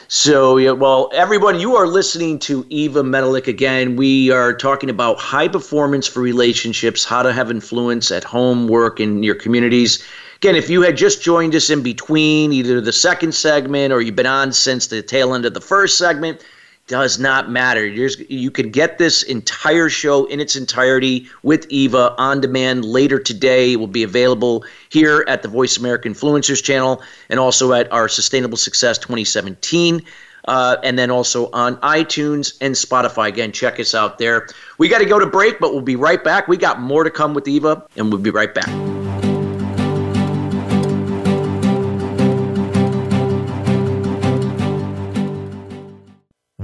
So 0.10 0.55
yeah, 0.55 0.72
well, 0.72 1.10
everyone, 1.14 1.60
you 1.60 1.76
are 1.76 1.86
listening 1.86 2.39
to 2.39 2.66
Eva 2.70 3.03
Medilek 3.03 3.47
again. 3.47 3.97
We 3.97 4.32
are 4.32 4.53
talking 4.53 4.89
about 4.89 5.20
high 5.20 5.49
performance 5.49 6.08
for 6.08 6.22
relationships, 6.22 7.03
how 7.03 7.24
to 7.24 7.34
have 7.34 7.51
influence 7.51 8.10
at 8.10 8.24
home, 8.24 8.70
work, 8.70 9.01
in 9.01 9.22
your 9.22 9.36
communities. 9.36 10.01
Again, 10.38 10.55
if 10.55 10.70
you 10.70 10.82
had 10.82 10.95
just 10.95 11.22
joined 11.22 11.55
us 11.55 11.70
in 11.70 11.84
between 11.84 12.53
either 12.53 12.80
the 12.80 12.93
second 12.93 13.34
segment 13.34 13.91
or 13.91 13.99
you've 13.99 14.16
been 14.16 14.26
on 14.26 14.53
since 14.53 14.88
the 14.88 15.01
tail 15.01 15.34
end 15.34 15.45
of 15.45 15.53
the 15.53 15.62
first 15.62 15.97
segment, 15.97 16.41
does 16.88 17.20
not 17.20 17.50
matter. 17.52 17.86
You're, 17.86 18.10
you 18.30 18.50
can 18.50 18.72
get 18.72 18.98
this 18.98 19.22
entire 19.24 19.90
show 19.90 20.26
in 20.26 20.40
its 20.40 20.56
entirety 20.56 21.28
with 21.44 21.68
Eva 21.70 22.16
on 22.18 22.42
demand 22.42 22.86
later 22.86 23.20
today. 23.20 23.74
It 23.74 23.76
will 23.76 23.88
be 23.88 24.04
available 24.04 24.66
here 24.90 25.26
at 25.28 25.42
the 25.42 25.50
Voice 25.50 25.78
America 25.78 26.08
Influencers 26.08 26.64
channel 26.64 27.04
and 27.30 27.40
also 27.40 27.74
at 27.74 27.92
our 27.92 28.08
Sustainable 28.08 28.58
Success 28.58 28.98
2017. 28.98 30.02
Uh, 30.48 30.78
and 30.82 30.98
then 30.98 31.12
also 31.12 31.52
on 31.52 31.76
iTunes 31.78 32.56
and 32.62 32.74
Spotify. 32.74 33.28
Again, 33.28 33.52
check 33.52 33.82
us 33.82 33.94
out 33.94 34.18
there. 34.18 34.48
We 34.78 34.88
got 34.88 35.00
to 35.00 35.06
go 35.06 35.20
to 35.20 35.26
break, 35.26 35.60
but 35.60 35.74
we'll 35.74 35.82
be 35.82 35.98
right 35.98 36.24
back. 36.24 36.48
We 36.48 36.56
got 36.56 36.80
more 36.80 37.04
to 37.04 37.12
come 37.12 37.34
with 37.34 37.50
Eva, 37.50 37.86
and 37.98 38.10
we'll 38.10 38.22
be 38.22 38.30
right 38.30 38.56
back. 38.56 38.97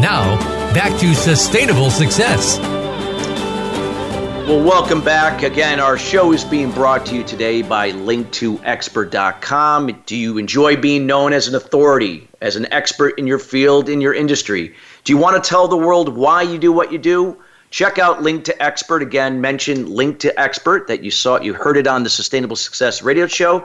Now, 0.00 0.36
back 0.74 0.98
to 1.00 1.14
Sustainable 1.14 1.90
Success. 1.90 2.58
Well, 4.48 4.64
welcome 4.64 5.04
back. 5.04 5.44
Again, 5.44 5.78
our 5.78 5.96
show 5.96 6.32
is 6.32 6.44
being 6.44 6.72
brought 6.72 7.06
to 7.06 7.14
you 7.14 7.22
today 7.22 7.62
by 7.62 7.92
link2expert.com. 7.92 10.02
Do 10.04 10.16
you 10.16 10.36
enjoy 10.36 10.76
being 10.76 11.06
known 11.06 11.32
as 11.32 11.46
an 11.46 11.54
authority, 11.54 12.26
as 12.40 12.56
an 12.56 12.66
expert 12.72 13.16
in 13.20 13.28
your 13.28 13.38
field, 13.38 13.88
in 13.88 14.00
your 14.00 14.12
industry? 14.12 14.74
Do 15.04 15.12
you 15.12 15.16
want 15.16 15.42
to 15.42 15.48
tell 15.48 15.68
the 15.68 15.76
world 15.76 16.16
why 16.16 16.42
you 16.42 16.58
do 16.58 16.72
what 16.72 16.90
you 16.90 16.98
do? 16.98 17.40
Check 17.70 17.98
out 17.98 18.22
Link 18.22 18.42
to 18.44 18.62
Expert 18.62 19.00
again. 19.00 19.40
Mention 19.40 19.94
Link 19.94 20.18
to 20.18 20.38
Expert 20.38 20.88
that 20.88 21.04
you 21.04 21.12
saw, 21.12 21.40
you 21.40 21.54
heard 21.54 21.76
it 21.76 21.86
on 21.86 22.02
the 22.02 22.10
Sustainable 22.10 22.56
Success 22.56 23.00
Radio 23.00 23.28
Show. 23.28 23.64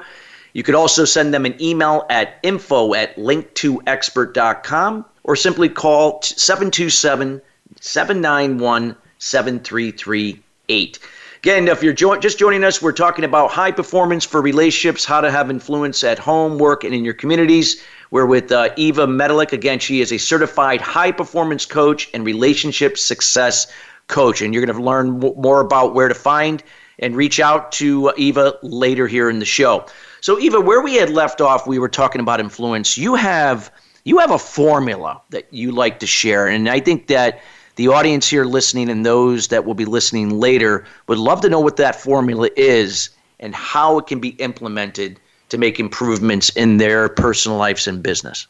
You 0.53 0.63
could 0.63 0.75
also 0.75 1.05
send 1.05 1.34
them 1.34 1.45
an 1.45 1.61
email 1.61 2.05
at 2.09 2.39
info 2.43 2.93
at 2.93 3.15
link2expert.com 3.15 5.05
or 5.28 5.36
simply 5.36 5.69
call 5.69 6.21
727 6.23 7.41
791 7.80 8.95
7338. 9.19 10.99
Again, 11.38 11.67
if 11.67 11.84
you're 11.84 11.93
jo- 11.93 12.17
just 12.17 12.39
joining 12.39 12.63
us, 12.63 12.82
we're 12.82 12.91
talking 12.91 13.23
about 13.23 13.51
high 13.51 13.71
performance 13.71 14.25
for 14.25 14.41
relationships, 14.41 15.05
how 15.05 15.21
to 15.21 15.30
have 15.30 15.51
influence 15.51 16.03
at 16.03 16.17
home, 16.17 16.57
work, 16.57 16.84
and 16.84 16.95
in 16.95 17.05
your 17.05 17.13
communities. 17.13 17.84
We're 18.09 18.25
with 18.25 18.51
uh, 18.51 18.69
Eva 18.75 19.05
Medilek. 19.05 19.51
Again, 19.51 19.80
she 19.80 20.01
is 20.01 20.11
a 20.11 20.17
certified 20.17 20.82
high 20.82 21.11
performance 21.11 21.65
coach 21.65 22.09
and 22.13 22.25
relationship 22.25 22.97
success 22.97 23.67
coach. 24.07 24.41
And 24.41 24.53
you're 24.53 24.65
going 24.65 24.75
to 24.75 24.84
learn 24.84 25.23
m- 25.23 25.34
more 25.38 25.59
about 25.59 25.93
where 25.93 26.07
to 26.07 26.15
find 26.15 26.63
and 26.99 27.15
reach 27.15 27.39
out 27.39 27.71
to 27.73 28.09
uh, 28.09 28.13
Eva 28.17 28.57
later 28.63 29.07
here 29.07 29.30
in 29.30 29.39
the 29.39 29.45
show. 29.45 29.86
So, 30.21 30.39
Eva, 30.39 30.59
where 30.59 30.82
we 30.82 30.95
had 30.95 31.09
left 31.09 31.41
off, 31.41 31.67
we 31.67 31.80
were 31.80 31.89
talking 31.89 32.21
about 32.21 32.39
influence. 32.39 32.97
You 32.97 33.15
have 33.15 33.71
you 34.07 34.19
have 34.19 34.31
a 34.31 34.39
formula 34.39 35.21
that 35.31 35.45
you 35.51 35.73
like 35.73 35.99
to 35.99 36.07
share, 36.07 36.47
and 36.47 36.69
I 36.69 36.79
think 36.79 37.07
that 37.07 37.41
the 37.75 37.89
audience 37.89 38.29
here 38.29 38.45
listening 38.45 38.89
and 38.89 39.05
those 39.05 39.49
that 39.49 39.65
will 39.65 39.73
be 39.73 39.83
listening 39.83 40.39
later 40.39 40.85
would 41.07 41.17
love 41.17 41.41
to 41.41 41.49
know 41.49 41.59
what 41.59 41.75
that 41.75 41.93
formula 41.93 42.49
is 42.55 43.09
and 43.41 43.53
how 43.53 43.99
it 43.99 44.07
can 44.07 44.21
be 44.21 44.29
implemented 44.29 45.19
to 45.49 45.57
make 45.57 45.77
improvements 45.77 46.49
in 46.55 46.77
their 46.77 47.09
personal 47.09 47.57
lives 47.57 47.85
and 47.85 48.01
business. 48.01 48.47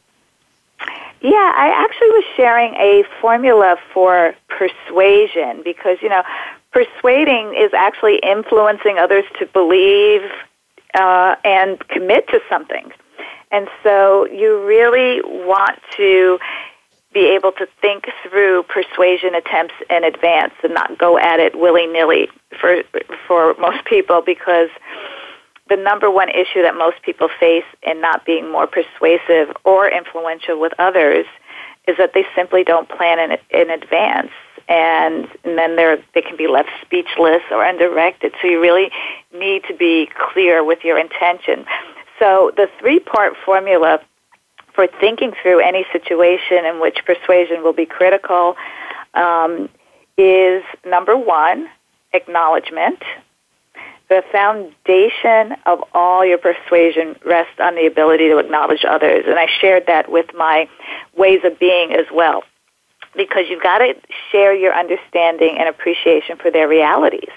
Yeah, 1.22 1.54
I 1.58 1.74
actually 1.76 2.10
was 2.10 2.24
sharing 2.36 2.76
a 2.76 3.04
formula 3.20 3.78
for 3.92 4.36
persuasion 4.50 5.62
because, 5.64 5.98
you 6.04 6.10
know, 6.10 6.22
persuading 6.72 7.56
is 7.58 7.74
actually 7.74 8.18
influencing 8.20 9.00
others 9.00 9.26
to 9.40 9.48
believe 9.48 10.22
uh, 10.94 11.36
and 11.44 11.80
commit 11.88 12.28
to 12.28 12.40
something. 12.48 12.92
And 13.52 13.68
so 13.84 14.26
you 14.28 14.66
really 14.66 15.22
want 15.24 15.80
to 15.98 16.40
be 17.14 17.28
able 17.34 17.52
to 17.54 17.68
think 17.82 18.06
through 18.30 18.64
persuasion 18.64 19.34
attempts 19.34 19.74
in 19.90 20.04
advance 20.04 20.54
and 20.64 20.74
not 20.74 20.98
go 20.98 21.18
at 21.18 21.40
it 21.40 21.58
willy 21.58 21.88
nilly 21.88 22.28
for 22.60 22.84
for 23.28 23.56
most 23.56 23.86
people 23.86 24.22
because 24.22 24.70
the 25.70 25.78
number 25.78 26.12
one 26.12 26.30
issue 26.30 26.62
that 26.62 26.76
most 26.76 27.02
people 27.02 27.30
face 27.40 27.66
in 27.82 28.02
not 28.02 28.26
being 28.26 28.52
more 28.52 28.68
persuasive 28.68 29.56
or 29.64 29.90
influential 29.90 30.60
with 30.60 30.74
others 30.80 31.26
is 31.88 31.98
that 31.98 32.14
they 32.14 32.26
simply 32.36 32.64
don't 32.64 32.90
plan 32.90 33.20
in, 33.20 33.38
in 33.50 33.70
advance 33.70 34.32
and, 34.70 35.28
and 35.44 35.58
then 35.58 35.76
they're, 35.76 35.98
they 36.14 36.22
can 36.22 36.36
be 36.36 36.48
left 36.48 36.70
speechless 36.82 37.42
or 37.52 37.64
undirected. 37.64 38.34
So 38.42 38.48
you 38.48 38.62
really 38.62 38.92
need 39.34 39.64
to 39.70 39.76
be 39.76 40.10
clear 40.32 40.64
with 40.64 40.84
your 40.84 41.00
intention. 41.00 41.66
So 42.20 42.52
the 42.56 42.70
three 42.80 43.00
part 43.00 43.34
formula 43.46 44.00
for 44.74 44.88
thinking 45.00 45.34
through 45.42 45.60
any 45.60 45.86
situation 45.92 46.66
in 46.66 46.80
which 46.80 47.00
persuasion 47.06 47.64
will 47.64 47.74
be 47.74 47.86
critical 47.86 48.56
um, 49.14 49.70
is 50.18 50.64
number 50.86 51.18
one, 51.18 51.68
acknowledgement. 52.14 53.02
The 54.10 54.24
foundation 54.32 55.58
of 55.66 55.84
all 55.94 56.26
your 56.26 56.38
persuasion 56.38 57.16
rests 57.26 57.60
on 57.60 57.76
the 57.76 57.88
ability 57.88 58.30
to 58.30 58.38
acknowledge 58.38 58.86
others. 58.88 59.26
And 59.28 59.38
I 59.38 59.48
shared 59.60 59.88
that 59.88 60.10
with 60.10 60.28
my 60.34 60.70
ways 61.18 61.42
of 61.44 61.60
being 61.60 61.92
as 61.94 62.06
well. 62.14 62.44
Because 63.16 63.46
you've 63.50 63.64
got 63.64 63.80
to 63.80 63.96
share 64.32 64.56
your 64.56 64.74
understanding 64.74 65.58
and 65.60 65.68
appreciation 65.68 66.38
for 66.38 66.52
their 66.52 66.68
realities. 66.68 67.30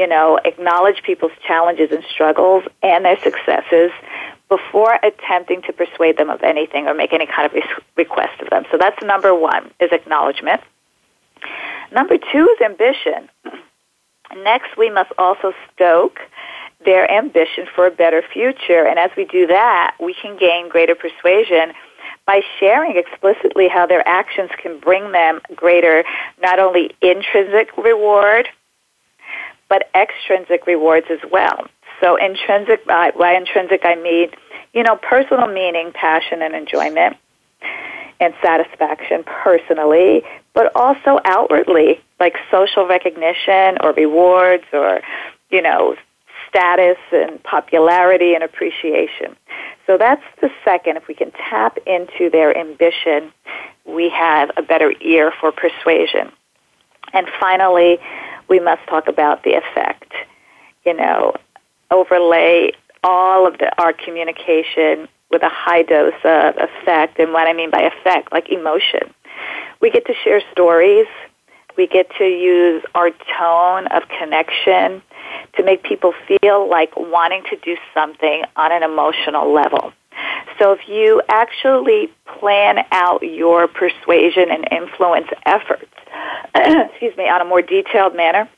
You 0.00 0.06
know, 0.06 0.40
acknowledge 0.46 1.02
people's 1.02 1.36
challenges 1.46 1.90
and 1.92 2.02
struggles 2.10 2.64
and 2.82 3.04
their 3.04 3.20
successes 3.20 3.90
before 4.48 4.98
attempting 5.02 5.60
to 5.66 5.74
persuade 5.74 6.16
them 6.16 6.30
of 6.30 6.42
anything 6.42 6.86
or 6.88 6.94
make 6.94 7.12
any 7.12 7.26
kind 7.26 7.44
of 7.44 7.52
request 7.96 8.40
of 8.40 8.48
them. 8.48 8.64
So 8.70 8.78
that's 8.78 8.96
number 9.02 9.34
one, 9.34 9.70
is 9.78 9.90
acknowledgement. 9.92 10.62
Number 11.92 12.16
two 12.16 12.48
is 12.48 12.64
ambition. 12.64 13.28
Next, 14.42 14.74
we 14.78 14.88
must 14.88 15.12
also 15.18 15.52
stoke 15.74 16.18
their 16.82 17.04
ambition 17.10 17.66
for 17.74 17.86
a 17.86 17.90
better 17.90 18.22
future. 18.32 18.86
And 18.86 18.98
as 18.98 19.10
we 19.18 19.26
do 19.26 19.48
that, 19.48 19.96
we 20.00 20.14
can 20.14 20.38
gain 20.38 20.70
greater 20.70 20.94
persuasion 20.94 21.74
by 22.24 22.40
sharing 22.58 22.96
explicitly 22.96 23.68
how 23.68 23.84
their 23.84 24.08
actions 24.08 24.48
can 24.62 24.80
bring 24.80 25.12
them 25.12 25.42
greater, 25.54 26.04
not 26.40 26.58
only 26.58 26.96
intrinsic 27.02 27.76
reward, 27.76 28.48
but 29.70 29.88
extrinsic 29.94 30.66
rewards 30.66 31.06
as 31.10 31.20
well. 31.32 31.66
So 32.02 32.16
intrinsic, 32.16 32.84
by, 32.84 33.12
by 33.12 33.34
intrinsic 33.34 33.80
I 33.84 33.94
mean, 33.94 34.28
you 34.74 34.82
know, 34.82 34.96
personal 34.96 35.46
meaning, 35.46 35.92
passion, 35.94 36.42
and 36.42 36.54
enjoyment 36.54 37.16
and 38.20 38.34
satisfaction 38.42 39.24
personally, 39.24 40.22
but 40.52 40.74
also 40.76 41.20
outwardly, 41.24 42.00
like 42.18 42.34
social 42.50 42.86
recognition 42.86 43.78
or 43.82 43.92
rewards 43.92 44.64
or, 44.74 45.00
you 45.50 45.62
know, 45.62 45.96
status 46.48 46.98
and 47.12 47.42
popularity 47.42 48.34
and 48.34 48.44
appreciation. 48.44 49.36
So 49.86 49.96
that's 49.96 50.22
the 50.40 50.50
second. 50.64 50.96
If 50.96 51.08
we 51.08 51.14
can 51.14 51.30
tap 51.32 51.78
into 51.86 52.28
their 52.30 52.56
ambition, 52.56 53.32
we 53.86 54.10
have 54.10 54.50
a 54.56 54.62
better 54.62 54.92
ear 55.00 55.32
for 55.40 55.52
persuasion. 55.52 56.32
And 57.12 57.26
finally, 57.40 57.98
we 58.48 58.60
must 58.60 58.86
talk 58.88 59.08
about 59.08 59.44
the 59.44 59.54
effect. 59.54 60.12
You 60.84 60.94
know, 60.94 61.34
overlay 61.90 62.72
all 63.02 63.46
of 63.46 63.58
the, 63.58 63.70
our 63.80 63.92
communication 63.92 65.08
with 65.30 65.42
a 65.42 65.48
high 65.48 65.82
dose 65.82 66.14
of 66.24 66.56
effect. 66.56 67.18
And 67.18 67.32
what 67.32 67.46
I 67.46 67.52
mean 67.52 67.70
by 67.70 67.82
effect, 67.82 68.32
like 68.32 68.48
emotion. 68.48 69.14
We 69.80 69.90
get 69.90 70.06
to 70.06 70.14
share 70.24 70.40
stories. 70.52 71.06
We 71.76 71.86
get 71.86 72.10
to 72.18 72.24
use 72.24 72.82
our 72.94 73.10
tone 73.38 73.86
of 73.88 74.02
connection 74.18 75.02
to 75.56 75.62
make 75.62 75.82
people 75.82 76.12
feel 76.26 76.68
like 76.68 76.92
wanting 76.96 77.42
to 77.50 77.56
do 77.56 77.76
something 77.94 78.44
on 78.56 78.72
an 78.72 78.82
emotional 78.82 79.52
level. 79.52 79.92
So 80.58 80.72
if 80.72 80.88
you 80.88 81.22
actually 81.28 82.12
plan 82.38 82.84
out 82.92 83.22
your 83.22 83.66
persuasion 83.66 84.50
and 84.50 84.68
influence 84.70 85.28
efforts, 85.46 85.90
excuse 86.54 87.16
me, 87.16 87.28
on 87.28 87.40
a 87.40 87.44
more 87.44 87.62
detailed 87.62 88.14
manner, 88.14 88.48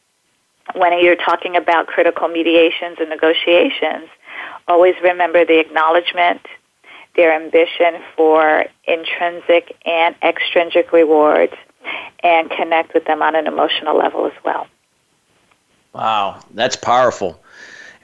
when 0.74 0.98
you're 1.02 1.16
talking 1.16 1.56
about 1.56 1.86
critical 1.86 2.28
mediations 2.28 2.96
and 3.00 3.08
negotiations, 3.08 4.08
always 4.66 4.94
remember 5.02 5.44
the 5.44 5.60
acknowledgement, 5.60 6.40
their 7.14 7.34
ambition 7.34 8.02
for 8.16 8.64
intrinsic 8.84 9.76
and 9.84 10.14
extrinsic 10.22 10.92
rewards, 10.92 11.54
and 12.22 12.50
connect 12.50 12.94
with 12.94 13.04
them 13.04 13.22
on 13.22 13.34
an 13.34 13.46
emotional 13.46 13.96
level 13.96 14.26
as 14.26 14.32
well. 14.44 14.66
Wow, 15.92 16.40
that's 16.52 16.76
powerful. 16.76 17.42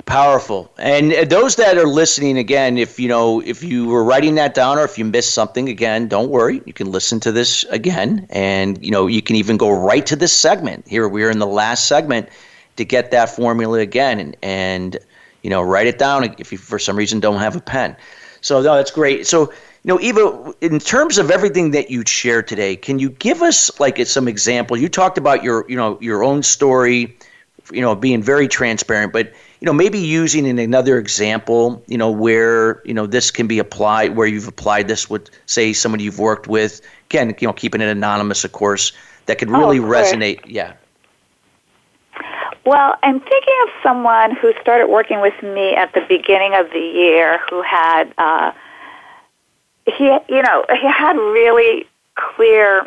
Powerful. 0.08 0.72
And 0.78 1.12
those 1.28 1.56
that 1.56 1.76
are 1.76 1.86
listening 1.86 2.38
again, 2.38 2.78
if 2.78 2.98
you 2.98 3.08
know, 3.08 3.40
if 3.40 3.62
you 3.62 3.88
were 3.88 4.02
writing 4.02 4.36
that 4.36 4.54
down 4.54 4.78
or 4.78 4.84
if 4.84 4.96
you 4.96 5.04
missed 5.04 5.34
something 5.34 5.68
again, 5.68 6.08
don't 6.08 6.30
worry. 6.30 6.62
You 6.64 6.72
can 6.72 6.90
listen 6.90 7.20
to 7.20 7.30
this 7.30 7.64
again 7.64 8.26
and 8.30 8.82
you 8.82 8.90
know, 8.90 9.06
you 9.06 9.20
can 9.20 9.36
even 9.36 9.58
go 9.58 9.70
right 9.70 10.06
to 10.06 10.16
this 10.16 10.32
segment. 10.32 10.88
Here 10.88 11.06
we 11.06 11.24
are 11.24 11.30
in 11.30 11.40
the 11.40 11.46
last 11.46 11.88
segment 11.88 12.30
to 12.76 12.86
get 12.86 13.10
that 13.10 13.28
formula 13.28 13.80
again 13.80 14.18
and, 14.18 14.34
and 14.42 14.96
you 15.42 15.50
know, 15.50 15.60
write 15.60 15.86
it 15.86 15.98
down 15.98 16.24
if 16.38 16.52
you 16.52 16.56
for 16.56 16.78
some 16.78 16.96
reason 16.96 17.20
don't 17.20 17.38
have 17.38 17.54
a 17.54 17.60
pen. 17.60 17.94
So 18.40 18.62
no, 18.62 18.76
that's 18.76 18.90
great. 18.90 19.26
So 19.26 19.52
you 19.84 19.88
know, 19.92 20.00
Eva, 20.00 20.54
in 20.62 20.78
terms 20.78 21.18
of 21.18 21.30
everything 21.30 21.72
that 21.72 21.90
you 21.90 22.02
shared 22.06 22.48
today, 22.48 22.76
can 22.76 22.98
you 22.98 23.10
give 23.10 23.42
us 23.42 23.78
like 23.78 23.98
some 24.06 24.26
example? 24.26 24.74
You 24.74 24.88
talked 24.88 25.18
about 25.18 25.44
your, 25.44 25.66
you 25.68 25.76
know, 25.76 25.98
your 26.00 26.24
own 26.24 26.42
story, 26.42 27.14
you 27.70 27.82
know, 27.82 27.94
being 27.94 28.22
very 28.22 28.48
transparent, 28.48 29.12
but 29.12 29.34
you 29.60 29.66
know, 29.66 29.72
maybe 29.72 29.98
using 29.98 30.46
in 30.46 30.58
another 30.58 30.98
example, 30.98 31.82
you 31.86 31.98
know, 31.98 32.10
where 32.10 32.80
you 32.84 32.94
know 32.94 33.06
this 33.06 33.30
can 33.30 33.46
be 33.46 33.58
applied, 33.58 34.16
where 34.16 34.26
you've 34.26 34.48
applied 34.48 34.88
this 34.88 35.10
with, 35.10 35.30
say, 35.46 35.72
somebody 35.72 36.04
you've 36.04 36.18
worked 36.18 36.46
with. 36.46 36.80
Again, 37.06 37.34
you 37.40 37.48
know, 37.48 37.52
keeping 37.52 37.80
it 37.80 37.88
anonymous, 37.88 38.44
of 38.44 38.52
course, 38.52 38.92
that 39.26 39.38
could 39.38 39.50
really 39.50 39.78
oh, 39.78 39.82
resonate. 39.82 40.40
Yeah. 40.46 40.74
Well, 42.68 42.96
I'm 43.02 43.18
thinking 43.18 43.54
of 43.62 43.70
someone 43.82 44.36
who 44.36 44.52
started 44.60 44.88
working 44.88 45.22
with 45.22 45.42
me 45.42 45.74
at 45.74 45.94
the 45.94 46.02
beginning 46.06 46.54
of 46.54 46.70
the 46.70 46.78
year 46.78 47.40
who 47.48 47.62
had, 47.62 48.12
uh, 48.18 48.52
he, 49.86 50.04
you 50.28 50.42
know, 50.42 50.66
he 50.78 50.86
had 50.86 51.16
really 51.16 51.86
clear, 52.14 52.86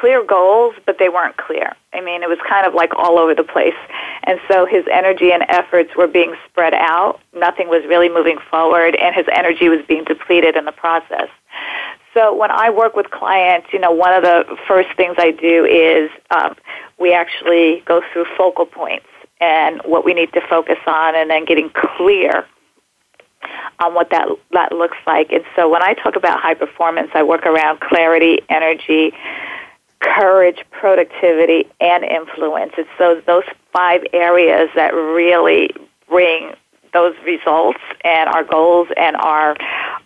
clear 0.00 0.24
goals, 0.24 0.74
but 0.86 0.98
they 0.98 1.08
weren't 1.08 1.36
clear. 1.36 1.74
I 1.92 2.00
mean, 2.00 2.22
it 2.22 2.28
was 2.28 2.38
kind 2.48 2.66
of 2.66 2.74
like 2.74 2.92
all 2.96 3.18
over 3.18 3.34
the 3.34 3.44
place. 3.44 3.78
And 4.24 4.38
so 4.48 4.66
his 4.66 4.84
energy 4.92 5.32
and 5.32 5.44
efforts 5.48 5.90
were 5.96 6.06
being 6.06 6.34
spread 6.48 6.74
out. 6.74 7.20
Nothing 7.34 7.68
was 7.68 7.82
really 7.88 8.08
moving 8.08 8.38
forward, 8.50 8.94
and 8.96 9.14
his 9.14 9.26
energy 9.32 9.68
was 9.68 9.80
being 9.88 10.04
depleted 10.04 10.56
in 10.56 10.64
the 10.66 10.72
process. 10.72 11.28
So 12.14 12.34
when 12.34 12.50
I 12.50 12.70
work 12.70 12.96
with 12.96 13.10
clients, 13.10 13.68
you 13.72 13.78
know, 13.78 13.90
one 13.92 14.12
of 14.12 14.22
the 14.22 14.56
first 14.66 14.88
things 14.96 15.16
I 15.18 15.30
do 15.30 15.64
is 15.64 16.10
um, 16.30 16.56
we 16.98 17.14
actually 17.14 17.82
go 17.86 18.02
through 18.12 18.26
focal 18.36 18.66
points 18.66 19.06
and 19.40 19.80
what 19.84 20.04
we 20.04 20.14
need 20.14 20.32
to 20.32 20.40
focus 20.48 20.78
on, 20.86 21.14
and 21.14 21.30
then 21.30 21.44
getting 21.44 21.70
clear 21.70 22.44
on 23.78 23.94
what 23.94 24.10
that 24.10 24.28
that 24.50 24.72
looks 24.72 24.96
like. 25.06 25.30
And 25.30 25.44
so 25.54 25.68
when 25.68 25.82
I 25.82 25.94
talk 25.94 26.16
about 26.16 26.40
high 26.40 26.54
performance, 26.54 27.10
I 27.14 27.22
work 27.22 27.46
around 27.46 27.80
clarity, 27.80 28.40
energy, 28.48 29.12
courage, 30.00 30.58
productivity, 30.70 31.68
and 31.80 32.04
influence. 32.04 32.72
It's 32.78 32.88
those 32.98 33.22
those 33.26 33.44
five 33.72 34.02
areas 34.12 34.68
that 34.74 34.94
really 34.94 35.70
bring 36.08 36.52
those 36.92 37.14
results 37.24 37.80
and 38.04 38.28
our 38.28 38.44
goals 38.44 38.88
and 38.96 39.16
our 39.16 39.56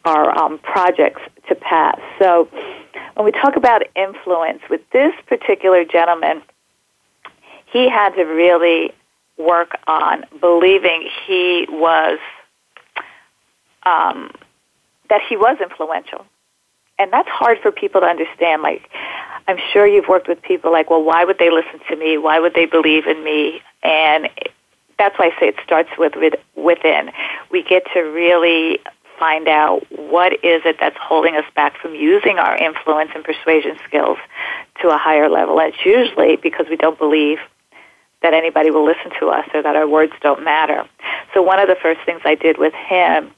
our 0.05 0.38
um, 0.38 0.59
projects 0.59 1.20
to 1.49 1.55
pass. 1.55 1.99
So 2.18 2.49
when 3.14 3.24
we 3.24 3.32
talk 3.32 3.57
about 3.57 3.82
influence 3.95 4.61
with 4.70 4.80
this 4.90 5.14
particular 5.26 5.84
gentleman, 5.84 6.43
he 7.66 7.88
had 7.88 8.11
to 8.14 8.24
really 8.24 8.93
work 9.38 9.76
on 9.86 10.24
believing 10.40 11.09
he 11.26 11.66
was 11.68 12.18
um, 13.84 14.30
that 15.09 15.20
he 15.28 15.36
was 15.36 15.59
influential, 15.61 16.24
and 17.03 17.13
that's 17.13 17.29
hard 17.29 17.59
for 17.61 17.73
people 17.73 18.01
to 18.01 18.07
understand. 18.07 18.63
Like, 18.63 18.89
I'm 19.49 19.59
sure 19.73 19.87
you've 19.87 20.09
worked 20.09 20.29
with 20.29 20.41
people 20.43 20.71
like, 20.71 20.89
well, 20.91 21.03
why 21.03 21.25
would 21.25 21.39
they 21.39 21.51
listen 21.51 21.81
to 21.89 21.97
me? 21.97 22.17
Why 22.17 22.39
would 22.39 22.55
they 22.55 22.67
believe 22.67 23.07
in 23.07 23.23
me? 23.25 23.61
And 23.83 24.29
that's 24.99 25.19
why 25.19 25.33
I 25.37 25.41
say 25.41 25.49
it 25.49 25.57
starts 25.65 25.91
with, 25.99 26.15
with 26.17 26.35
within. 26.55 27.11
We 27.51 27.63
get 27.63 27.83
to 27.95 28.01
really 28.01 28.79
find 29.19 29.49
out 29.49 29.85
what 29.91 30.33
is 30.45 30.63
it 30.65 30.77
that's 30.81 30.97
holding 31.01 31.37
us 31.37 31.45
back 31.55 31.77
from 31.79 31.95
using 31.95 32.39
our 32.39 32.57
influence 32.57 33.11
and 33.15 33.25
persuasion 33.25 33.77
skills 33.87 34.19
to 34.81 34.89
a 34.89 34.99
higher 34.99 35.29
level. 35.29 35.59
And 35.59 35.75
it's 35.75 35.85
usually 35.85 36.37
because 36.37 36.67
we 36.71 36.77
don't 36.77 36.99
believe 36.99 37.39
that 38.23 38.35
anybody 38.35 38.71
will 38.71 38.85
listen 38.85 39.11
to 39.19 39.29
us 39.29 39.49
or 39.53 39.63
that 39.63 39.75
our 39.75 39.89
words 39.89 40.13
don't 40.23 40.45
matter. 40.45 40.85
So 41.35 41.43
one 41.43 41.59
of 41.59 41.69
the 41.69 41.77
first 41.83 42.01
things 42.07 42.21
I 42.25 42.37
did 42.37 42.59
with 42.59 42.75
him 42.75 43.33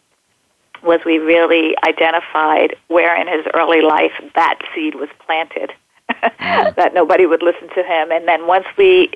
was 0.85 1.01
we 1.05 1.19
really 1.19 1.75
identified 1.87 2.77
where 2.89 3.19
in 3.21 3.27
his 3.27 3.47
early 3.55 3.81
life 3.81 4.13
that 4.35 4.59
seed 4.75 4.95
was 4.95 5.09
planted, 5.25 5.73
mm. 6.11 6.75
that 6.77 6.93
nobody 6.95 7.27
would 7.27 7.43
listen 7.43 7.69
to 7.69 7.83
him. 7.83 8.11
And 8.13 8.29
then 8.29 8.47
once 8.47 8.67
we 8.77 9.11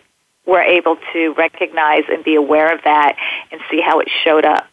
were 0.47 0.63
able 0.63 0.97
to 1.13 1.35
recognize 1.35 2.05
and 2.09 2.25
be 2.25 2.35
aware 2.35 2.75
of 2.75 2.83
that 2.85 3.17
and 3.53 3.61
see 3.71 3.81
how 3.81 4.01
it 4.01 4.09
showed 4.25 4.45
up 4.45 4.67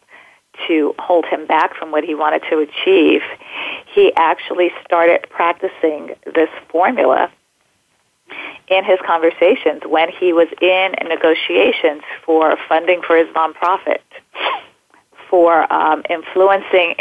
to 0.66 0.94
hold 0.98 1.26
him 1.26 1.46
back 1.46 1.76
from 1.76 1.92
what 1.92 2.02
he 2.02 2.14
wanted 2.14 2.42
to 2.50 2.58
achieve, 2.58 3.20
he 3.94 4.12
actually 4.16 4.70
started 4.84 5.26
practicing 5.28 6.14
this 6.34 6.48
formula 6.70 7.30
in 8.68 8.84
his 8.84 8.98
conversations 9.06 9.82
when 9.86 10.08
he 10.10 10.32
was 10.32 10.48
in 10.60 10.92
negotiations 11.08 12.02
for 12.24 12.56
funding 12.68 13.02
for 13.06 13.16
his 13.16 13.28
nonprofit, 13.28 14.00
for 15.28 15.70
um, 15.72 16.02
influencing. 16.08 16.94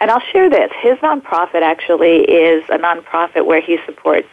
And 0.00 0.10
I'll 0.10 0.20
share 0.32 0.50
this. 0.50 0.70
His 0.80 0.98
nonprofit 0.98 1.62
actually 1.62 2.20
is 2.20 2.64
a 2.68 2.78
nonprofit 2.78 3.46
where 3.46 3.60
he 3.60 3.78
supports 3.86 4.28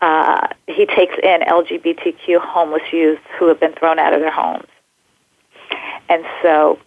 uh, 0.00 0.48
he 0.66 0.86
takes 0.86 1.14
in 1.22 1.42
LGBTQ 1.42 2.40
homeless 2.40 2.82
youth 2.92 3.20
who 3.38 3.48
have 3.48 3.60
been 3.60 3.74
thrown 3.74 3.98
out 3.98 4.14
of 4.14 4.20
their 4.20 4.32
homes. 4.32 4.66
And 6.08 6.24
so 6.42 6.78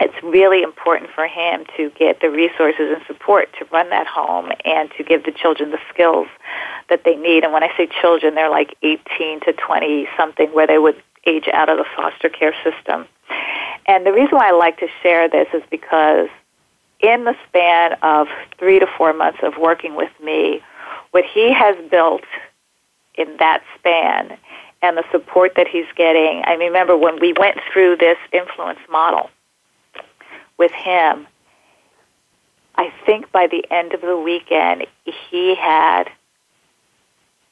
it's 0.00 0.14
really 0.22 0.62
important 0.62 1.10
for 1.14 1.26
him 1.26 1.64
to 1.76 1.90
get 1.90 2.20
the 2.20 2.30
resources 2.30 2.92
and 2.94 3.02
support 3.06 3.50
to 3.58 3.66
run 3.66 3.90
that 3.90 4.06
home 4.06 4.50
and 4.64 4.90
to 4.96 5.04
give 5.04 5.24
the 5.24 5.32
children 5.32 5.70
the 5.70 5.78
skills 5.92 6.26
that 6.88 7.04
they 7.04 7.14
need. 7.14 7.44
And 7.44 7.52
when 7.52 7.62
I 7.62 7.70
say 7.76 7.88
children, 8.00 8.34
they're 8.34 8.50
like 8.50 8.76
18 8.82 9.40
to 9.40 9.52
20 9.52 10.08
something 10.16 10.48
where 10.52 10.66
they 10.66 10.78
would 10.78 11.00
age 11.26 11.48
out 11.52 11.68
of 11.68 11.78
the 11.78 11.84
foster 11.96 12.28
care 12.28 12.54
system. 12.64 13.06
And 13.86 14.06
the 14.06 14.12
reason 14.12 14.36
why 14.36 14.48
I 14.48 14.52
like 14.52 14.78
to 14.78 14.88
share 15.02 15.28
this 15.28 15.48
is 15.52 15.62
because 15.70 16.28
in 17.00 17.24
the 17.24 17.34
span 17.48 17.94
of 18.02 18.28
three 18.58 18.78
to 18.78 18.86
four 18.96 19.12
months 19.12 19.38
of 19.42 19.54
working 19.58 19.94
with 19.94 20.10
me, 20.22 20.62
what 21.10 21.24
he 21.24 21.52
has 21.52 21.76
built 21.90 22.24
in 23.14 23.36
that 23.38 23.62
span 23.78 24.38
and 24.82 24.96
the 24.96 25.04
support 25.12 25.52
that 25.56 25.68
he's 25.68 25.86
getting. 25.96 26.42
I 26.46 26.54
remember 26.54 26.96
when 26.96 27.20
we 27.20 27.32
went 27.32 27.58
through 27.72 27.96
this 27.96 28.18
influence 28.32 28.80
model 28.90 29.30
with 30.58 30.72
him, 30.72 31.26
I 32.76 32.92
think 33.06 33.30
by 33.32 33.46
the 33.46 33.64
end 33.70 33.94
of 33.94 34.00
the 34.00 34.16
weekend, 34.16 34.86
he 35.30 35.54
had 35.54 36.04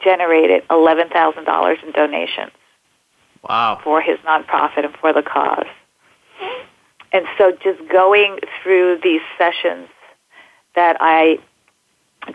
generated 0.02 0.66
$11,000 0.68 1.84
in 1.84 1.92
donations. 1.92 2.52
Wow. 3.48 3.80
For 3.82 4.00
his 4.00 4.18
nonprofit 4.20 4.84
and 4.84 4.96
for 4.96 5.12
the 5.12 5.22
cause. 5.22 5.66
And 7.12 7.26
so 7.36 7.52
just 7.62 7.86
going 7.88 8.38
through 8.62 9.00
these 9.02 9.20
sessions 9.36 9.88
that 10.74 10.96
I 11.00 11.38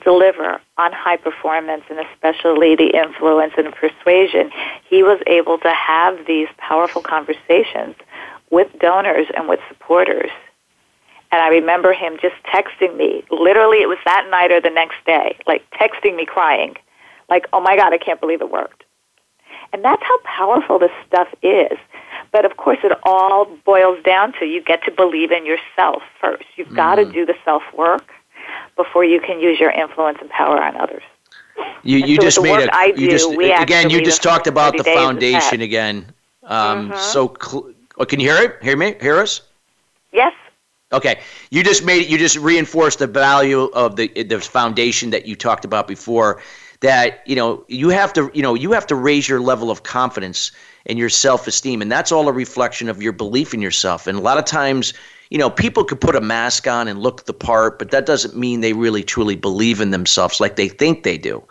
deliver 0.04 0.62
on 0.78 0.92
high 0.92 1.18
performance 1.18 1.84
and 1.90 2.00
especially 2.00 2.76
the 2.76 2.92
influence 2.96 3.54
and 3.58 3.74
persuasion, 3.74 4.52
he 4.90 5.02
was 5.02 5.20
able 5.28 5.58
to 5.60 5.72
have 5.72 6.26
these 6.28 6.48
powerful 6.58 7.02
conversations 7.02 7.96
with 8.52 8.68
donors 8.80 9.28
and 9.36 9.48
with 9.48 9.60
supporters. 9.68 10.30
And 11.32 11.42
I 11.42 11.50
remember 11.50 11.94
him 11.94 12.18
just 12.22 12.36
texting 12.44 12.96
me. 12.96 13.24
Literally, 13.32 13.82
it 13.82 13.88
was 13.88 13.98
that 14.06 14.28
night 14.30 14.52
or 14.52 14.62
the 14.62 14.70
next 14.70 14.98
day, 15.06 15.38
like 15.46 15.64
texting 15.72 16.16
me 16.16 16.26
crying, 16.26 16.76
like, 17.30 17.48
oh 17.52 17.60
my 17.60 17.76
God, 17.76 17.94
I 17.94 17.98
can't 17.98 18.20
believe 18.22 18.42
it 18.42 18.52
worked. 18.52 18.84
And 19.74 19.84
that's 19.84 20.02
how 20.04 20.18
powerful 20.20 20.80
this 20.80 20.92
stuff 21.08 21.28
is. 21.42 21.78
But 22.32 22.46
of 22.46 22.58
course, 22.58 22.80
it 22.84 22.92
all 23.04 23.46
boils 23.66 24.04
down 24.04 24.34
to 24.40 24.46
you 24.46 24.62
get 24.62 24.84
to 24.84 24.92
believe 24.92 25.32
in 25.32 25.46
yourself 25.46 26.04
first. 26.22 26.46
You've 26.56 26.70
mm. 26.70 26.76
got 26.76 26.96
to 26.96 27.06
do 27.06 27.26
the 27.26 27.36
self 27.46 27.64
work 27.76 28.12
before 28.76 29.04
you 29.04 29.20
can 29.20 29.40
use 29.40 29.60
your 29.60 29.72
influence 29.72 30.20
and 30.22 30.30
power 30.30 30.62
on 30.62 30.76
others. 30.78 31.04
You, 31.84 31.98
you 31.98 32.16
so 32.18 32.22
just 32.22 32.42
made 32.42 32.60
it. 32.60 32.70
I 32.72 32.94
you 32.96 33.10
just, 33.10 33.32
again. 33.32 33.90
You 33.90 34.02
just 34.04 34.22
talked 34.22 34.48
about 34.48 34.78
the 34.78 34.84
foundation 34.84 35.62
again. 35.62 36.06
Um, 36.44 36.90
mm-hmm. 36.90 37.00
So, 37.00 37.36
cl- 37.42 37.72
oh, 37.98 38.06
can 38.06 38.20
you 38.20 38.32
hear 38.32 38.44
it? 38.44 38.64
Hear 38.64 38.78
me? 38.78 38.96
Hear 39.02 39.18
us? 39.18 39.42
Yes. 40.12 40.34
Okay. 40.92 41.20
You 41.50 41.64
just 41.64 41.84
made 41.84 42.04
it. 42.04 42.10
You 42.10 42.18
just 42.18 42.38
reinforced 42.38 43.00
the 43.00 43.08
value 43.08 43.64
of 43.74 43.96
the 43.96 44.08
the 44.24 44.40
foundation 44.40 45.10
that 45.10 45.26
you 45.26 45.36
talked 45.36 45.66
about 45.66 45.88
before. 45.88 46.42
That 46.82 47.24
you 47.26 47.36
know 47.36 47.66
you 47.68 47.90
have 47.90 48.14
to 48.14 48.30
you 48.34 48.44
know 48.44 48.54
you 48.54 48.72
have 48.74 48.88
to 48.88 48.96
raise 48.96 49.28
your 49.28 49.40
level 49.40 49.72
of 49.72 49.84
confidence 49.84 50.52
and 50.86 50.98
your 51.00 51.10
self 51.10 51.48
esteem, 51.48 51.82
and 51.82 51.92
that's 51.92 52.12
all 52.12 52.28
a 52.28 52.34
reflection 52.34 52.88
of 52.90 53.02
your 53.02 53.14
belief 53.14 53.54
in 53.54 53.62
yourself. 53.62 54.08
And 54.08 54.18
a 54.18 54.22
lot 54.22 54.38
of 54.38 54.46
times 54.46 54.94
you 55.30 55.38
know, 55.38 55.50
people 55.50 55.84
could 55.84 56.00
put 56.00 56.16
a 56.16 56.22
mask 56.22 56.68
on 56.68 56.88
and 56.88 57.00
look 57.00 57.26
the 57.26 57.34
part, 57.34 57.80
but 57.80 57.92
that 57.92 58.06
doesn't 58.06 58.36
mean 58.38 58.62
they 58.62 58.74
really 58.74 59.04
truly 59.04 59.36
believe 59.36 59.82
in 59.82 59.92
themselves 59.92 60.40
like 60.40 60.56
they 60.56 60.70
think 60.70 61.04
they 61.04 61.18
do. 61.18 61.44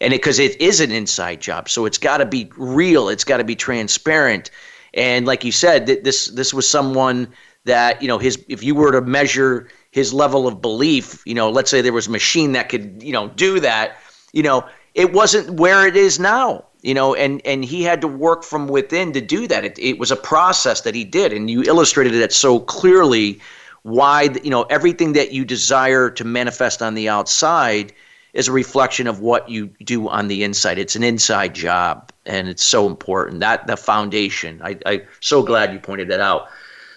And 0.00 0.12
because 0.12 0.38
it, 0.38 0.52
it 0.52 0.60
is 0.60 0.80
an 0.80 0.92
inside 0.92 1.40
job, 1.40 1.68
so 1.68 1.86
it's 1.86 1.98
got 1.98 2.18
to 2.18 2.26
be 2.26 2.50
real, 2.56 3.08
it's 3.08 3.24
got 3.24 3.38
to 3.38 3.44
be 3.44 3.56
transparent. 3.56 4.50
And 4.92 5.26
like 5.26 5.44
you 5.44 5.52
said, 5.52 5.86
this 5.86 6.28
this 6.28 6.54
was 6.54 6.68
someone 6.68 7.28
that 7.64 8.00
you 8.02 8.08
know 8.08 8.18
his 8.18 8.44
if 8.48 8.62
you 8.62 8.74
were 8.74 8.92
to 8.92 9.00
measure 9.00 9.68
his 9.90 10.12
level 10.12 10.46
of 10.46 10.60
belief, 10.60 11.22
you 11.24 11.34
know, 11.34 11.50
let's 11.50 11.70
say 11.70 11.80
there 11.80 11.92
was 11.92 12.06
a 12.06 12.10
machine 12.10 12.52
that 12.52 12.68
could 12.68 13.02
you 13.02 13.12
know 13.12 13.28
do 13.28 13.60
that, 13.60 13.96
you 14.34 14.42
know, 14.42 14.66
it 14.94 15.12
wasn't 15.12 15.58
where 15.58 15.86
it 15.86 15.96
is 15.96 16.20
now 16.20 16.64
you 16.82 16.92
know 16.92 17.14
and 17.14 17.40
and 17.46 17.64
he 17.64 17.82
had 17.82 18.02
to 18.02 18.06
work 18.06 18.44
from 18.44 18.68
within 18.68 19.10
to 19.10 19.20
do 19.20 19.48
that 19.48 19.64
it, 19.64 19.78
it 19.78 19.98
was 19.98 20.10
a 20.10 20.16
process 20.16 20.82
that 20.82 20.94
he 20.94 21.02
did 21.02 21.32
and 21.32 21.50
you 21.50 21.62
illustrated 21.62 22.12
it 22.12 22.30
so 22.30 22.60
clearly 22.60 23.40
why 23.84 24.28
you 24.42 24.50
know 24.50 24.64
everything 24.64 25.14
that 25.14 25.32
you 25.32 25.46
desire 25.46 26.10
to 26.10 26.24
manifest 26.24 26.82
on 26.82 26.92
the 26.92 27.08
outside 27.08 27.90
is 28.34 28.48
a 28.48 28.52
reflection 28.52 29.06
of 29.06 29.20
what 29.20 29.48
you 29.48 29.68
do 29.82 30.10
on 30.10 30.28
the 30.28 30.44
inside 30.44 30.78
it's 30.78 30.94
an 30.94 31.02
inside 31.02 31.54
job 31.54 32.12
and 32.26 32.48
it's 32.48 32.64
so 32.64 32.86
important 32.86 33.40
that 33.40 33.66
the 33.66 33.76
foundation. 33.76 34.60
I, 34.62 34.78
I'm 34.86 35.02
so 35.20 35.42
glad 35.42 35.72
you 35.72 35.78
pointed 35.78 36.08
that 36.08 36.20
out. 36.20 36.48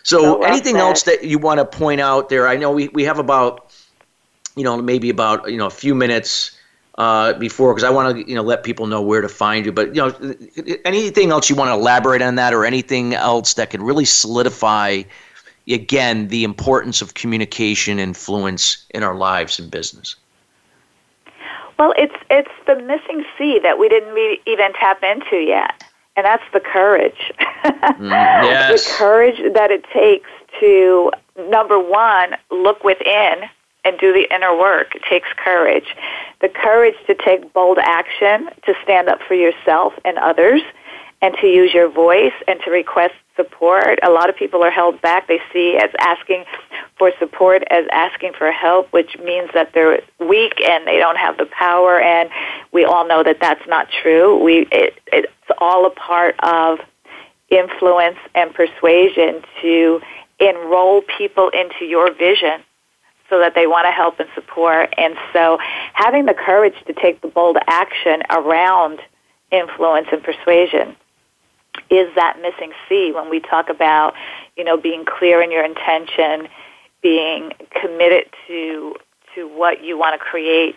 So, 0.03 0.41
anything 0.43 0.77
else 0.77 1.03
that 1.03 1.25
you 1.25 1.37
want 1.37 1.59
to 1.59 1.65
point 1.65 1.99
out 1.99 2.29
there? 2.29 2.47
I 2.47 2.55
know 2.55 2.71
we, 2.71 2.87
we 2.89 3.03
have 3.03 3.19
about, 3.19 3.73
you 4.55 4.63
know, 4.63 4.81
maybe 4.81 5.09
about 5.09 5.51
you 5.51 5.57
know 5.57 5.65
a 5.65 5.71
few 5.71 5.93
minutes 5.93 6.56
uh, 6.97 7.33
before 7.33 7.73
because 7.73 7.83
I 7.83 7.89
want 7.89 8.15
to 8.15 8.29
you 8.29 8.35
know 8.35 8.41
let 8.41 8.63
people 8.63 8.87
know 8.87 9.01
where 9.01 9.21
to 9.21 9.29
find 9.29 9.65
you. 9.65 9.71
But 9.71 9.95
you 9.95 10.01
know, 10.01 10.35
anything 10.85 11.31
else 11.31 11.49
you 11.49 11.55
want 11.55 11.69
to 11.69 11.73
elaborate 11.73 12.21
on 12.21 12.35
that, 12.35 12.53
or 12.53 12.65
anything 12.65 13.13
else 13.13 13.53
that 13.55 13.69
can 13.69 13.81
really 13.83 14.05
solidify 14.05 15.03
again 15.69 16.29
the 16.29 16.43
importance 16.43 17.01
of 17.01 17.13
communication 17.13 17.99
influence 17.99 18.85
in 18.91 19.03
our 19.03 19.15
lives 19.15 19.59
and 19.59 19.69
business. 19.69 20.15
Well, 21.77 21.93
it's 21.97 22.15
it's 22.29 22.51
the 22.65 22.75
missing 22.75 23.23
C 23.37 23.59
that 23.61 23.77
we 23.77 23.87
didn't 23.89 24.13
re- 24.13 24.41
even 24.47 24.73
tap 24.73 25.03
into 25.03 25.37
yet, 25.37 25.83
and 26.15 26.25
that's 26.25 26.43
the 26.51 26.59
courage. 26.59 27.31
mm, 27.65 28.09
yes. 28.09 28.85
the 28.85 28.97
courage 28.97 29.53
that 29.53 29.69
it 29.69 29.85
takes 29.93 30.29
to 30.59 31.11
number 31.49 31.79
one 31.79 32.35
look 32.49 32.83
within 32.83 33.43
and 33.85 33.97
do 33.99 34.11
the 34.11 34.33
inner 34.33 34.57
work. 34.57 34.95
It 34.95 35.03
takes 35.07 35.29
courage. 35.37 35.95
The 36.41 36.49
courage 36.49 36.95
to 37.07 37.15
take 37.15 37.53
bold 37.53 37.79
action, 37.79 38.49
to 38.65 38.73
stand 38.83 39.09
up 39.09 39.19
for 39.27 39.33
yourself 39.33 39.93
and 40.05 40.17
others, 40.17 40.61
and 41.21 41.35
to 41.41 41.47
use 41.47 41.73
your 41.73 41.89
voice 41.89 42.33
and 42.47 42.59
to 42.63 42.71
request 42.71 43.13
support. 43.35 43.99
A 44.03 44.09
lot 44.09 44.29
of 44.29 44.35
people 44.35 44.63
are 44.63 44.71
held 44.71 45.01
back. 45.01 45.27
They 45.27 45.39
see 45.51 45.77
as 45.77 45.89
asking 45.99 46.45
for 46.97 47.11
support 47.19 47.63
as 47.69 47.85
asking 47.91 48.33
for 48.37 48.51
help, 48.51 48.91
which 48.91 49.17
means 49.17 49.49
that 49.53 49.71
they're 49.73 50.01
weak 50.19 50.61
and 50.61 50.85
they 50.85 50.97
don't 50.97 51.17
have 51.17 51.37
the 51.37 51.45
power. 51.45 51.99
And 51.99 52.29
we 52.71 52.85
all 52.85 53.07
know 53.07 53.23
that 53.23 53.37
that's 53.39 53.65
not 53.67 53.87
true. 54.01 54.41
We 54.43 54.67
it, 54.71 54.99
it's 55.11 55.31
all 55.59 55.85
a 55.85 55.91
part 55.91 56.35
of 56.39 56.79
influence 57.49 58.17
and 58.35 58.53
persuasion 58.53 59.41
to 59.61 60.01
enroll 60.39 61.01
people 61.17 61.49
into 61.49 61.85
your 61.85 62.13
vision 62.13 62.61
so 63.29 63.39
that 63.39 63.55
they 63.55 63.67
want 63.67 63.85
to 63.85 63.91
help 63.91 64.19
and 64.19 64.29
support. 64.35 64.93
And 64.97 65.15
so 65.33 65.57
having 65.93 66.25
the 66.25 66.33
courage 66.33 66.75
to 66.85 66.93
take 66.93 67.21
the 67.21 67.27
bold 67.27 67.57
action 67.67 68.21
around 68.29 68.99
influence 69.51 70.07
and 70.11 70.23
persuasion 70.23 70.95
is 71.89 72.13
that 72.15 72.37
missing 72.41 72.73
C 72.87 73.11
when 73.13 73.29
we 73.29 73.39
talk 73.39 73.69
about, 73.69 74.13
you 74.55 74.63
know, 74.63 74.77
being 74.77 75.05
clear 75.05 75.41
in 75.41 75.51
your 75.51 75.63
intention, 75.63 76.47
being 77.01 77.53
committed 77.81 78.25
to 78.47 78.95
to 79.35 79.47
what 79.47 79.83
you 79.83 79.97
want 79.97 80.19
to 80.19 80.25
create, 80.25 80.75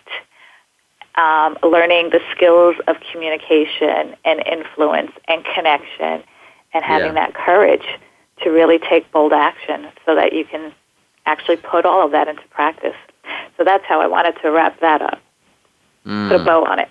um, 1.15 1.57
learning 1.63 2.11
the 2.11 2.21
skills 2.35 2.77
of 2.87 2.97
communication 3.11 4.15
and 4.25 4.43
influence 4.47 5.13
and 5.29 5.45
connection, 5.55 6.23
and 6.75 6.85
having 6.85 7.15
yeah. 7.15 7.27
that 7.27 7.35
courage 7.35 7.87
to 8.43 8.51
really 8.51 8.79
take 8.79 9.11
bold 9.13 9.33
action 9.33 9.87
so 10.05 10.15
that 10.15 10.33
you 10.33 10.45
can 10.45 10.73
actually 11.31 11.57
put 11.57 11.87
all 11.87 12.05
of 12.05 12.13
that 12.13 12.29
into 12.29 12.43
practice. 12.49 12.97
So 13.57 13.65
that's 13.65 13.85
how 13.85 14.01
I 14.01 14.07
wanted 14.07 14.37
to 14.43 14.51
wrap 14.51 14.81
that 14.81 15.01
up. 15.01 15.21
Mm. 16.05 16.29
Put 16.29 16.41
a 16.41 16.43
mm. 16.43 16.45
bow 16.45 16.65
on 16.65 16.79
it. 16.81 16.89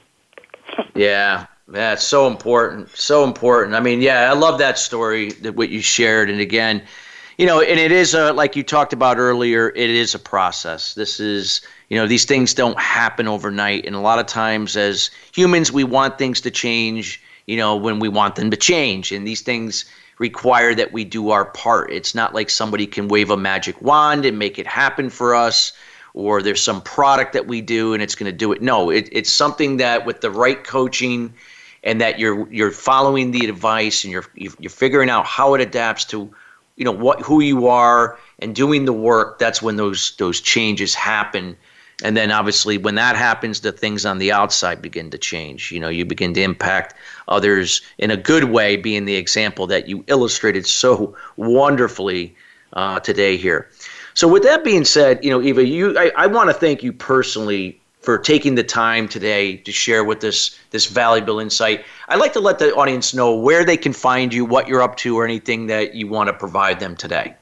yeah, 0.96 1.48
yeah, 1.74 1.94
it's 1.94 2.04
so 2.04 2.28
important, 2.28 2.90
so 2.96 3.24
important. 3.24 3.76
I 3.76 3.80
mean, 3.80 4.02
yeah, 4.02 4.32
I 4.32 4.34
love 4.34 4.60
that 4.60 4.78
story 4.78 5.32
that 5.42 5.56
what 5.56 5.70
you 5.70 5.82
shared, 5.82 6.30
and 6.30 6.40
again, 6.40 6.84
you 7.38 7.46
know, 7.46 7.62
and 7.62 7.80
it 7.80 7.92
is 7.92 8.14
a 8.14 8.34
like 8.34 8.56
you 8.56 8.64
talked 8.64 8.94
about 8.94 9.18
earlier. 9.18 9.70
It 9.70 9.90
is 9.90 10.14
a 10.14 10.20
process. 10.20 10.94
This 10.94 11.20
is, 11.20 11.62
you 11.90 11.98
know, 11.98 12.08
these 12.08 12.26
things 12.26 12.54
don't 12.54 12.80
happen 12.80 13.28
overnight, 13.28 13.86
and 13.86 13.96
a 13.96 14.00
lot 14.00 14.20
of 14.20 14.28
times, 14.28 14.78
as 14.78 15.10
humans, 15.34 15.72
we 15.72 15.84
want 15.84 16.18
things 16.18 16.40
to 16.42 16.52
change. 16.52 17.22
You 17.48 17.58
know, 17.58 17.76
when 17.76 18.00
we 18.00 18.10
want 18.10 18.36
them 18.36 18.52
to 18.52 18.58
change, 18.58 19.12
and 19.12 19.26
these 19.26 19.42
things 19.42 19.86
require 20.20 20.76
that 20.76 20.94
we 20.94 21.04
do 21.04 21.32
our 21.32 21.46
part. 21.46 21.92
It's 21.92 22.14
not 22.14 22.36
like 22.36 22.50
somebody 22.50 22.86
can 22.86 23.08
wave 23.08 23.32
a 23.32 23.38
magic 23.38 23.82
wand 23.82 24.26
and 24.26 24.38
make 24.38 24.60
it 24.60 24.68
happen 24.68 25.10
for 25.10 25.34
us 25.34 25.74
or 26.14 26.42
there's 26.42 26.62
some 26.62 26.82
product 26.82 27.34
that 27.34 27.48
we 27.48 27.62
do 27.62 27.94
and 27.94 28.04
it's 28.04 28.16
going 28.16 28.32
to 28.32 28.38
do 28.38 28.52
it. 28.52 28.62
No, 28.62 28.90
it, 28.90 29.10
it's 29.12 29.32
something 29.32 29.78
that 29.78 30.06
with 30.06 30.22
the 30.22 30.30
right 30.30 30.64
coaching 30.64 31.34
and 31.84 32.02
that 32.02 32.20
you're 32.20 32.52
you're 32.52 32.72
following 32.72 33.32
the 33.32 33.48
advice 33.48 34.04
and 34.04 34.12
you're 34.12 34.26
you're 34.36 34.70
figuring 34.70 35.10
out 35.10 35.26
how 35.26 35.54
it 35.54 35.62
adapts 35.62 36.06
to 36.06 36.34
you 36.76 36.86
know 36.86 36.92
what 36.92 37.22
who 37.22 37.42
you 37.42 37.68
are 37.68 38.18
and 38.40 38.56
doing 38.56 38.86
the 38.86 38.94
work 38.94 39.40
that's 39.40 39.62
when 39.62 39.76
those 39.76 40.16
those 40.18 40.42
changes 40.42 40.94
happen 40.94 41.56
and 42.04 42.16
then 42.16 42.32
obviously 42.32 42.78
when 42.78 42.96
that 42.96 43.16
happens 43.16 43.62
the 43.62 43.72
things 43.72 44.06
on 44.06 44.18
the 44.18 44.32
outside 44.32 44.82
begin 44.82 45.10
to 45.10 45.18
change 45.18 45.72
you 45.72 45.80
know 45.80 45.90
you 45.90 46.06
begin 46.06 46.34
to 46.34 46.42
impact 46.42 46.96
others 47.30 47.82
in 47.98 48.12
a 48.12 48.18
good 48.18 48.46
way 48.46 48.76
being 48.76 49.06
the 49.06 49.16
example 49.16 49.68
that 49.68 49.88
you 49.88 50.04
illustrated 50.08 50.66
so 50.68 51.16
wonderfully 51.38 52.36
uh, 52.74 53.00
today 53.00 53.38
here 53.38 53.70
so 54.14 54.28
with 54.28 54.44
that 54.44 54.64
being 54.64 54.86
said 54.86 55.24
you 55.24 55.30
know 55.30 55.42
eva 55.42 55.66
you 55.66 55.98
i, 55.98 56.12
I 56.18 56.28
want 56.28 56.50
to 56.50 56.54
thank 56.54 56.84
you 56.84 56.92
personally 56.92 57.80
for 58.02 58.18
taking 58.18 58.56
the 58.56 58.64
time 58.64 59.08
today 59.08 59.58
to 59.58 59.72
share 59.72 60.04
with 60.04 60.24
us 60.24 60.58
this 60.72 60.86
valuable 60.86 61.40
insight. 61.40 61.84
I'd 62.08 62.20
like 62.20 62.34
to 62.34 62.40
let 62.40 62.60
the 62.60 62.74
audience 62.74 63.14
know 63.14 63.36
where 63.36 63.66
they 63.66 63.78
can 63.78 63.94
find 63.94 64.34
you, 64.34 64.46
what 64.46 64.68
you're 64.68 64.82
up 64.82 64.96
to, 64.98 65.18
or 65.18 65.26
anything 65.26 65.68
that 65.68 65.96
you 65.96 66.08
want 66.08 66.28
to 66.28 66.34
provide 66.34 66.80
them 66.80 66.96
today. 66.96 67.36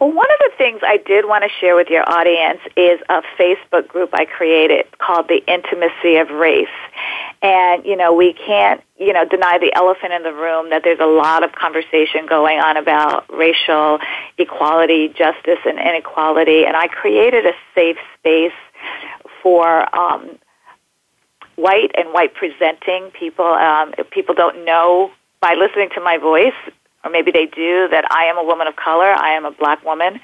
Well, 0.00 0.12
one 0.12 0.30
of 0.30 0.38
the 0.38 0.52
things 0.56 0.80
I 0.82 0.96
did 0.96 1.26
want 1.26 1.44
to 1.44 1.50
share 1.60 1.76
with 1.76 1.88
your 1.88 2.08
audience 2.10 2.60
is 2.74 3.00
a 3.10 3.22
Facebook 3.38 3.86
group 3.86 4.10
I 4.14 4.24
created 4.24 4.86
called 4.98 5.28
The 5.28 5.44
Intimacy 5.46 6.16
of 6.16 6.30
Race. 6.30 6.68
And, 7.42 7.86
you 7.86 7.96
know, 7.96 8.12
we 8.12 8.34
can't, 8.34 8.82
you 8.98 9.14
know, 9.14 9.24
deny 9.24 9.58
the 9.58 9.72
elephant 9.74 10.12
in 10.12 10.22
the 10.22 10.32
room 10.32 10.70
that 10.70 10.82
there's 10.84 11.00
a 11.00 11.06
lot 11.06 11.42
of 11.42 11.52
conversation 11.52 12.26
going 12.26 12.60
on 12.60 12.76
about 12.76 13.24
racial 13.34 13.98
equality, 14.36 15.08
justice, 15.08 15.58
and 15.64 15.78
inequality. 15.78 16.66
And 16.66 16.76
I 16.76 16.88
created 16.88 17.46
a 17.46 17.52
safe 17.74 17.96
space 18.18 18.52
for 19.42 19.94
um, 19.96 20.38
white 21.56 21.92
and 21.96 22.12
white 22.12 22.34
presenting 22.34 23.10
people. 23.12 23.46
Um, 23.46 23.94
people 24.10 24.34
don't 24.34 24.66
know 24.66 25.10
by 25.40 25.54
listening 25.54 25.88
to 25.94 26.00
my 26.02 26.18
voice, 26.18 26.52
or 27.02 27.10
maybe 27.10 27.30
they 27.30 27.46
do, 27.46 27.88
that 27.88 28.04
I 28.10 28.24
am 28.24 28.36
a 28.36 28.44
woman 28.44 28.66
of 28.66 28.76
color. 28.76 29.14
I 29.14 29.30
am 29.30 29.46
a 29.46 29.50
black 29.50 29.82
woman 29.82 30.20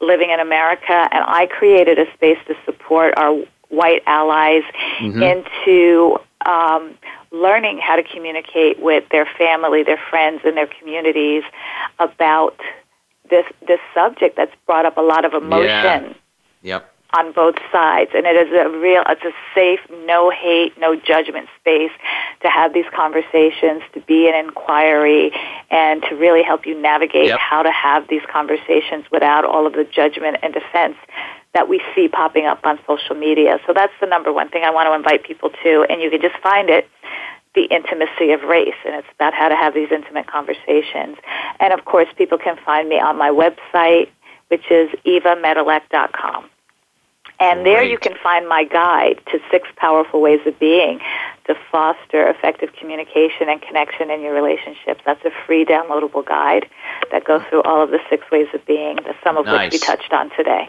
living 0.00 0.30
in 0.30 0.40
America, 0.40 0.92
and 0.92 1.24
I 1.26 1.46
created 1.46 1.98
a 1.98 2.10
space 2.14 2.38
to 2.48 2.54
support 2.64 3.14
our 3.18 3.36
white 3.68 4.02
allies 4.06 4.62
mm-hmm. 4.98 5.22
into 5.22 6.18
um, 6.46 6.94
learning 7.30 7.78
how 7.78 7.96
to 7.96 8.02
communicate 8.02 8.80
with 8.80 9.08
their 9.10 9.26
family, 9.38 9.82
their 9.82 10.00
friends, 10.10 10.42
and 10.44 10.56
their 10.56 10.68
communities 10.78 11.42
about 11.98 12.58
this 13.30 13.46
this 13.66 13.80
subject 13.94 14.36
that's 14.36 14.54
brought 14.66 14.86
up 14.86 14.96
a 14.96 15.02
lot 15.02 15.24
of 15.24 15.34
emotion. 15.34 15.66
Yeah. 15.70 16.14
Yep 16.62 16.90
on 17.16 17.32
both 17.32 17.54
sides 17.70 18.10
and 18.14 18.26
it 18.26 18.34
is 18.34 18.52
a 18.52 18.68
real 18.78 19.02
it's 19.08 19.24
a 19.24 19.32
safe 19.54 19.80
no 20.06 20.30
hate 20.30 20.76
no 20.78 20.96
judgment 20.96 21.48
space 21.60 21.92
to 22.42 22.48
have 22.48 22.74
these 22.74 22.86
conversations 22.94 23.82
to 23.92 24.00
be 24.00 24.28
an 24.28 24.34
inquiry 24.34 25.30
and 25.70 26.02
to 26.02 26.14
really 26.16 26.42
help 26.42 26.66
you 26.66 26.80
navigate 26.80 27.26
yep. 27.26 27.38
how 27.38 27.62
to 27.62 27.70
have 27.70 28.08
these 28.08 28.22
conversations 28.30 29.04
without 29.12 29.44
all 29.44 29.66
of 29.66 29.74
the 29.74 29.84
judgment 29.84 30.36
and 30.42 30.52
defense 30.52 30.96
that 31.54 31.68
we 31.68 31.80
see 31.94 32.08
popping 32.08 32.46
up 32.46 32.60
on 32.64 32.78
social 32.86 33.14
media 33.14 33.58
so 33.66 33.72
that's 33.72 33.92
the 34.00 34.06
number 34.06 34.32
one 34.32 34.48
thing 34.48 34.64
i 34.64 34.70
want 34.70 34.86
to 34.86 34.94
invite 34.94 35.24
people 35.24 35.50
to 35.62 35.86
and 35.88 36.02
you 36.02 36.10
can 36.10 36.20
just 36.20 36.36
find 36.42 36.68
it 36.68 36.88
the 37.54 37.64
intimacy 37.64 38.32
of 38.32 38.42
race, 38.42 38.74
and 38.84 38.94
it's 38.96 39.06
about 39.14 39.32
how 39.32 39.48
to 39.48 39.54
have 39.54 39.74
these 39.74 39.90
intimate 39.90 40.26
conversations. 40.26 41.16
And 41.60 41.72
of 41.72 41.84
course, 41.84 42.08
people 42.16 42.38
can 42.38 42.56
find 42.64 42.88
me 42.88 42.98
on 42.98 43.16
my 43.16 43.30
website, 43.30 44.08
which 44.48 44.70
is 44.70 44.90
evamedilek.com. 45.06 46.50
And 47.40 47.66
there 47.66 47.82
you 47.82 47.98
can 47.98 48.14
find 48.22 48.48
my 48.48 48.64
guide 48.64 49.20
to 49.32 49.40
six 49.50 49.68
powerful 49.76 50.20
ways 50.20 50.40
of 50.46 50.58
being 50.60 51.00
to 51.46 51.54
foster 51.70 52.28
effective 52.28 52.70
communication 52.78 53.48
and 53.48 53.60
connection 53.60 54.10
in 54.10 54.20
your 54.20 54.34
relationships. 54.34 55.00
That's 55.04 55.24
a 55.24 55.30
free 55.44 55.64
downloadable 55.64 56.24
guide 56.24 56.68
that 57.10 57.24
goes 57.24 57.42
through 57.50 57.62
all 57.62 57.82
of 57.82 57.90
the 57.90 57.98
six 58.08 58.24
ways 58.30 58.46
of 58.54 58.64
being, 58.66 58.98
some 59.24 59.36
of 59.36 59.46
nice. 59.46 59.72
which 59.72 59.80
we 59.80 59.86
touched 59.86 60.12
on 60.12 60.30
today. 60.36 60.68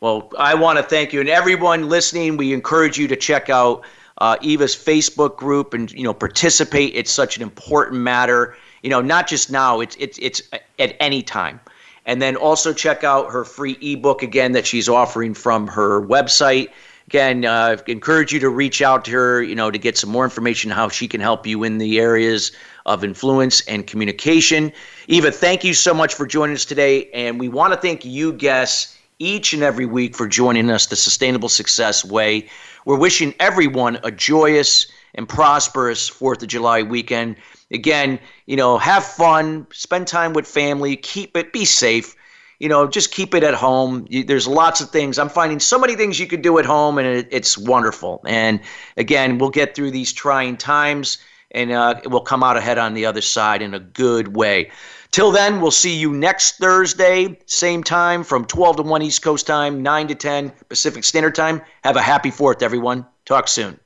Well, 0.00 0.30
I 0.38 0.54
want 0.54 0.78
to 0.78 0.84
thank 0.84 1.12
you 1.12 1.18
and 1.18 1.28
everyone 1.28 1.88
listening. 1.88 2.36
We 2.36 2.52
encourage 2.52 2.98
you 2.98 3.08
to 3.08 3.16
check 3.16 3.50
out 3.50 3.82
uh, 4.18 4.36
Eva's 4.42 4.76
Facebook 4.76 5.36
group 5.36 5.74
and 5.74 5.90
you 5.90 6.04
know 6.04 6.14
participate. 6.14 6.94
It's 6.94 7.10
such 7.10 7.36
an 7.36 7.42
important 7.42 8.00
matter. 8.00 8.56
You 8.82 8.90
know, 8.90 9.00
not 9.00 9.26
just 9.26 9.50
now. 9.50 9.80
It's 9.80 9.96
it's 9.98 10.16
it's 10.18 10.40
at 10.78 10.96
any 11.00 11.22
time. 11.22 11.58
And 12.06 12.22
then 12.22 12.36
also 12.36 12.72
check 12.72 13.02
out 13.02 13.32
her 13.32 13.44
free 13.44 13.76
ebook 13.82 14.22
again 14.22 14.52
that 14.52 14.66
she's 14.66 14.88
offering 14.88 15.34
from 15.34 15.66
her 15.66 16.00
website. 16.00 16.68
Again, 17.08 17.44
uh, 17.44 17.76
I 17.78 17.90
encourage 17.90 18.32
you 18.32 18.38
to 18.40 18.48
reach 18.48 18.80
out 18.80 19.04
to 19.06 19.10
her, 19.12 19.42
you 19.42 19.54
know, 19.54 19.70
to 19.70 19.78
get 19.78 19.98
some 19.98 20.10
more 20.10 20.24
information 20.24 20.70
how 20.70 20.88
she 20.90 21.08
can 21.08 21.20
help 21.20 21.46
you 21.46 21.64
in 21.64 21.78
the 21.78 21.98
areas 21.98 22.52
of 22.86 23.02
influence 23.02 23.62
and 23.62 23.86
communication. 23.86 24.72
Eva, 25.08 25.32
thank 25.32 25.64
you 25.64 25.74
so 25.74 25.92
much 25.92 26.14
for 26.14 26.26
joining 26.26 26.54
us 26.54 26.64
today, 26.64 27.10
and 27.12 27.40
we 27.40 27.48
want 27.48 27.72
to 27.72 27.80
thank 27.80 28.04
you 28.04 28.32
guests 28.32 28.97
each 29.18 29.52
and 29.52 29.62
every 29.62 29.86
week 29.86 30.14
for 30.14 30.28
joining 30.28 30.70
us 30.70 30.86
the 30.86 30.96
Sustainable 30.96 31.48
Success 31.48 32.04
Way. 32.04 32.48
We're 32.84 32.98
wishing 32.98 33.34
everyone 33.40 33.98
a 34.04 34.10
joyous 34.10 34.86
and 35.14 35.28
prosperous 35.28 36.08
4th 36.08 36.42
of 36.42 36.48
July 36.48 36.82
weekend. 36.82 37.36
Again, 37.70 38.20
you 38.46 38.56
know, 38.56 38.78
have 38.78 39.04
fun, 39.04 39.66
spend 39.72 40.06
time 40.06 40.32
with 40.32 40.46
family, 40.46 40.96
keep 40.96 41.36
it, 41.36 41.52
be 41.52 41.64
safe. 41.64 42.14
You 42.60 42.68
know, 42.68 42.88
just 42.88 43.12
keep 43.12 43.34
it 43.34 43.44
at 43.44 43.54
home. 43.54 44.06
There's 44.10 44.48
lots 44.48 44.80
of 44.80 44.90
things. 44.90 45.18
I'm 45.18 45.28
finding 45.28 45.60
so 45.60 45.78
many 45.78 45.94
things 45.94 46.18
you 46.18 46.26
could 46.26 46.42
do 46.42 46.58
at 46.58 46.64
home, 46.64 46.98
and 46.98 47.06
it, 47.06 47.28
it's 47.30 47.56
wonderful. 47.56 48.20
And 48.26 48.60
again, 48.96 49.38
we'll 49.38 49.50
get 49.50 49.74
through 49.76 49.92
these 49.92 50.12
trying 50.12 50.56
times, 50.56 51.18
and 51.52 51.70
uh, 51.70 52.00
we'll 52.06 52.20
come 52.20 52.42
out 52.42 52.56
ahead 52.56 52.78
on 52.78 52.94
the 52.94 53.06
other 53.06 53.20
side 53.20 53.62
in 53.62 53.74
a 53.74 53.78
good 53.78 54.36
way. 54.36 54.70
Till 55.10 55.30
then, 55.32 55.60
we'll 55.60 55.70
see 55.70 55.96
you 55.96 56.12
next 56.12 56.58
Thursday, 56.58 57.38
same 57.46 57.82
time 57.82 58.24
from 58.24 58.44
12 58.44 58.76
to 58.76 58.82
1 58.82 59.02
East 59.02 59.22
Coast 59.22 59.46
time, 59.46 59.82
9 59.82 60.08
to 60.08 60.14
10 60.14 60.52
Pacific 60.68 61.02
Standard 61.04 61.34
Time. 61.34 61.62
Have 61.82 61.96
a 61.96 62.02
happy 62.02 62.30
4th, 62.30 62.62
everyone. 62.62 63.06
Talk 63.24 63.48
soon. 63.48 63.80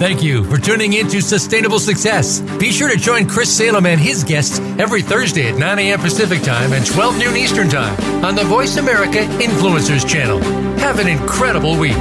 Thank 0.00 0.22
you 0.22 0.44
for 0.44 0.56
tuning 0.56 0.94
in 0.94 1.08
to 1.08 1.20
Sustainable 1.20 1.78
Success. 1.78 2.40
Be 2.58 2.72
sure 2.72 2.88
to 2.88 2.96
join 2.96 3.28
Chris 3.28 3.54
Salem 3.54 3.84
and 3.84 4.00
his 4.00 4.24
guests 4.24 4.58
every 4.78 5.02
Thursday 5.02 5.50
at 5.50 5.58
9 5.58 5.78
a.m. 5.78 6.00
Pacific 6.00 6.42
Time 6.42 6.72
and 6.72 6.86
12 6.86 7.18
noon 7.18 7.36
Eastern 7.36 7.68
Time 7.68 8.24
on 8.24 8.34
the 8.34 8.44
Voice 8.44 8.78
America 8.78 9.18
Influencers 9.18 10.08
Channel. 10.08 10.40
Have 10.78 11.00
an 11.00 11.06
incredible 11.06 11.78
week. 11.78 11.98